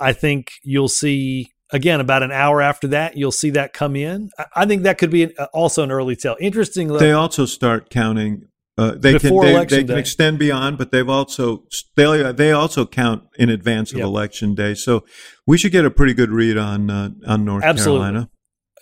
I 0.00 0.12
think 0.12 0.52
you'll 0.62 0.88
see 0.88 1.52
again 1.72 2.00
about 2.00 2.22
an 2.22 2.32
hour 2.32 2.60
after 2.62 2.88
that. 2.88 3.16
You'll 3.16 3.32
see 3.32 3.50
that 3.50 3.72
come 3.72 3.94
in. 3.94 4.30
I, 4.38 4.44
I 4.56 4.66
think 4.66 4.82
that 4.82 4.98
could 4.98 5.10
be 5.10 5.24
an, 5.24 5.32
also 5.52 5.82
an 5.82 5.92
early 5.92 6.16
tell. 6.16 6.36
Interesting. 6.40 6.88
They 6.88 7.12
also 7.12 7.46
start 7.46 7.90
counting. 7.90 8.46
Uh, 8.80 8.94
they 8.96 9.12
Before 9.12 9.42
can 9.42 9.48
they, 9.50 9.54
Election 9.54 9.76
they 9.78 9.84
can 9.84 9.94
Day. 9.94 10.00
extend 10.00 10.38
beyond, 10.38 10.78
but 10.78 10.90
they've 10.90 11.08
also 11.08 11.64
they 11.96 12.32
they 12.32 12.50
also 12.52 12.86
count 12.86 13.24
in 13.38 13.50
advance 13.50 13.92
of 13.92 13.98
Yep. 13.98 14.06
election 14.06 14.54
day. 14.54 14.74
So 14.74 15.04
we 15.46 15.58
should 15.58 15.72
get 15.72 15.84
a 15.84 15.90
pretty 15.90 16.14
good 16.14 16.30
read 16.30 16.56
on 16.56 16.88
uh, 16.88 17.10
on 17.26 17.44
North 17.44 17.62
Absolutely. 17.64 18.06
Carolina. 18.06 18.30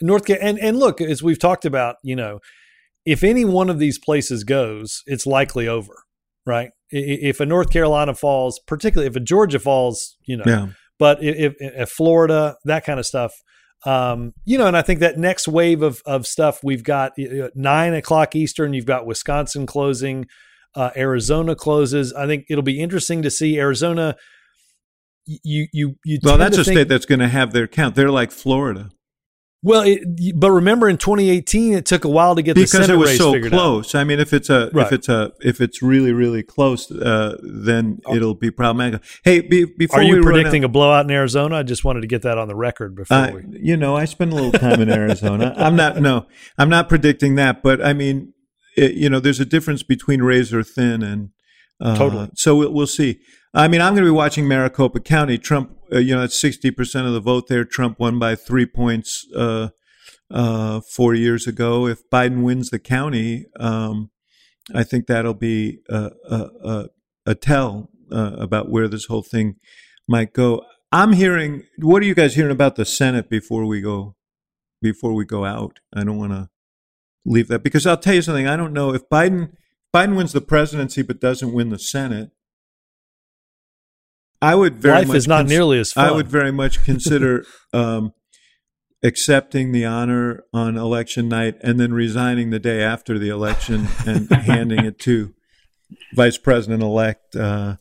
North 0.01 0.24
Ca- 0.26 0.38
and 0.40 0.59
and 0.61 0.78
look 0.78 1.01
as 1.01 1.22
we've 1.22 1.38
talked 1.38 1.64
about, 1.64 1.96
you 2.05 2.14
know, 2.14 2.38
if 3.05 3.24
any 3.24 3.44
one 3.44 3.68
of 3.70 3.78
these 3.80 3.99
places 3.99 4.44
goes, 4.44 5.03
it's 5.07 5.26
likely 5.26 5.66
over, 5.66 5.94
right? 6.46 6.70
If 6.90 7.40
a 7.40 7.46
North 7.46 7.70
Carolina 7.70 8.14
falls, 8.14 8.61
particularly 8.66 9.09
if 9.09 9.16
a 9.16 9.20
Georgia 9.20 9.59
falls, 9.59 10.16
you 10.26 10.36
know, 10.36 10.44
Yeah. 10.46 10.66
but 10.99 11.22
if, 11.22 11.36
if, 11.36 11.55
if 11.61 11.88
Florida, 11.90 12.57
that 12.64 12.84
kind 12.84 13.01
of 13.01 13.07
stuff, 13.07 13.32
um, 13.85 14.33
you 14.45 14.59
know, 14.59 14.66
and 14.66 14.76
I 14.76 14.83
think 14.83 15.01
that 15.01 15.18
next 15.18 15.49
wave 15.49 15.83
of 15.83 16.03
of 16.05 16.26
stuff 16.26 16.61
we've 16.62 16.83
got 16.83 17.12
uh, 17.18 17.49
nine 17.55 17.95
o'clock 17.95 18.35
Eastern, 18.35 18.72
you've 18.74 18.87
got 18.87 19.07
Wisconsin 19.07 19.66
closing, 19.66 20.26
uh, 20.74 20.91
Arizona 20.97 21.55
closes. 21.55 22.12
I 22.12 22.26
think 22.26 22.47
it'll 22.51 22.62
be 22.62 22.81
interesting 22.81 23.22
to 23.22 23.31
see 23.31 23.59
Arizona. 23.59 24.16
You 25.26 25.66
you 25.72 25.97
you. 26.05 26.18
Well, 26.22 26.39
that's 26.39 26.57
a 26.59 26.64
think- 26.64 26.76
state 26.76 26.89
that's 26.89 27.07
going 27.07 27.20
to 27.20 27.29
have 27.29 27.53
their 27.53 27.68
count. 27.68 27.95
They're 27.95 28.11
like 28.11 28.33
Florida 28.33 28.91
Well, 29.61 29.83
it, 29.83 30.39
but 30.39 30.53
remember 30.53 30.89
in 30.89 30.99
2018, 30.99 31.75
it 31.75 31.85
took 31.85 32.05
a 32.05 32.09
while 32.09 32.37
to 32.37 32.43
get 32.43 32.55
the 32.55 32.61
because 32.61 32.71
Senate 32.71 32.91
it 32.91 32.97
was 32.97 33.11
race 33.11 33.19
so 33.19 33.33
figured 33.33 33.53
out. 33.53 33.57
close. 33.59 33.95
I 33.97 34.05
mean, 34.05 34.21
if 34.21 34.33
it's 34.33 34.49
a 34.51 34.71
Right. 34.73 34.87
if 34.87 34.93
it's 34.93 35.09
a 35.09 35.33
if 35.41 35.61
it's 35.61 35.83
really 35.83 36.13
really 36.13 36.45
close, 36.45 36.89
uh, 36.93 37.37
then 37.43 37.99
it'll 38.15 38.37
be 38.37 38.53
problematic. 38.53 39.03
Hey, 39.25 39.41
be, 39.41 39.65
before 39.65 39.99
Are 39.99 40.03
you 40.05 40.15
run 40.15 40.21
out- 40.21 40.25
predicting 40.27 40.63
a 40.63 40.69
blowout 40.69 41.07
in 41.07 41.11
Arizona? 41.11 41.57
I 41.57 41.65
just 41.65 41.83
wanted 41.85 42.03
to 42.03 42.07
get 42.07 42.23
that 42.23 42.39
on 42.39 42.47
the 42.47 42.55
record 42.55 42.95
before 42.95 43.17
Uh, 43.17 43.33
we. 43.33 43.59
you 43.61 43.77
know, 43.77 43.97
I 43.97 44.05
spend 44.05 44.33
a 44.33 44.37
little 44.37 44.53
time 44.53 44.81
in 44.81 44.89
Arizona. 44.91 45.53
I'm 45.59 45.75
not, 45.75 46.01
no, 46.01 46.27
I'm 46.57 46.69
not 46.69 46.89
predicting 46.89 47.35
that, 47.35 47.61
but 47.61 47.85
I 47.85 47.95
mean, 47.95 48.35
it, 48.77 48.93
you 48.95 49.11
know, 49.11 49.19
there's 49.19 49.41
a 49.41 49.45
difference 49.45 49.83
between 49.83 50.23
razor 50.23 50.63
thin 50.63 51.03
and 51.03 51.31
uh, 51.81 51.97
Totally. 51.97 52.29
So 52.35 52.55
we'll, 52.57 52.73
we'll 52.73 52.87
see. 52.87 53.19
I 53.55 53.68
mean, 53.68 53.80
I'm 53.80 53.94
going 53.94 54.05
to 54.05 54.11
be 54.11 54.14
watching 54.14 54.46
Maricopa 54.46 55.01
County. 55.01 55.38
Trump, 55.38 55.76
uh, 55.92 55.99
you 55.99 56.14
know, 56.14 56.22
it's 56.22 56.40
60 56.40 56.70
percent 56.72 57.07
of 57.07 57.12
the 57.12 57.20
vote 57.20 57.49
there. 57.49 57.64
Trump 57.64 57.99
won 57.99 58.18
by 58.18 58.34
three 58.34 58.66
points 58.66 59.26
uh, 59.34 59.70
uh, 60.30 60.80
four 60.80 61.14
years 61.14 61.46
ago. 61.46 61.86
If 61.86 62.09
Biden 62.11 62.42
wins 62.42 62.70
the 62.70 62.78
county, 62.78 63.46
um, 63.59 64.11
I 64.74 64.84
think 64.84 65.07
that'll 65.07 65.34
be 65.34 65.80
a, 65.88 66.11
a, 66.28 66.49
a, 66.64 66.88
a 67.26 67.34
tell. 67.34 67.90
uh, 68.12 68.36
about 68.38 68.70
where 68.70 68.88
this 68.88 69.07
whole 69.07 69.22
thing 69.22 69.57
might 70.07 70.32
go. 70.32 70.62
I'm 70.90 71.12
hearing. 71.12 71.64
What 71.78 72.03
are 72.03 72.07
you 72.07 72.14
guys 72.14 72.34
hearing 72.34 72.53
about 72.53 72.76
the 72.76 72.84
Senate 72.84 73.28
before 73.28 73.66
we 73.66 73.80
go? 73.80 74.14
Before 74.80 75.12
we 75.12 75.24
go 75.24 75.44
out, 75.44 75.80
I 75.92 76.05
don't 76.05 76.18
want 76.18 76.32
to 76.32 76.49
leave 77.24 77.49
that 77.49 77.64
because 77.64 77.86
I'll 77.86 77.96
tell 77.96 78.14
you 78.14 78.22
something. 78.22 78.46
I 78.46 78.57
don't 78.57 78.72
know 78.72 78.94
if 78.94 79.09
Biden 79.09 79.53
Biden 79.94 80.16
wins 80.16 80.32
the 80.32 80.40
presidency 80.40 81.03
but 81.03 81.20
doesn't 81.20 81.53
win 81.53 81.70
the 81.70 81.78
Senate. 81.78 82.30
I 84.41 84.55
would 84.55 84.76
very 84.76 84.99
Life 84.99 85.09
much 85.09 85.16
is 85.16 85.28
not 85.28 85.41
cons- 85.41 85.51
nearly 85.51 85.78
as 85.78 85.93
fun. 85.93 86.09
I 86.09 86.12
would 86.12 86.28
very 86.28 86.53
much 86.53 86.84
consider 86.84 87.45
um, 87.72 88.12
accepting 89.03 89.72
the 89.72 89.84
honor 89.84 90.45
on 90.53 90.76
election 90.76 91.28
night 91.28 91.57
and 91.62 91.78
then 91.78 91.93
resigning 91.93 92.51
the 92.51 92.59
day 92.59 92.82
after 92.82 93.18
the 93.18 93.28
election 93.28 93.89
and 94.07 94.30
handing 94.32 94.84
it 94.84 94.99
to 95.01 95.34
Vice 96.14 96.39
President 96.39 96.82
elect 96.82 97.34
uh, 97.34 97.76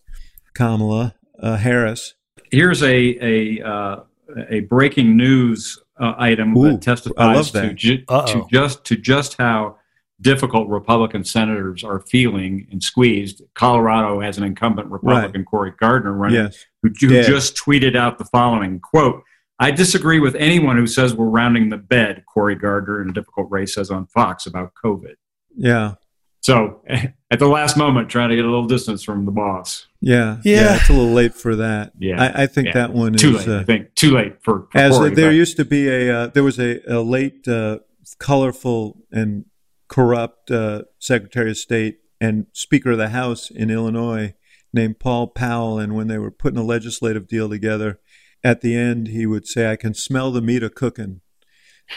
Kamala 0.54 1.16
uh, 1.42 1.58
Harris. 1.58 2.16
Here's 2.52 2.82
a 2.82 3.18
a 3.22 3.64
uh, 3.64 4.04
a 4.50 4.62
breaking 4.62 5.18
news 5.18 5.80
uh, 6.00 6.14
item 6.18 6.58
Ooh, 6.58 6.78
that 6.78 7.16
I 7.18 7.34
love 7.34 7.46
testifies 7.46 7.52
to, 7.52 7.74
ju- 7.74 8.06
to 8.06 8.48
just 8.52 8.86
to 8.86 8.96
just 8.96 9.36
how 9.38 9.77
difficult 10.22 10.68
Republican 10.68 11.24
senators 11.24 11.84
are 11.84 12.00
feeling 12.02 12.68
and 12.72 12.82
squeezed. 12.82 13.42
Colorado 13.54 14.20
has 14.20 14.38
an 14.38 14.44
incumbent 14.44 14.90
Republican, 14.90 15.46
Cory 15.46 15.74
Gardner, 15.80 16.14
running, 16.14 16.36
Yes. 16.38 16.66
who, 16.82 16.90
who 17.00 17.10
Dead. 17.10 17.26
just 17.26 17.56
tweeted 17.56 17.96
out 17.96 18.18
the 18.18 18.26
following 18.26 18.80
quote. 18.80 19.22
I 19.60 19.72
disagree 19.72 20.20
with 20.20 20.36
anyone 20.36 20.78
who 20.78 20.86
says 20.88 21.16
we're 21.16 21.26
rounding 21.26 21.70
the 21.70 21.78
bed, 21.78 22.24
Cory 22.32 22.56
Gardner 22.56 23.02
in 23.02 23.10
a 23.10 23.14
difficult 23.14 23.50
race 23.52 23.74
says 23.76 23.90
on 23.92 24.06
Fox 24.08 24.46
about 24.46 24.74
COVID. 24.84 25.16
Yeah. 25.56 25.96
So 26.42 26.82
at 26.88 27.40
the 27.40 27.48
last 27.48 27.76
moment, 27.78 28.10
trying 28.10 28.30
to 28.30 28.36
get 28.36 28.46
a 28.46 28.50
little 28.50 28.68
distance 28.68 29.04
from 29.04 29.26
the 29.26 29.32
boss. 29.32 29.88
Yeah. 30.02 30.38
Yeah. 30.44 30.76
It's 30.78 30.90
a 30.90 30.94
little 30.94 31.12
late 31.12 31.34
for 31.34 31.56
that. 31.58 31.92
Yeah. 32.00 32.22
I, 32.36 32.44
I 32.44 32.48
think 32.48 32.68
Yeah. 32.68 32.74
that 32.74 32.94
one 32.94 33.14
Too 33.14 33.38
is. 33.38 33.48
late, 33.48 33.56
uh, 33.56 33.60
I 33.60 33.64
think. 33.64 33.96
Too 33.96 34.12
late 34.12 34.36
for, 34.44 34.68
for 34.72 34.78
As 34.80 34.96
Cory, 34.98 35.10
there 35.16 35.30
but- 35.30 35.36
used 35.36 35.58
to 35.58 35.66
be 35.66 35.88
a, 35.90 36.16
uh, 36.16 36.28
there 36.28 36.44
was 36.44 36.60
a, 36.60 36.80
a 36.88 37.02
late, 37.02 37.48
uh, 37.48 37.80
colorful 38.20 38.98
and 39.12 39.46
corrupt 39.88 40.52
uh, 40.52 40.84
Secretary 41.00 41.52
of 41.52 41.58
State 41.58 42.00
and 42.20 42.48
Speaker 42.54 42.92
of 42.92 42.98
the 42.98 43.10
House 43.10 43.50
in 43.50 43.70
Illinois 43.70 44.34
named 44.74 45.00
Paul 45.00 45.28
Powell. 45.28 45.80
And 45.80 45.96
when 45.96 46.08
they 46.08 46.18
were 46.18 46.32
putting 46.32 46.60
a 46.60 46.64
legislative 46.64 47.28
deal 47.28 47.50
together, 47.50 48.00
at 48.44 48.62
the 48.62 48.76
end 48.76 49.08
he 49.08 49.26
would 49.26 49.48
say, 49.48 49.72
"I 49.72 49.76
can 49.76 49.94
smell 49.94 50.32
the 50.32 50.42
meat 50.42 50.64
a 50.64 50.70
cooking." 50.70 51.22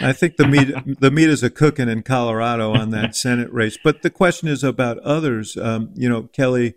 I 0.01 0.13
think 0.13 0.37
the 0.37 0.47
meat 0.47 0.73
the 1.01 1.11
meat 1.11 1.29
is 1.29 1.43
a 1.43 1.51
cooking 1.51 1.89
in 1.89 2.03
Colorado 2.03 2.73
on 2.73 2.91
that 2.91 3.17
Senate 3.25 3.53
race. 3.53 3.79
But 3.83 4.03
the 4.03 4.11
question 4.11 4.49
is 4.49 4.63
about 4.65 4.99
others. 4.99 5.57
Um, 5.57 5.93
you 5.95 6.09
know, 6.09 6.25
Kelly, 6.25 6.75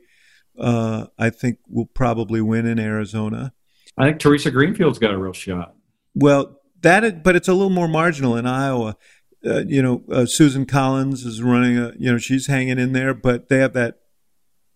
uh, 0.60 1.08
I 1.18 1.30
think 1.30 1.60
will 1.70 1.86
probably 1.86 2.42
win 2.42 2.66
in 2.66 2.80
Arizona. 2.80 3.54
I 3.98 4.06
think 4.08 4.20
Theresa 4.20 4.50
Greenfield's 4.52 5.00
got 5.00 5.14
a 5.14 5.18
real 5.18 5.34
shot. 5.34 5.76
Well, 6.16 6.60
that, 6.82 7.04
is- 7.04 7.14
but 7.24 7.36
it's 7.36 7.48
a 7.48 7.54
little 7.54 7.70
more 7.70 7.88
marginal 7.88 8.36
in 8.36 8.46
Iowa. 8.48 8.98
Uh, 9.46 9.64
you 9.68 9.82
know, 9.82 10.04
uh, 10.12 10.26
Susan 10.26 10.66
Collins 10.66 11.26
is 11.26 11.42
running 11.42 11.78
a, 11.78 11.92
you 12.00 12.12
know, 12.12 12.18
she's 12.18 12.48
hanging 12.48 12.80
in 12.80 12.94
there, 12.94 13.14
but 13.14 13.50
they 13.50 13.58
have 13.58 13.74
that 13.74 14.00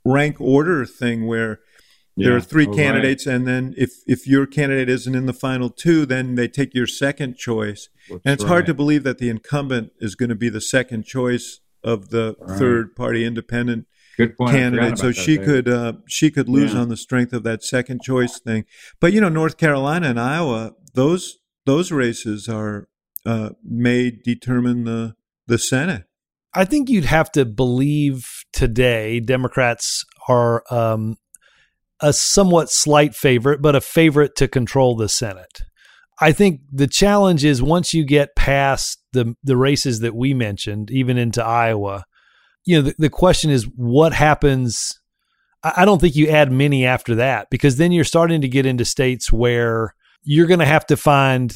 rank 0.06 0.40
order 0.40 0.86
thing 0.86 1.26
where 1.26 1.60
there 2.16 2.32
Yeah. 2.32 2.38
are 2.38 2.42
three 2.42 2.66
Oh, 2.66 2.70
right. 2.70 2.78
candidates, 2.78 3.26
and 3.28 3.48
then 3.48 3.74
if 3.78 3.92
if 4.08 4.26
your 4.28 4.46
candidate 4.48 4.90
isn't 4.90 5.14
in 5.16 5.26
the 5.26 5.34
final 5.34 5.70
two, 5.70 6.06
then 6.06 6.36
they 6.36 6.48
take 6.48 6.74
your 6.74 6.88
second 6.88 7.38
choice. 7.38 7.90
That's 8.10 8.22
and 8.26 8.34
it's 8.34 8.44
hard 8.44 8.66
to 8.66 8.74
believe 8.74 9.04
that 9.04 9.20
the 9.20 9.30
incumbent 9.30 9.92
is 10.00 10.16
going 10.16 10.30
to 10.30 10.36
be 10.36 10.50
the 10.50 10.62
second 10.62 11.06
choice 11.06 11.60
of 11.84 12.10
the 12.10 12.36
Right. 12.40 12.58
third 12.60 12.96
party 12.96 13.24
independent. 13.24 13.86
Candidate. 14.18 14.98
So 14.98 15.08
that 15.08 15.16
she 15.16 15.36
there. 15.38 15.46
could 15.46 15.70
uh, 15.70 15.94
she 16.08 16.32
could 16.32 16.50
lose 16.50 16.74
Yeah. 16.74 16.80
on 16.80 16.90
the 16.90 16.98
strength 16.98 17.34
of 17.34 17.44
that 17.44 17.64
second 17.64 18.02
choice 18.02 18.40
thing. 18.40 18.66
But 19.00 19.14
you 19.14 19.22
know, 19.22 19.30
North 19.30 19.58
Carolina 19.58 20.08
and 20.10 20.20
Iowa, 20.20 20.74
those 20.96 21.38
those 21.68 21.92
races 21.92 22.50
are 22.50 22.88
uh, 23.28 23.50
may 23.62 24.10
determine 24.10 24.86
the 24.86 25.14
the 25.48 25.58
Senate. 25.58 26.06
I 26.54 26.66
think 26.66 26.90
you'd 26.90 27.06
have 27.06 27.32
to 27.34 27.46
believe 27.46 28.26
today 28.54 29.20
Democrats 29.20 30.06
are 30.28 30.64
um, 30.72 31.18
a 32.00 32.14
somewhat 32.14 32.70
slight 32.70 33.16
favorite, 33.16 33.62
but 33.62 33.76
a 33.76 33.82
favorite 33.82 34.36
to 34.38 34.48
control 34.48 34.96
the 34.96 35.10
Senate. 35.10 35.62
I 36.20 36.32
think 36.32 36.62
the 36.72 36.88
challenge 36.88 37.46
is 37.46 37.62
once 37.62 37.94
you 37.94 38.06
get 38.06 38.36
past 38.36 39.04
the 39.12 39.36
the 39.44 39.58
races 39.58 40.00
that 40.00 40.16
we 40.16 40.34
mentioned, 40.34 40.90
even 40.90 41.18
into 41.18 41.44
Iowa, 41.44 42.06
you 42.66 42.78
know, 42.78 42.82
the, 42.84 42.96
the 42.98 43.10
question 43.10 43.52
is 43.52 43.66
what 43.76 44.14
happens. 44.14 45.00
I 45.64 45.74
I 45.78 45.86
don't 45.86 46.00
think 46.00 46.16
you 46.16 46.30
add 46.30 46.50
many 46.50 46.86
after 46.86 47.16
that 47.16 47.50
because 47.52 47.76
then 47.76 47.92
you're 47.92 48.06
starting 48.06 48.40
to 48.40 48.48
get 48.48 48.66
into 48.66 48.86
states 48.86 49.34
where 49.34 49.94
you're 50.24 50.48
going 50.48 50.62
to 50.62 50.66
have 50.66 50.86
to 50.88 50.98
find 50.98 51.54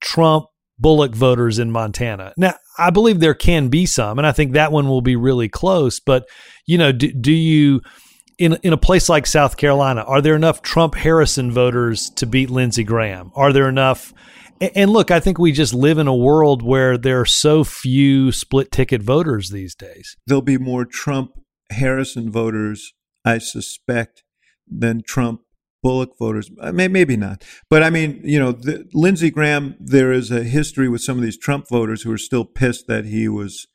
Trump 0.00 0.46
Bullock 0.78 1.14
voters 1.14 1.58
in 1.58 1.70
Montana. 1.70 2.32
Now, 2.36 2.54
I 2.78 2.90
believe 2.90 3.20
there 3.20 3.34
can 3.34 3.68
be 3.68 3.86
some, 3.86 4.18
and 4.18 4.26
I 4.26 4.32
think 4.32 4.52
that 4.52 4.72
one 4.72 4.88
will 4.88 5.02
be 5.02 5.16
really 5.16 5.48
close. 5.48 6.00
But 6.00 6.26
you 6.66 6.78
know, 6.78 6.92
do, 6.92 7.12
do 7.12 7.32
you 7.32 7.80
in 8.38 8.54
in 8.62 8.72
a 8.72 8.78
place 8.78 9.08
like 9.08 9.26
South 9.26 9.56
Carolina, 9.56 10.02
are 10.02 10.20
there 10.20 10.34
enough 10.34 10.62
Trump 10.62 10.94
Harrison 10.94 11.50
voters 11.50 12.10
to 12.16 12.26
beat 12.26 12.50
Lindsey 12.50 12.84
Graham? 12.84 13.30
Are 13.34 13.52
there 13.52 13.68
enough? 13.68 14.12
And 14.74 14.90
look, 14.90 15.10
I 15.10 15.18
think 15.18 15.38
we 15.38 15.50
just 15.50 15.74
live 15.74 15.98
in 15.98 16.06
a 16.06 16.14
world 16.14 16.62
where 16.62 16.96
there 16.96 17.20
are 17.20 17.26
so 17.26 17.64
few 17.64 18.30
split 18.30 18.70
ticket 18.70 19.02
voters 19.02 19.50
these 19.50 19.74
days. 19.74 20.16
There'll 20.26 20.40
be 20.40 20.58
more 20.58 20.84
Trump 20.84 21.32
Harrison 21.70 22.30
voters, 22.30 22.92
I 23.24 23.38
suspect, 23.38 24.22
than 24.68 25.02
Trump 25.02 25.41
Bullock 25.82 26.10
voters. 26.18 26.50
Uh, 26.60 26.72
Maybe 26.72 27.16
not, 27.16 27.44
but 27.68 27.82
I 27.82 27.90
mean, 27.90 28.20
you 28.24 28.38
know, 28.38 28.52
the, 28.52 28.88
Lindsey 28.94 29.30
Graham. 29.30 29.76
There 29.80 30.12
is 30.12 30.30
a 30.30 30.44
history 30.44 30.88
with 30.88 31.02
some 31.02 31.16
of 31.16 31.22
these 31.22 31.38
Trump 31.38 31.68
voters 31.68 32.02
who 32.02 32.12
are 32.12 32.18
still 32.18 32.44
pissed 32.44 32.86
that 32.86 33.04
he 33.06 33.28
was 33.28 33.66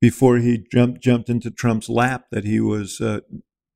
before 0.00 0.38
he 0.38 0.64
jumped 0.72 1.02
jumped 1.02 1.28
into 1.28 1.50
Trump's 1.50 1.88
lap 1.88 2.26
that 2.30 2.44
he 2.44 2.60
was. 2.60 3.00
Uh, 3.00 3.20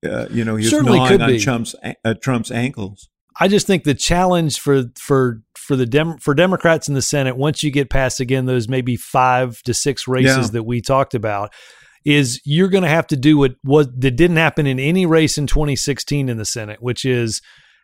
uh, 0.05 0.27
you 0.31 0.45
know, 0.45 0.57
he 0.57 0.65
was 0.65 0.71
Certainly 0.71 0.99
gnawing 0.99 1.21
on. 1.21 1.39
Trump's 1.39 1.75
uh, 2.05 2.15
Trump's 2.23 2.51
ankles. 2.51 3.09
I 3.39 3.49
just 3.49 3.67
think 3.67 3.85
the 3.85 3.95
challenge 3.95 4.59
for 4.59 4.85
for 4.99 5.43
for 5.57 5.77
the 5.77 5.87
Dem- 5.87 6.19
for 6.19 6.35
Democrats 6.35 6.89
in 6.89 6.95
the 6.95 7.03
Senate 7.03 7.37
once 7.37 7.63
you 7.63 7.71
get 7.71 7.91
past 7.91 8.21
again 8.21 8.47
those 8.47 8.69
maybe 8.69 8.97
five 8.97 9.63
to 9.63 9.75
six 9.75 10.09
races 10.09 10.47
Yeah. 10.47 10.53
that 10.53 10.63
we 10.65 10.81
talked 10.81 11.15
about 11.15 11.53
is 12.05 12.41
you're 12.45 12.69
going 12.69 12.83
to 12.83 12.89
have 12.89 13.07
to 13.09 13.17
do 13.17 13.37
what 13.39 13.53
what 13.63 14.01
that 14.01 14.13
didn't 14.13 14.37
happen 14.37 14.67
in 14.67 14.79
any 14.81 15.07
race 15.07 15.37
in 15.39 15.47
2016 15.47 16.29
in 16.29 16.39
the 16.39 16.45
Senate, 16.45 16.83
which 16.83 17.05
is 17.05 17.41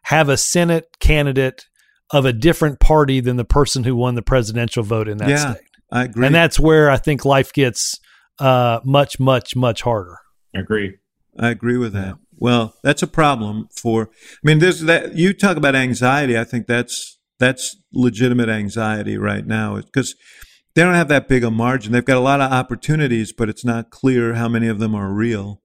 have 0.07 0.29
a 0.29 0.37
Senate 0.37 0.89
candidate 1.01 1.67
of 2.11 2.25
a 2.25 2.33
different 2.33 2.79
party 2.79 3.19
than 3.21 3.37
the 3.37 3.45
person 3.45 3.83
who 3.85 3.97
won 3.97 4.15
the 4.15 4.23
presidential 4.23 4.83
vote 4.85 5.09
in 5.09 5.19
that 5.19 5.29
Yeah, 5.29 5.55
state, 5.55 5.65
I 5.91 6.05
agree. 6.05 6.27
and 6.27 6.35
that's 6.35 6.61
where 6.61 6.89
I 6.91 6.97
think 6.97 7.25
life 7.25 7.53
gets 7.53 7.99
uh, 8.39 8.81
much 8.85 9.19
much 9.19 9.57
much 9.57 9.83
harder. 9.83 10.19
I 10.55 10.61
agree. 10.61 10.97
I 11.39 11.51
agree 11.51 11.77
with 11.77 11.93
that. 11.95 12.17
Well, 12.39 12.75
that's 12.83 13.03
a 13.03 13.07
problem 13.07 13.69
for. 13.75 14.11
I 14.13 14.39
mean, 14.45 14.59
there's 14.59 14.83
that. 14.83 15.17
You 15.17 15.33
talk 15.33 15.57
about 15.57 15.75
anxiety. 15.75 16.39
I 16.39 16.45
think 16.45 16.67
that's 16.67 17.19
that's 17.39 17.77
legitimate 17.93 18.49
anxiety 18.49 19.19
right 19.19 19.47
now 19.47 19.77
because 19.77 20.15
they 20.75 20.83
don't 20.83 20.95
have 20.95 21.09
that 21.09 21.29
big 21.29 21.43
a 21.45 21.51
margin. 21.51 21.93
They've 21.93 22.05
got 22.05 22.19
a 22.19 22.21
lot 22.21 22.41
of 22.41 22.53
opportunities, 22.53 23.33
but 23.33 23.49
it's 23.49 23.65
not 23.65 23.91
clear 23.91 24.35
how 24.35 24.49
many 24.49 24.69
of 24.69 24.79
them 24.79 24.95
are 24.95 25.13
real. 25.13 25.63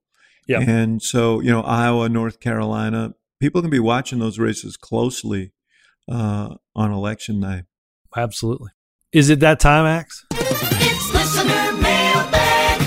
Yeah. 0.48 0.62
And 0.62 1.02
so, 1.02 1.40
you 1.42 1.52
know, 1.52 1.62
Iowa, 1.62 2.10
North 2.10 2.40
Carolina, 2.40 3.14
people 3.42 3.62
can 3.62 3.72
be 3.72 3.80
watching 3.80 4.20
those 4.20 4.40
races 4.40 4.78
closely 4.78 5.52
uh, 6.10 6.56
on 6.76 6.92
election 6.92 7.40
night. 7.40 7.64
Absolutely. 8.16 8.70
Is 9.12 9.30
it 9.30 9.42
that 9.42 9.60
time, 9.60 9.86
Axe? 9.86 10.26
It's 10.32 11.14
listener 11.14 11.74
mailbag. 11.82 12.82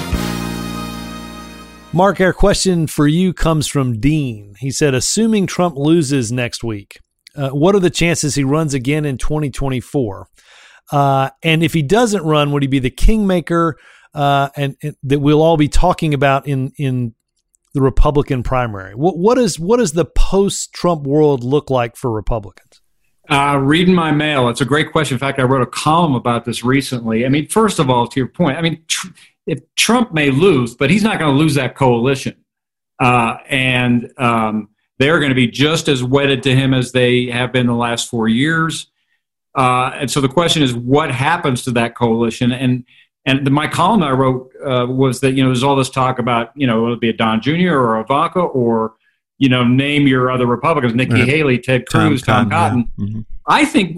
Mark, 1.93 2.21
our 2.21 2.33
question 2.33 2.87
for 2.87 3.09
you 3.09 3.35
comes 3.35 3.67
from 3.67 4.01
Dean. 4.01 4.55
He 4.61 4.71
said, 4.71 4.95
assuming 4.95 5.47
Trump 5.47 5.77
loses 5.77 6.31
next 6.31 6.63
week, 6.63 7.01
uh, 7.37 7.51
what 7.51 7.75
are 7.75 7.81
the 7.81 7.91
chances 7.91 8.37
he 8.37 8.45
runs 8.45 8.75
again 8.75 9.05
in 9.05 9.19
2024? 9.19 10.29
Uh, 10.93 11.31
and 11.43 11.65
if 11.65 11.75
he 11.75 11.83
doesn't 11.83 12.23
run, 12.23 12.53
would 12.53 12.63
he 12.63 12.69
be 12.69 12.79
the 12.79 12.91
kingmaker 12.91 13.77
uh, 14.15 14.51
and, 14.57 14.77
and 14.83 14.95
that 15.03 15.19
we'll 15.19 15.43
all 15.43 15.57
be 15.57 15.69
talking 15.69 16.15
about 16.15 16.47
in 16.47 16.71
in 16.79 17.15
the 17.75 17.83
Republican 17.83 18.43
primary? 18.43 18.95
What 18.95 19.18
what 19.18 19.37
is 19.37 19.59
what 19.59 19.79
does 19.79 19.93
the 19.93 20.05
post 20.05 20.72
Trump 20.72 21.03
world 21.03 21.45
look 21.45 21.68
like 21.68 21.97
for 21.97 22.11
Republicans? 22.11 22.81
Uh, 23.29 23.59
reading 23.61 23.95
my 23.95 24.12
mail, 24.12 24.49
it's 24.49 24.61
a 24.61 24.66
great 24.66 24.93
question. 24.93 25.14
In 25.14 25.18
fact, 25.18 25.39
I 25.39 25.43
wrote 25.43 25.62
a 25.62 25.66
column 25.66 26.14
about 26.14 26.45
this 26.45 26.62
recently. 26.62 27.25
I 27.25 27.31
mean, 27.31 27.49
first 27.49 27.79
of 27.79 27.89
all, 27.89 28.07
to 28.07 28.20
your 28.20 28.29
point, 28.29 28.59
I 28.59 28.62
mean, 28.62 28.83
tr- 28.87 29.09
if 29.47 29.61
Trump 29.77 30.12
may 30.12 30.31
lose, 30.31 30.75
but 30.75 30.91
he's 30.91 31.03
not 31.03 31.18
going 31.18 31.33
to 31.33 31.39
lose 31.39 31.55
that 31.55 31.75
coalition. 31.75 32.37
Uh, 33.01 33.39
and 33.49 34.12
um, 34.18 34.68
they're 34.99 35.18
going 35.18 35.31
to 35.31 35.35
be 35.35 35.49
just 35.49 35.89
as 35.89 36.05
wedded 36.05 36.43
to 36.43 36.55
him 36.55 36.75
as 36.75 36.93
they 36.93 37.27
have 37.27 37.53
been 37.53 37.66
the 37.66 37.75
last 37.75 38.09
four 38.09 38.29
years. 38.29 38.89
Uh, 39.55 39.91
and 39.95 40.11
so 40.11 40.20
the 40.20 40.29
question 40.29 40.62
is, 40.62 40.75
what 40.75 41.11
happens 41.11 41.64
to 41.64 41.70
that 41.72 41.95
coalition? 41.95 42.53
And 42.53 42.85
and 43.27 43.47
the, 43.47 43.51
my 43.51 43.66
column 43.66 44.03
I 44.03 44.11
wrote 44.11 44.53
uh, 44.64 44.87
was 44.89 45.20
that 45.20 45.33
you 45.33 45.43
know 45.43 45.49
there's 45.49 45.62
all 45.62 45.77
this 45.77 45.91
talk 45.91 46.18
about 46.18 46.51
you 46.55 46.66
know 46.66 46.85
it'll 46.85 46.95
it 46.95 47.01
be 47.01 47.11
a 47.11 47.12
Don 47.12 47.41
Jr. 47.41 47.75
or 47.75 48.01
Ivanka 48.01 48.41
or 48.41 48.95
you 49.39 49.49
know, 49.49 49.64
name 49.64 50.07
your 50.07 50.31
other 50.31 50.47
Republicans: 50.47 50.95
Nikki. 50.95 51.25
Haley, 51.25 51.59
Ted 51.59 51.87
Cruz, 51.87 52.22
Tom, 52.22 52.51
yeah. 52.51 52.59
Cotton. 52.59 52.89
Mhm. 52.99 53.27
I 53.47 53.64
think, 53.64 53.97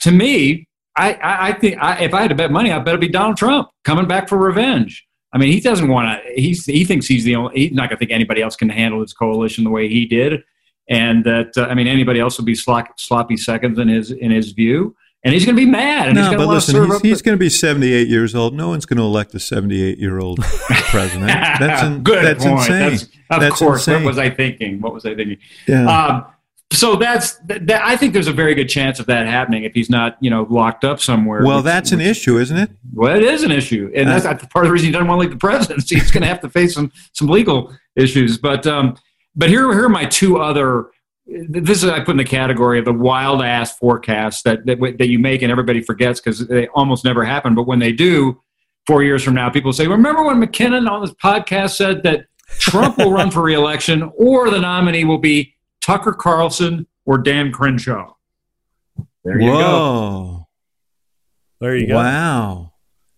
to 0.00 0.12
me, 0.12 0.68
I, 0.94 1.18
I, 1.20 1.52
think 1.52 1.78
I, 1.80 2.04
if 2.04 2.14
I 2.14 2.22
had 2.22 2.28
to 2.28 2.34
bet 2.34 2.52
money, 2.52 2.70
I 2.70 2.78
bet 2.78 2.88
it'd 2.88 3.00
be 3.00 3.08
Donald 3.08 3.36
Trump 3.36 3.68
coming 3.84 4.06
back 4.06 4.28
for 4.28 4.38
revenge. 4.38 5.04
I 5.32 5.38
mean, 5.38 5.52
he 5.52 5.60
doesn't 5.60 5.88
want 5.88 6.22
to. 6.22 6.40
He's 6.40 6.64
he 6.64 6.84
thinks 6.84 7.06
he's 7.06 7.24
the 7.24 7.36
only. 7.36 7.58
He's 7.58 7.72
not 7.72 7.88
going 7.88 7.96
to 7.96 7.98
think 7.98 8.10
anybody 8.10 8.40
else 8.40 8.56
can 8.56 8.68
handle 8.68 9.00
his 9.00 9.12
coalition 9.12 9.64
the 9.64 9.70
way 9.70 9.88
he 9.88 10.06
did, 10.06 10.42
and 10.88 11.24
that 11.24 11.56
uh, 11.56 11.62
I 11.62 11.74
mean, 11.74 11.86
anybody 11.86 12.20
else 12.20 12.38
would 12.38 12.46
be 12.46 12.54
sloppy, 12.54 12.90
sloppy 12.96 13.36
seconds 13.36 13.78
in 13.78 13.88
his 13.88 14.10
in 14.10 14.30
his 14.30 14.52
view, 14.52 14.96
and 15.24 15.34
he's 15.34 15.44
going 15.44 15.56
to 15.56 15.60
be 15.60 15.70
mad, 15.70 16.08
and 16.08 16.16
he's 16.16 16.26
going 16.26 16.38
to 16.38 16.46
but 16.46 16.52
listen, 16.52 16.84
he's, 16.90 17.00
he's 17.00 17.22
going 17.22 17.36
to 17.36 17.40
be 17.40 17.48
78 17.50 18.06
years 18.08 18.34
old. 18.34 18.54
No 18.54 18.68
one's 18.68 18.86
going 18.86 18.98
to 18.98 19.02
elect 19.02 19.34
a 19.34 19.40
78 19.40 19.98
year 19.98 20.18
old 20.20 20.40
president. 20.90 21.26
That's 21.28 21.82
in, 21.82 22.02
good 22.02 22.24
that's 22.24 22.44
point. 22.44 22.58
insane. 22.60 22.90
That's, 22.90 23.02
of 23.30 23.40
That's 23.40 23.58
course. 23.58 23.86
insane. 23.88 24.04
What 24.04 24.10
was 24.10 24.18
I 24.18 24.30
thinking? 24.30 24.80
What 24.80 24.94
was 24.94 25.04
I 25.04 25.14
thinking? 25.14 25.38
yeah. 25.66 25.86
Um, 25.90 26.26
so 26.70 26.96
that's 26.96 27.34
that, 27.46 27.66
that, 27.66 27.82
I 27.82 27.96
think 27.96 28.12
there's 28.12 28.28
a 28.28 28.32
very 28.32 28.54
good 28.54 28.68
chance 28.68 29.00
of 29.00 29.06
that 29.06 29.26
happening 29.26 29.64
if 29.64 29.72
he's 29.72 29.88
not, 29.88 30.18
you 30.20 30.28
know, 30.30 30.46
locked 30.50 30.84
up 30.84 31.00
somewhere. 31.00 31.42
well, 31.42 31.56
which- 31.58 31.64
that's 31.64 31.92
an 31.92 32.00
issue, 32.00 32.38
isn't 32.38 32.56
it? 32.56 32.70
Well, 32.92 33.16
it 33.16 33.24
is 33.24 33.42
an 33.42 33.50
issue, 33.50 33.90
and 33.94 34.08
that's 34.08 34.24
part 34.46 34.64
of 34.64 34.68
the 34.68 34.72
reason 34.72 34.86
he 34.86 34.92
doesn't 34.92 35.08
want 35.08 35.18
to 35.18 35.22
leave 35.22 35.30
the 35.30 35.38
presidency. 35.38 35.94
He's 35.96 36.10
going 36.10 36.22
to 36.22 36.28
have 36.28 36.40
to 36.40 36.48
face 36.50 36.74
some 36.74 36.92
some 37.12 37.28
legal 37.28 37.74
issues. 37.96 38.38
But 38.38 38.66
um, 38.66 38.96
but 39.34 39.48
here 39.48 39.72
here 39.72 39.84
are 39.86 39.88
my 39.88 40.04
two 40.04 40.38
other. 40.38 40.86
This 41.28 41.82
is 41.82 41.90
I 41.90 42.00
put 42.00 42.12
in 42.12 42.16
the 42.16 42.24
category 42.24 42.78
of 42.78 42.86
the 42.86 42.92
wild 42.92 43.42
ass 43.42 43.76
forecasts 43.76 44.42
that 44.42 44.64
that, 44.66 44.80
that 44.98 45.08
you 45.08 45.18
make 45.18 45.42
and 45.42 45.52
everybody 45.52 45.82
forgets 45.82 46.20
because 46.20 46.46
they 46.46 46.68
almost 46.68 47.04
never 47.04 47.24
happen. 47.24 47.54
But 47.54 47.64
when 47.64 47.78
they 47.78 47.92
do, 47.92 48.40
four 48.86 49.02
years 49.02 49.22
from 49.22 49.34
now, 49.34 49.50
people 49.50 49.72
say, 49.72 49.86
"Remember 49.86 50.24
when 50.24 50.40
McKinnon 50.40 50.90
on 50.90 51.02
this 51.02 51.12
podcast 51.12 51.76
said 51.76 52.02
that 52.04 52.26
Trump 52.58 52.96
will 52.96 53.12
run 53.12 53.30
for 53.30 53.42
reelection, 53.42 54.10
or 54.16 54.50
the 54.50 54.60
nominee 54.60 55.04
will 55.04 55.18
be 55.18 55.54
Tucker 55.82 56.12
Carlson 56.14 56.86
or 57.04 57.18
Dan 57.18 57.52
Crenshaw?" 57.52 58.14
There 59.24 59.40
you 59.40 59.50
go. 59.50 60.48
There 61.60 61.76
you 61.76 61.88
go. 61.88 61.96
Wow. 61.96 62.72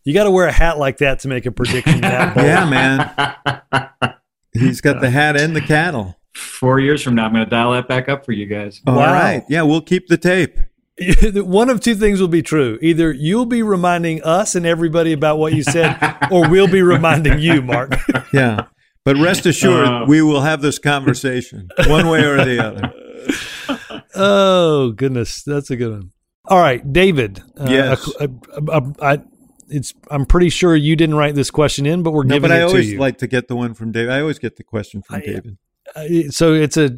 You 0.04 0.14
got 0.14 0.24
to 0.24 0.30
wear 0.30 0.46
a 0.46 0.52
hat 0.52 0.78
like 0.78 0.98
that 0.98 1.20
to 1.20 1.28
make 1.28 1.46
a 1.46 1.52
prediction 1.52 2.00
that. 2.00 2.36
Yeah, 2.36 2.64
man. 2.68 4.14
He's 4.52 4.80
got 4.80 5.00
the 5.00 5.10
hat 5.10 5.36
and 5.40 5.54
the 5.54 5.60
cattle. 5.60 6.16
Four 6.34 6.78
years 6.80 7.02
from 7.02 7.14
now, 7.16 7.26
I'm 7.26 7.32
going 7.32 7.44
to 7.44 7.50
dial 7.50 7.72
that 7.72 7.88
back 7.88 8.08
up 8.08 8.24
for 8.24 8.32
you 8.32 8.46
guys. 8.46 8.80
All 8.86 8.94
Wow. 8.96 9.12
right. 9.12 9.44
Yeah, 9.48 9.62
we'll 9.62 9.80
keep 9.80 10.06
the 10.08 10.16
tape. 10.16 10.58
One 11.34 11.70
of 11.70 11.80
two 11.80 11.94
things 11.94 12.20
will 12.20 12.28
be 12.28 12.42
true. 12.42 12.78
Either 12.82 13.10
you'll 13.12 13.46
be 13.46 13.62
reminding 13.62 14.22
us 14.22 14.54
and 14.54 14.66
everybody 14.66 15.12
about 15.12 15.38
what 15.38 15.54
you 15.54 15.62
said, 15.62 15.96
or 16.30 16.48
we'll 16.48 16.68
be 16.68 16.82
reminding 16.82 17.38
you, 17.40 17.62
Mark. 17.62 17.92
Yeah. 18.32 18.66
But 19.04 19.16
rest 19.16 19.46
assured, 19.46 19.86
Uh. 19.88 20.04
we 20.06 20.20
will 20.22 20.42
have 20.42 20.60
this 20.60 20.78
conversation 20.78 21.68
one 21.86 22.08
way 22.08 22.22
or 22.22 22.44
the 22.44 22.62
other. 22.62 22.92
oh 24.14 24.92
goodness, 24.92 25.42
that's 25.42 25.70
a 25.70 25.76
good 25.76 25.90
one. 25.90 26.10
All 26.46 26.58
right, 26.60 26.92
David. 26.92 27.42
Uh, 27.58 27.66
Yes. 27.70 28.12
a- 28.20 28.28
a- 28.56 28.80
a- 28.80 28.94
I- 29.02 29.22
it's. 29.68 29.94
I'm 30.10 30.26
pretty 30.26 30.48
sure 30.50 30.74
you 30.76 30.96
didn't 30.96 31.14
write 31.14 31.34
this 31.34 31.50
question 31.50 31.86
in, 31.86 32.02
but 32.02 32.12
we're 32.12 32.24
No, 32.24 32.34
giving 32.36 32.50
but 32.50 32.52
I 32.52 32.56
it 32.58 32.60
to 32.60 32.66
always 32.66 32.94
like 32.94 33.18
to 33.18 33.26
get 33.26 33.48
the 33.48 33.56
one 33.56 33.74
from 33.74 33.90
David. 33.92 34.10
I 34.10 34.20
always 34.20 34.38
get 34.38 34.56
the 34.56 34.64
question 34.64 35.00
from 35.02 35.16
I- 35.16 35.20
David. 35.20 35.56
So 36.30 36.54
it's 36.54 36.76
a 36.76 36.90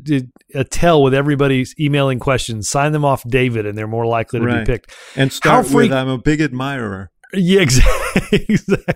a 0.55 0.65
tell 0.65 1.03
with 1.03 1.15
everybody 1.15 1.65
emailing 1.81 2.19
questions. 2.19 2.69
Sign 2.69 2.93
them 2.93 3.05
off, 3.05 3.23
David, 3.27 3.67
and 3.67 3.77
they're 3.77 3.87
more 3.87 4.07
likely 4.07 4.41
to 4.41 4.47
Right. 4.47 4.67
be 4.67 4.73
picked. 4.73 4.95
And 5.17 5.33
start 5.33 5.67
freak- 5.67 5.91
with 5.91 5.93
I'm 5.99 6.09
a 6.09 6.19
big 6.19 6.41
admirer. 6.41 7.11
Yeah, 7.33 7.61
exactly. 7.63 8.45
exactly. 8.49 8.95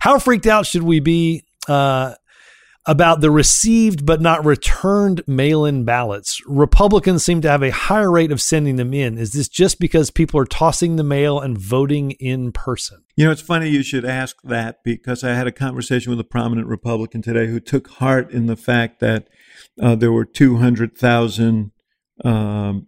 How 0.00 0.18
freaked 0.20 0.46
out 0.46 0.66
should 0.66 0.84
we 0.84 1.00
be 1.00 1.44
uh, 1.68 2.14
about 2.86 3.20
the 3.20 3.30
received 3.30 4.04
but 4.04 4.20
not 4.20 4.44
returned 4.44 5.22
mail 5.26 5.64
in 5.64 5.84
ballots? 5.84 6.40
Republicans 6.46 7.24
seem 7.24 7.40
to 7.40 7.50
have 7.50 7.62
a 7.62 7.70
higher 7.70 8.10
rate 8.10 8.32
of 8.32 8.40
sending 8.40 8.76
them 8.76 8.92
in. 8.92 9.18
Is 9.18 9.32
this 9.32 9.48
just 9.48 9.78
because 9.78 10.10
people 10.10 10.40
are 10.40 10.44
tossing 10.44 10.96
the 10.96 11.04
mail 11.04 11.40
and 11.40 11.56
voting 11.56 12.12
in 12.12 12.52
person? 12.52 13.02
You 13.16 13.26
know, 13.26 13.30
it's 13.30 13.40
funny 13.40 13.68
you 13.68 13.82
should 13.82 14.04
ask 14.04 14.36
that 14.42 14.82
because 14.84 15.24
I 15.24 15.34
had 15.34 15.46
a 15.46 15.52
conversation 15.52 16.10
with 16.10 16.20
a 16.20 16.24
prominent 16.24 16.66
Republican 16.66 17.22
today 17.22 17.46
who 17.46 17.60
took 17.60 17.88
heart 17.88 18.30
in 18.30 18.46
the 18.46 18.56
fact 18.56 19.00
that 19.00 19.28
uh, 19.80 19.94
there 19.94 20.12
were 20.12 20.24
200,000 20.24 21.70
um, 22.24 22.86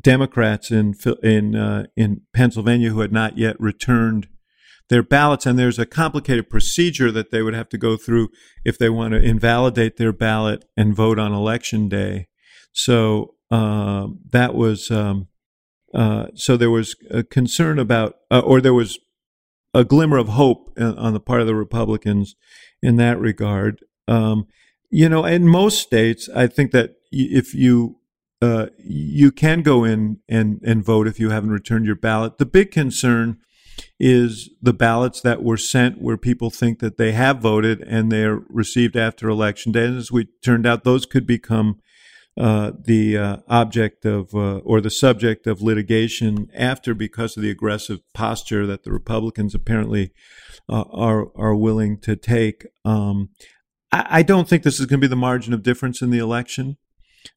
Democrats 0.00 0.70
in 0.70 0.94
in 1.22 1.54
uh, 1.54 1.86
in 1.96 2.22
Pennsylvania 2.34 2.90
who 2.90 3.00
had 3.00 3.12
not 3.12 3.38
yet 3.38 3.58
returned 3.58 4.28
their 4.88 5.02
ballots, 5.02 5.46
and 5.46 5.58
there's 5.58 5.78
a 5.78 5.86
complicated 5.86 6.48
procedure 6.48 7.10
that 7.10 7.30
they 7.30 7.42
would 7.42 7.54
have 7.54 7.68
to 7.70 7.78
go 7.78 7.96
through 7.96 8.28
if 8.64 8.78
they 8.78 8.88
want 8.88 9.12
to 9.12 9.22
invalidate 9.22 9.96
their 9.96 10.12
ballot 10.12 10.64
and 10.76 10.94
vote 10.94 11.18
on 11.18 11.32
election 11.32 11.88
day. 11.88 12.28
So 12.72 13.34
uh, 13.50 14.08
that 14.30 14.54
was 14.54 14.90
um, 14.90 15.28
uh, 15.96 16.26
so 16.34 16.56
there 16.56 16.70
was 16.70 16.94
a 17.10 17.22
concern 17.22 17.78
about, 17.78 18.16
uh, 18.30 18.40
or 18.40 18.60
there 18.60 18.74
was 18.74 18.98
a 19.72 19.82
glimmer 19.82 20.18
of 20.18 20.28
hope 20.28 20.70
uh, 20.78 20.94
on 20.96 21.14
the 21.14 21.20
part 21.20 21.40
of 21.40 21.46
the 21.46 21.54
Republicans 21.54 22.34
in 22.82 22.96
that 22.96 23.18
regard. 23.18 23.80
Um, 24.06 24.46
you 24.90 25.08
know, 25.08 25.24
in 25.24 25.48
most 25.48 25.80
states, 25.80 26.28
I 26.34 26.48
think 26.48 26.72
that 26.72 26.96
if 27.10 27.54
you 27.54 27.98
uh, 28.42 28.66
you 28.78 29.32
can 29.32 29.62
go 29.62 29.84
in 29.84 30.18
and, 30.28 30.60
and 30.62 30.84
vote 30.84 31.08
if 31.08 31.18
you 31.18 31.30
haven't 31.30 31.50
returned 31.50 31.86
your 31.86 31.96
ballot. 31.96 32.36
The 32.36 32.44
big 32.44 32.70
concern 32.70 33.38
is 33.98 34.50
the 34.60 34.72
ballots 34.72 35.20
that 35.20 35.42
were 35.42 35.56
sent 35.56 36.00
where 36.00 36.16
people 36.16 36.50
think 36.50 36.78
that 36.80 36.96
they 36.96 37.12
have 37.12 37.38
voted 37.40 37.80
and 37.82 38.10
they're 38.10 38.40
received 38.48 38.96
after 38.96 39.28
election 39.28 39.72
day. 39.72 39.86
And 39.86 39.98
as 39.98 40.12
we 40.12 40.28
turned 40.44 40.66
out, 40.66 40.84
those 40.84 41.06
could 41.06 41.26
become 41.26 41.80
uh, 42.38 42.72
the 42.78 43.16
uh, 43.16 43.36
object 43.48 44.04
of 44.04 44.34
uh, 44.34 44.58
or 44.58 44.82
the 44.82 44.90
subject 44.90 45.46
of 45.46 45.62
litigation 45.62 46.50
after 46.54 46.94
because 46.94 47.34
of 47.36 47.42
the 47.42 47.50
aggressive 47.50 48.00
posture 48.12 48.66
that 48.66 48.84
the 48.84 48.92
Republicans 48.92 49.54
apparently 49.54 50.12
uh, 50.68 50.84
are 50.92 51.28
are 51.34 51.56
willing 51.56 51.98
to 52.00 52.14
take. 52.14 52.66
Um, 52.84 53.30
I, 53.90 54.06
I 54.10 54.22
don't 54.22 54.46
think 54.46 54.64
this 54.64 54.78
is 54.78 54.84
going 54.84 55.00
to 55.00 55.06
be 55.06 55.10
the 55.10 55.16
margin 55.16 55.54
of 55.54 55.62
difference 55.62 56.02
in 56.02 56.10
the 56.10 56.18
election, 56.18 56.76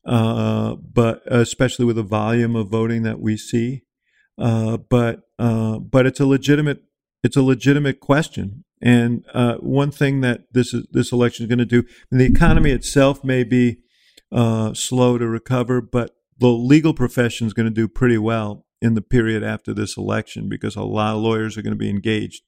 uh, 0.06 0.76
but 0.76 1.22
especially 1.26 1.86
with 1.86 1.96
the 1.96 2.04
volume 2.04 2.58
of 2.58 2.68
voting 2.68 3.04
that 3.04 3.22
we 3.22 3.38
see. 3.38 3.84
Uh, 4.38 4.76
but 4.78 5.29
uh, 5.40 5.80
but 5.80 6.06
it's 6.06 6.20
a 6.20 6.26
legitimate 6.26 6.84
it's 7.24 7.36
a 7.36 7.42
legitimate 7.42 8.00
question. 8.00 8.64
And 8.82 9.26
uh, 9.34 9.56
one 9.56 9.92
thing 9.92 10.22
that 10.22 10.46
this 10.54 10.74
is, 10.74 10.88
this 10.92 11.12
election 11.12 11.44
is 11.44 11.50
going 11.50 11.60
to 11.60 11.66
do, 11.66 11.84
the 12.12 12.26
economy 12.26 12.72
itself 12.72 13.26
may 13.26 13.44
be 13.44 13.80
uh, 14.32 14.74
slow 14.74 15.18
to 15.18 15.28
recover, 15.28 15.82
but 15.82 16.16
the 16.38 16.48
legal 16.48 16.94
profession 16.94 17.46
is 17.46 17.54
going 17.54 17.68
to 17.68 17.74
do 17.74 17.90
pretty 17.90 18.18
well 18.18 18.66
in 18.82 18.94
the 18.94 19.02
period 19.02 19.44
after 19.44 19.74
this 19.74 19.98
election 19.98 20.48
because 20.48 20.78
a 20.78 20.84
lot 20.84 21.16
of 21.16 21.22
lawyers 21.22 21.58
are 21.58 21.62
going 21.62 21.74
to 21.74 21.78
be 21.78 21.90
engaged 21.90 22.44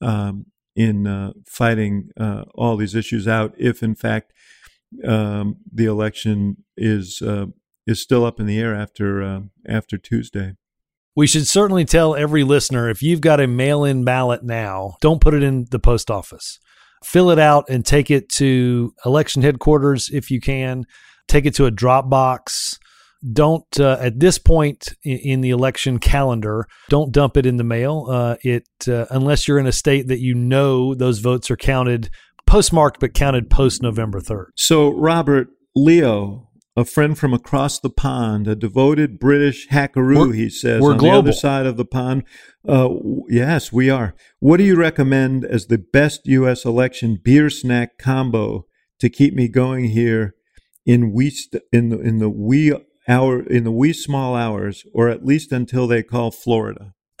um, 0.00 0.46
in 0.74 1.06
uh, 1.06 1.32
fighting 1.46 2.08
uh, 2.18 2.44
all 2.54 2.78
these 2.78 2.94
issues 2.94 3.28
out. 3.28 3.54
If 3.58 3.82
in 3.82 3.94
fact 3.94 4.32
um, 5.06 5.56
the 5.70 5.84
election 5.84 6.64
is 6.78 7.20
uh, 7.20 7.46
is 7.86 8.00
still 8.00 8.24
up 8.24 8.40
in 8.40 8.46
the 8.46 8.58
air 8.58 8.74
after 8.74 9.42
after 9.68 9.98
Tuesday. 9.98 10.54
We 11.16 11.26
should 11.26 11.46
certainly 11.46 11.84
tell 11.84 12.16
every 12.16 12.42
listener 12.42 12.90
if 12.90 13.02
you've 13.02 13.20
got 13.20 13.40
a 13.40 13.46
mail 13.46 13.84
in 13.84 14.04
ballot 14.04 14.42
now, 14.42 14.96
don't 15.00 15.20
put 15.20 15.34
it 15.34 15.42
in 15.42 15.66
the 15.70 15.78
post 15.78 16.10
office. 16.10 16.58
Fill 17.04 17.30
it 17.30 17.38
out 17.38 17.66
and 17.68 17.84
take 17.84 18.10
it 18.10 18.28
to 18.30 18.94
election 19.04 19.42
headquarters 19.42 20.10
if 20.12 20.30
you 20.30 20.40
can. 20.40 20.84
Take 21.28 21.46
it 21.46 21.54
to 21.56 21.66
a 21.66 21.70
drop 21.70 22.08
box. 22.10 22.78
Don't, 23.32 23.64
uh, 23.80 23.96
at 24.00 24.20
this 24.20 24.38
point 24.38 24.92
in 25.02 25.40
the 25.40 25.50
election 25.50 25.98
calendar, 25.98 26.66
don't 26.88 27.12
dump 27.12 27.36
it 27.36 27.46
in 27.46 27.56
the 27.56 27.64
mail. 27.64 28.06
Uh, 28.08 28.36
it 28.42 28.66
uh, 28.88 29.06
unless 29.10 29.46
you're 29.46 29.58
in 29.58 29.66
a 29.66 29.72
state 29.72 30.08
that 30.08 30.20
you 30.20 30.34
know 30.34 30.94
those 30.94 31.20
votes 31.20 31.50
are 31.50 31.56
counted 31.56 32.10
postmarked 32.46 33.00
but 33.00 33.14
counted 33.14 33.48
post 33.48 33.82
November 33.82 34.20
3rd. 34.20 34.46
So, 34.56 34.90
Robert 34.90 35.48
Leo, 35.74 36.48
a 36.76 36.84
friend 36.84 37.16
from 37.16 37.32
across 37.32 37.78
the 37.78 37.90
pond, 37.90 38.48
a 38.48 38.56
devoted 38.56 39.18
British 39.20 39.68
hackaroo, 39.68 40.26
We're- 40.28 40.36
he 40.36 40.50
says, 40.50 40.82
we're 40.82 40.92
on 40.92 40.98
the 40.98 41.10
other 41.10 41.32
side 41.32 41.66
of 41.66 41.76
the 41.76 41.84
pond. 41.84 42.24
Uh, 42.66 42.88
w- 42.88 43.22
yes, 43.28 43.72
we 43.72 43.90
are. 43.90 44.14
What 44.40 44.56
do 44.56 44.64
you 44.64 44.74
recommend 44.76 45.44
as 45.44 45.66
the 45.66 45.78
best 45.78 46.22
U.S. 46.26 46.64
election 46.64 47.18
beer 47.22 47.48
snack 47.50 47.98
combo 47.98 48.66
to 49.00 49.08
keep 49.08 49.34
me 49.34 49.48
going 49.48 49.86
here 49.90 50.34
in 50.86 51.12
wee 51.12 51.30
st- 51.30 51.62
in 51.72 51.90
the 51.90 52.00
in 52.00 52.18
the 52.18 52.28
wee 52.30 52.72
hour 53.06 53.42
in 53.42 53.64
the 53.64 53.70
wee 53.72 53.92
small 53.92 54.34
hours, 54.34 54.84
or 54.92 55.08
at 55.08 55.24
least 55.24 55.52
until 55.52 55.86
they 55.86 56.02
call 56.02 56.30
Florida? 56.30 56.94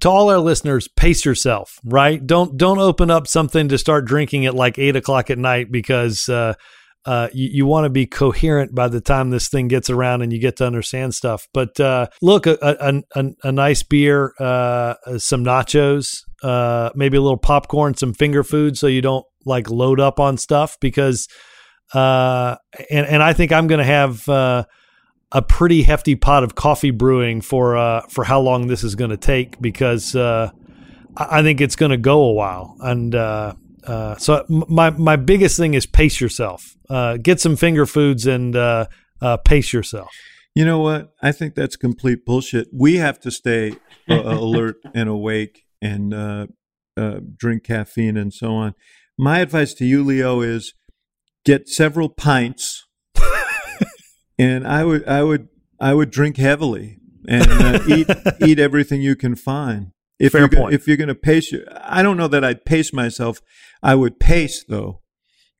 to 0.00 0.08
all 0.08 0.30
our 0.30 0.38
listeners, 0.38 0.88
pace 0.88 1.24
yourself, 1.24 1.78
right? 1.84 2.24
Don't 2.26 2.56
don't 2.56 2.78
open 2.78 3.10
up 3.10 3.26
something 3.26 3.68
to 3.68 3.78
start 3.78 4.04
drinking 4.04 4.46
at 4.46 4.54
like 4.54 4.78
eight 4.78 4.96
o'clock 4.96 5.30
at 5.30 5.38
night 5.38 5.70
because 5.70 6.28
uh, 6.28 6.54
uh, 7.08 7.28
you, 7.32 7.48
you 7.52 7.66
want 7.66 7.84
to 7.84 7.90
be 7.90 8.06
coherent 8.06 8.74
by 8.74 8.88
the 8.88 9.00
time 9.00 9.30
this 9.30 9.48
thing 9.48 9.68
gets 9.68 9.90
around 9.90 10.22
and 10.22 10.32
you 10.32 10.38
get 10.38 10.56
to 10.56 10.66
understand 10.66 11.14
stuff. 11.14 11.48
But 11.54 11.80
uh, 11.80 12.06
look, 12.20 12.46
a, 12.46 12.58
a, 12.60 13.02
a, 13.14 13.24
a 13.48 13.52
nice 13.52 13.82
beer, 13.82 14.34
uh, 14.38 14.94
some 15.18 15.42
nachos, 15.44 16.22
uh, 16.42 16.90
maybe 16.94 17.16
a 17.16 17.20
little 17.20 17.38
popcorn, 17.38 17.94
some 17.94 18.14
finger 18.14 18.44
food, 18.44 18.76
so 18.76 18.86
you 18.86 19.00
don't 19.02 19.24
like 19.44 19.70
load 19.70 20.00
up 20.00 20.20
on 20.20 20.36
stuff 20.36 20.76
because. 20.80 21.26
uh, 21.94 22.56
and 22.90 23.06
and 23.06 23.22
I 23.22 23.32
think 23.32 23.50
I'm 23.50 23.66
going 23.66 23.78
to 23.78 23.92
have 24.00 24.28
uh, 24.28 24.64
a 25.32 25.40
pretty 25.40 25.82
hefty 25.82 26.16
pot 26.16 26.44
of 26.44 26.54
coffee 26.54 26.90
brewing 26.92 27.40
for 27.40 28.02
for 28.10 28.24
how 28.24 28.40
long 28.40 28.66
this 28.66 28.84
is 28.84 28.94
going 28.94 29.10
to 29.10 29.16
take 29.16 29.58
because 29.58 30.14
I 30.14 30.50
I 31.16 31.42
think 31.42 31.62
it's 31.62 31.76
going 31.76 31.92
to 31.92 31.96
go 31.96 32.24
a 32.24 32.32
while. 32.34 32.76
And 32.80 33.14
uh, 33.84 34.16
so 34.16 34.44
my 34.48 34.90
my 34.90 35.16
biggest 35.16 35.56
thing 35.56 35.74
is 35.74 35.86
pace 35.86 36.20
yourself. 36.20 36.76
Uh, 36.88 37.16
get 37.16 37.40
some 37.40 37.56
finger 37.56 37.86
foods 37.86 38.26
and 38.26 38.56
uh, 38.56 38.86
uh, 39.20 39.36
pace 39.38 39.72
yourself. 39.72 40.10
You 40.54 40.64
know 40.64 40.80
what? 40.80 41.12
I 41.22 41.32
think 41.32 41.54
that's 41.54 41.76
complete 41.76 42.24
bullshit. 42.24 42.68
We 42.72 42.96
have 42.96 43.20
to 43.20 43.30
stay 43.30 43.76
uh, 44.08 44.14
alert 44.24 44.76
and 44.94 45.08
awake 45.08 45.62
and 45.80 46.12
uh, 46.12 46.46
uh, 46.96 47.20
drink 47.36 47.64
caffeine 47.64 48.16
and 48.16 48.32
so 48.32 48.54
on. 48.54 48.74
My 49.16 49.38
advice 49.38 49.74
to 49.74 49.84
you, 49.84 50.02
Leo, 50.02 50.40
is 50.40 50.74
get 51.44 51.68
several 51.68 52.08
pints, 52.08 52.86
and 54.38 54.66
I 54.66 54.84
would, 54.84 55.06
I 55.06 55.22
would, 55.22 55.48
I 55.80 55.94
would 55.94 56.10
drink 56.10 56.36
heavily 56.36 56.98
and 57.28 57.46
uh, 57.48 57.80
eat 57.88 58.08
eat 58.46 58.58
everything 58.58 59.02
you 59.02 59.14
can 59.14 59.34
find. 59.34 59.92
If 60.18 60.32
Fair 60.32 60.42
you're 60.42 60.48
go- 60.48 60.58
point. 60.62 60.74
if 60.74 60.88
you're 60.88 60.96
going 60.96 61.08
to 61.08 61.14
pace, 61.14 61.52
your, 61.52 61.62
I 61.80 62.02
don't 62.02 62.16
know 62.16 62.28
that 62.28 62.44
I'd 62.44 62.64
pace 62.64 62.92
myself. 62.92 63.40
I 63.82 63.94
would 63.94 64.18
pace 64.18 64.64
though. 64.68 65.00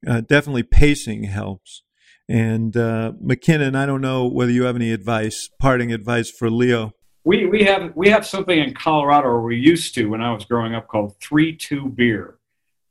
Uh, 0.07 0.21
definitely 0.21 0.63
pacing 0.63 1.25
helps. 1.25 1.83
And 2.29 2.77
uh, 2.77 3.13
McKinnon, 3.25 3.75
I 3.75 3.87
don't 3.87 4.01
know 4.01 4.27
whether 4.27 4.51
you 4.53 4.65
have 4.65 4.77
any 4.77 4.93
advice, 4.93 5.49
parting 5.59 5.93
advice 5.93 6.31
for 6.31 6.51
Leo. 6.51 6.93
We 7.25 7.47
we 7.47 7.65
have 7.65 7.93
we 7.97 8.09
have 8.11 8.27
something 8.27 8.59
in 8.59 8.75
Colorado, 8.75 9.29
or 9.29 9.43
we 9.43 9.57
used 9.57 9.95
to 9.95 10.07
when 10.07 10.21
I 10.21 10.33
was 10.33 10.45
growing 10.45 10.75
up, 10.75 10.89
called 10.89 11.17
three 11.21 11.55
two 11.57 11.89
beer, 11.89 12.39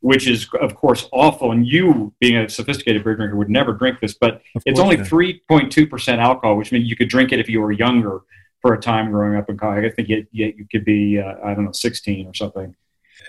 which 0.01 0.27
is 0.27 0.47
of 0.61 0.75
course 0.75 1.07
awful. 1.11 1.51
And 1.51 1.65
you, 1.67 2.13
being 2.19 2.37
a 2.37 2.49
sophisticated 2.49 3.03
beer 3.03 3.15
drinker, 3.15 3.35
would 3.35 3.49
never 3.49 3.73
drink 3.73 3.99
this, 3.99 4.13
but 4.13 4.41
Of 4.55 4.63
it's 4.65 4.79
only 4.79 4.97
three 5.03 5.41
point 5.47 5.71
two 5.71 5.87
percent 5.87 6.19
alcohol, 6.19 6.57
which 6.57 6.71
means 6.71 6.89
you 6.89 6.95
could 6.95 7.09
drink 7.09 7.31
it 7.31 7.39
if 7.39 7.49
you 7.49 7.61
were 7.61 7.71
younger 7.71 8.21
for 8.67 8.73
a 8.73 8.79
time 8.81 9.11
growing 9.11 9.37
up 9.37 9.49
in 9.49 9.57
college. 9.57 9.85
I 9.85 9.89
think 9.89 10.09
you, 10.09 10.27
you, 10.31 10.53
you 10.57 10.67
could 10.69 10.83
be 10.83 11.19
uh, 11.19 11.35
I 11.43 11.53
don't 11.53 11.65
know 11.65 11.71
sixteen 11.71 12.27
or 12.27 12.33
something. 12.33 12.75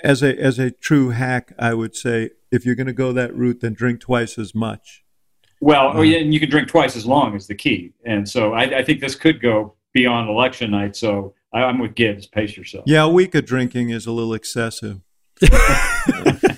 As 0.03 0.23
a 0.23 0.37
as 0.37 0.59
a 0.59 0.71
true 0.71 1.11
hack, 1.11 1.53
I 1.59 1.75
would 1.75 1.95
say 1.95 2.31
if 2.51 2.67
you're 2.67 2.75
going 2.75 2.89
to 2.89 2.93
go 2.93 3.13
that 3.13 3.35
route, 3.37 3.61
then 3.61 3.73
drink 3.75 4.01
twice 4.01 4.37
as 4.39 4.55
much. 4.55 5.05
Well, 5.61 5.93
oh, 5.95 6.01
Mm. 6.01 6.23
and 6.23 6.35
you 6.35 6.41
can 6.41 6.51
drink 6.51 6.69
twice 6.69 6.97
as 6.97 7.07
long 7.07 7.37
is 7.37 7.47
the 7.47 7.55
key. 7.55 7.93
And 8.05 8.29
so 8.29 8.53
I, 8.53 8.79
I 8.79 8.85
think 8.85 9.01
this 9.01 9.15
could 9.15 9.41
go 9.41 9.75
beyond 9.93 10.29
election 10.29 10.71
night. 10.73 10.97
So 10.97 11.35
I, 11.53 11.63
I'm 11.63 11.79
with 11.79 11.95
Gibbs. 11.95 12.27
Pace 12.27 12.57
yourself. 12.57 12.85
Yeah, 12.87 13.03
a 13.03 13.09
week 13.09 13.35
of 13.35 13.45
drinking 13.45 13.91
is 13.91 14.07
a 14.07 14.13
little 14.13 14.35
excessive. 14.35 15.01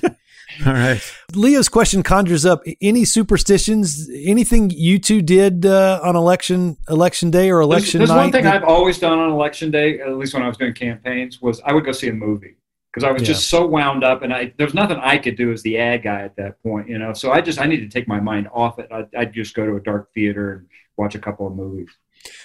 All 0.66 0.72
right. 0.72 1.00
Leo's 1.34 1.68
question 1.68 2.02
conjures 2.02 2.44
up 2.44 2.62
any 2.80 3.04
superstitions, 3.04 4.08
anything 4.12 4.70
you 4.70 4.98
two 4.98 5.22
did 5.22 5.64
uh, 5.66 6.00
on 6.02 6.16
election 6.16 6.76
election 6.88 7.30
day 7.30 7.50
or 7.50 7.60
election 7.60 7.98
there's 7.98 8.10
night. 8.10 8.16
one 8.16 8.32
thing 8.32 8.44
that- 8.44 8.56
I've 8.56 8.64
always 8.68 8.98
done 8.98 9.18
on 9.18 9.30
election 9.30 9.70
day, 9.70 10.00
at 10.00 10.16
least 10.16 10.34
when 10.34 10.42
I 10.42 10.48
was 10.48 10.56
doing 10.56 10.74
campaigns, 10.74 11.40
was 11.40 11.60
I 11.64 11.72
would 11.72 11.84
go 11.84 11.92
see 11.92 12.08
a 12.08 12.12
movie 12.12 12.56
because 12.92 13.04
I 13.04 13.12
was 13.12 13.22
just 13.22 13.48
so 13.48 13.66
wound 13.66 14.02
up, 14.02 14.22
and 14.22 14.34
I 14.34 14.52
there's 14.58 14.74
nothing 14.74 14.98
I 14.98 15.16
could 15.18 15.36
do 15.36 15.52
as 15.52 15.62
the 15.62 15.78
ad 15.78 16.02
guy 16.02 16.22
at 16.22 16.36
that 16.36 16.60
point, 16.62 16.88
you 16.88 16.98
know. 16.98 17.12
So 17.12 17.30
I 17.30 17.40
just 17.40 17.60
I 17.60 17.66
needed 17.66 17.90
to 17.90 17.98
take 17.98 18.08
my 18.08 18.20
mind 18.20 18.48
off 18.52 18.78
it. 18.78 18.88
I'd, 18.90 19.14
I'd 19.16 19.32
just 19.32 19.54
go 19.54 19.64
to 19.64 19.76
a 19.76 19.80
dark 19.80 20.12
theater 20.12 20.52
and 20.54 20.66
watch 20.96 21.14
a 21.14 21.18
couple 21.20 21.46
of 21.46 21.54
movies. 21.54 21.88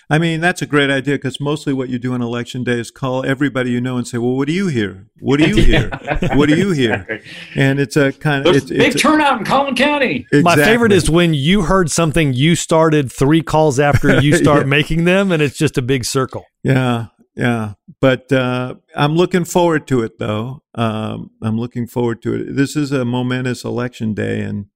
I 0.10 0.20
mean, 0.20 0.40
that's 0.40 0.62
a 0.62 0.66
great 0.68 0.90
idea 0.92 1.16
because 1.16 1.40
mostly 1.40 1.74
what 1.74 1.90
you 1.90 1.98
do 1.98 2.14
on 2.14 2.22
election 2.22 2.64
day 2.64 2.80
is 2.80 2.92
call 2.92 3.26
everybody 3.26 3.72
you 3.72 3.82
know 3.82 3.98
and 3.98 4.08
say, 4.08 4.18
"Well, 4.20 4.36
what 4.36 4.48
do 4.48 4.54
you 4.54 4.68
hear? 4.68 5.08
What 5.20 5.40
do 5.40 5.48
you 5.50 5.56
hear? 5.64 5.90
What 6.34 6.48
do 6.50 6.56
you 6.56 6.72
hear?" 6.72 7.22
And 7.56 7.80
it's 7.80 7.98
a 7.98 8.12
kind 8.14 8.46
of 8.46 8.56
it's, 8.56 8.66
big 8.68 8.82
it's 8.94 9.02
turnout 9.02 9.40
in 9.40 9.46
Collin 9.46 9.76
County. 9.76 10.28
My 10.32 10.56
favorite 10.56 10.92
is 10.92 11.10
when 11.10 11.34
you 11.34 11.64
heard 11.64 11.90
something 11.90 12.34
you 12.34 12.56
started 12.56 13.12
three 13.12 13.42
calls 13.42 13.80
after 13.80 14.20
you 14.22 14.36
start 14.44 14.62
Yeah. 14.62 14.66
making 14.68 15.06
them, 15.06 15.32
and 15.32 15.42
it's 15.42 15.58
just 15.58 15.78
a 15.78 15.82
big 15.82 16.06
circle. 16.06 16.46
Yeah, 16.64 17.08
yeah. 17.36 17.74
But 18.00 18.32
uh, 18.32 18.76
I'm 18.96 19.16
looking 19.16 19.44
forward 19.46 19.88
to 19.88 20.04
it, 20.04 20.20
though. 20.20 20.62
Um, 20.76 21.32
I'm 21.42 21.58
looking 21.58 21.88
forward 21.88 22.22
to 22.24 22.36
it. 22.36 22.56
This 22.56 22.76
is 22.76 22.92
a 22.92 23.06
momentous 23.06 23.64
election 23.64 24.14
day, 24.14 24.42
and 24.42 24.68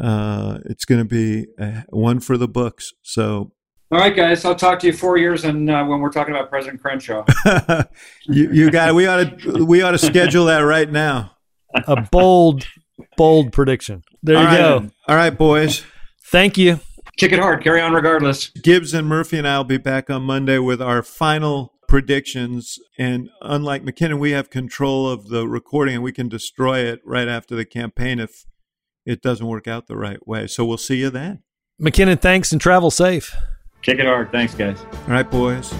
uh, 0.00 0.58
it's 0.66 0.84
going 0.84 1.00
to 1.00 1.04
be 1.04 1.46
uh, 1.58 1.82
one 1.88 2.20
for 2.20 2.36
the 2.36 2.46
books. 2.48 2.92
So 3.02 3.52
All 3.92 3.98
right, 3.98 4.16
guys, 4.16 4.42
I'll 4.46 4.54
talk 4.54 4.78
to 4.78 4.86
you 4.86 4.94
four 4.94 5.18
years 5.18 5.44
and 5.44 5.68
uh, 5.68 5.84
when 5.84 6.00
we're 6.00 6.10
talking 6.10 6.34
about 6.34 6.48
President 6.48 6.80
Crenshaw. 6.80 7.26
you, 8.22 8.50
you 8.50 8.70
got 8.70 8.94
we 8.94 9.06
ought 9.06 9.38
to 9.38 9.66
we 9.66 9.82
ought 9.82 9.90
to 9.90 9.98
schedule 9.98 10.46
that 10.46 10.60
right 10.60 10.90
now. 10.90 11.32
A 11.74 12.00
bold, 12.00 12.66
bold 13.18 13.52
prediction. 13.52 14.02
There 14.22 14.38
All 14.38 14.44
you 14.44 14.48
right. 14.48 14.56
go. 14.56 14.90
All 15.08 15.14
right, 15.14 15.36
boys. 15.36 15.84
Thank 16.24 16.56
you. 16.56 16.80
Kick 17.18 17.32
it 17.32 17.38
hard, 17.38 17.62
carry 17.62 17.82
on 17.82 17.92
regardless. 17.92 18.48
Gibbs 18.48 18.94
and 18.94 19.06
Murphy 19.06 19.36
and 19.36 19.46
I 19.46 19.58
will 19.58 19.64
be 19.64 19.76
back 19.76 20.08
on 20.08 20.22
Monday 20.22 20.56
with 20.56 20.80
our 20.80 21.02
final 21.02 21.74
predictions. 21.86 22.78
And 22.98 23.28
unlike 23.42 23.84
McKinnon, 23.84 24.18
we 24.18 24.30
have 24.30 24.48
control 24.48 25.06
of 25.06 25.28
the 25.28 25.46
recording 25.46 25.96
and 25.96 26.02
we 26.02 26.12
can 26.12 26.30
destroy 26.30 26.78
it 26.78 27.02
right 27.04 27.28
after 27.28 27.54
the 27.54 27.66
campaign 27.66 28.20
if 28.20 28.46
it 29.04 29.20
doesn't 29.20 29.46
work 29.46 29.68
out 29.68 29.86
the 29.86 29.98
right 29.98 30.26
way. 30.26 30.46
So 30.46 30.64
we'll 30.64 30.78
see 30.78 30.96
you 30.96 31.10
then. 31.10 31.42
McKinnon, 31.78 32.22
thanks 32.22 32.52
and 32.52 32.60
travel 32.60 32.90
safe. 32.90 33.36
Kick 33.82 33.98
it 33.98 34.06
hard. 34.06 34.30
Thanks, 34.30 34.54
guys. 34.54 34.84
All 34.92 35.08
right, 35.08 35.28
boys. 35.28 35.74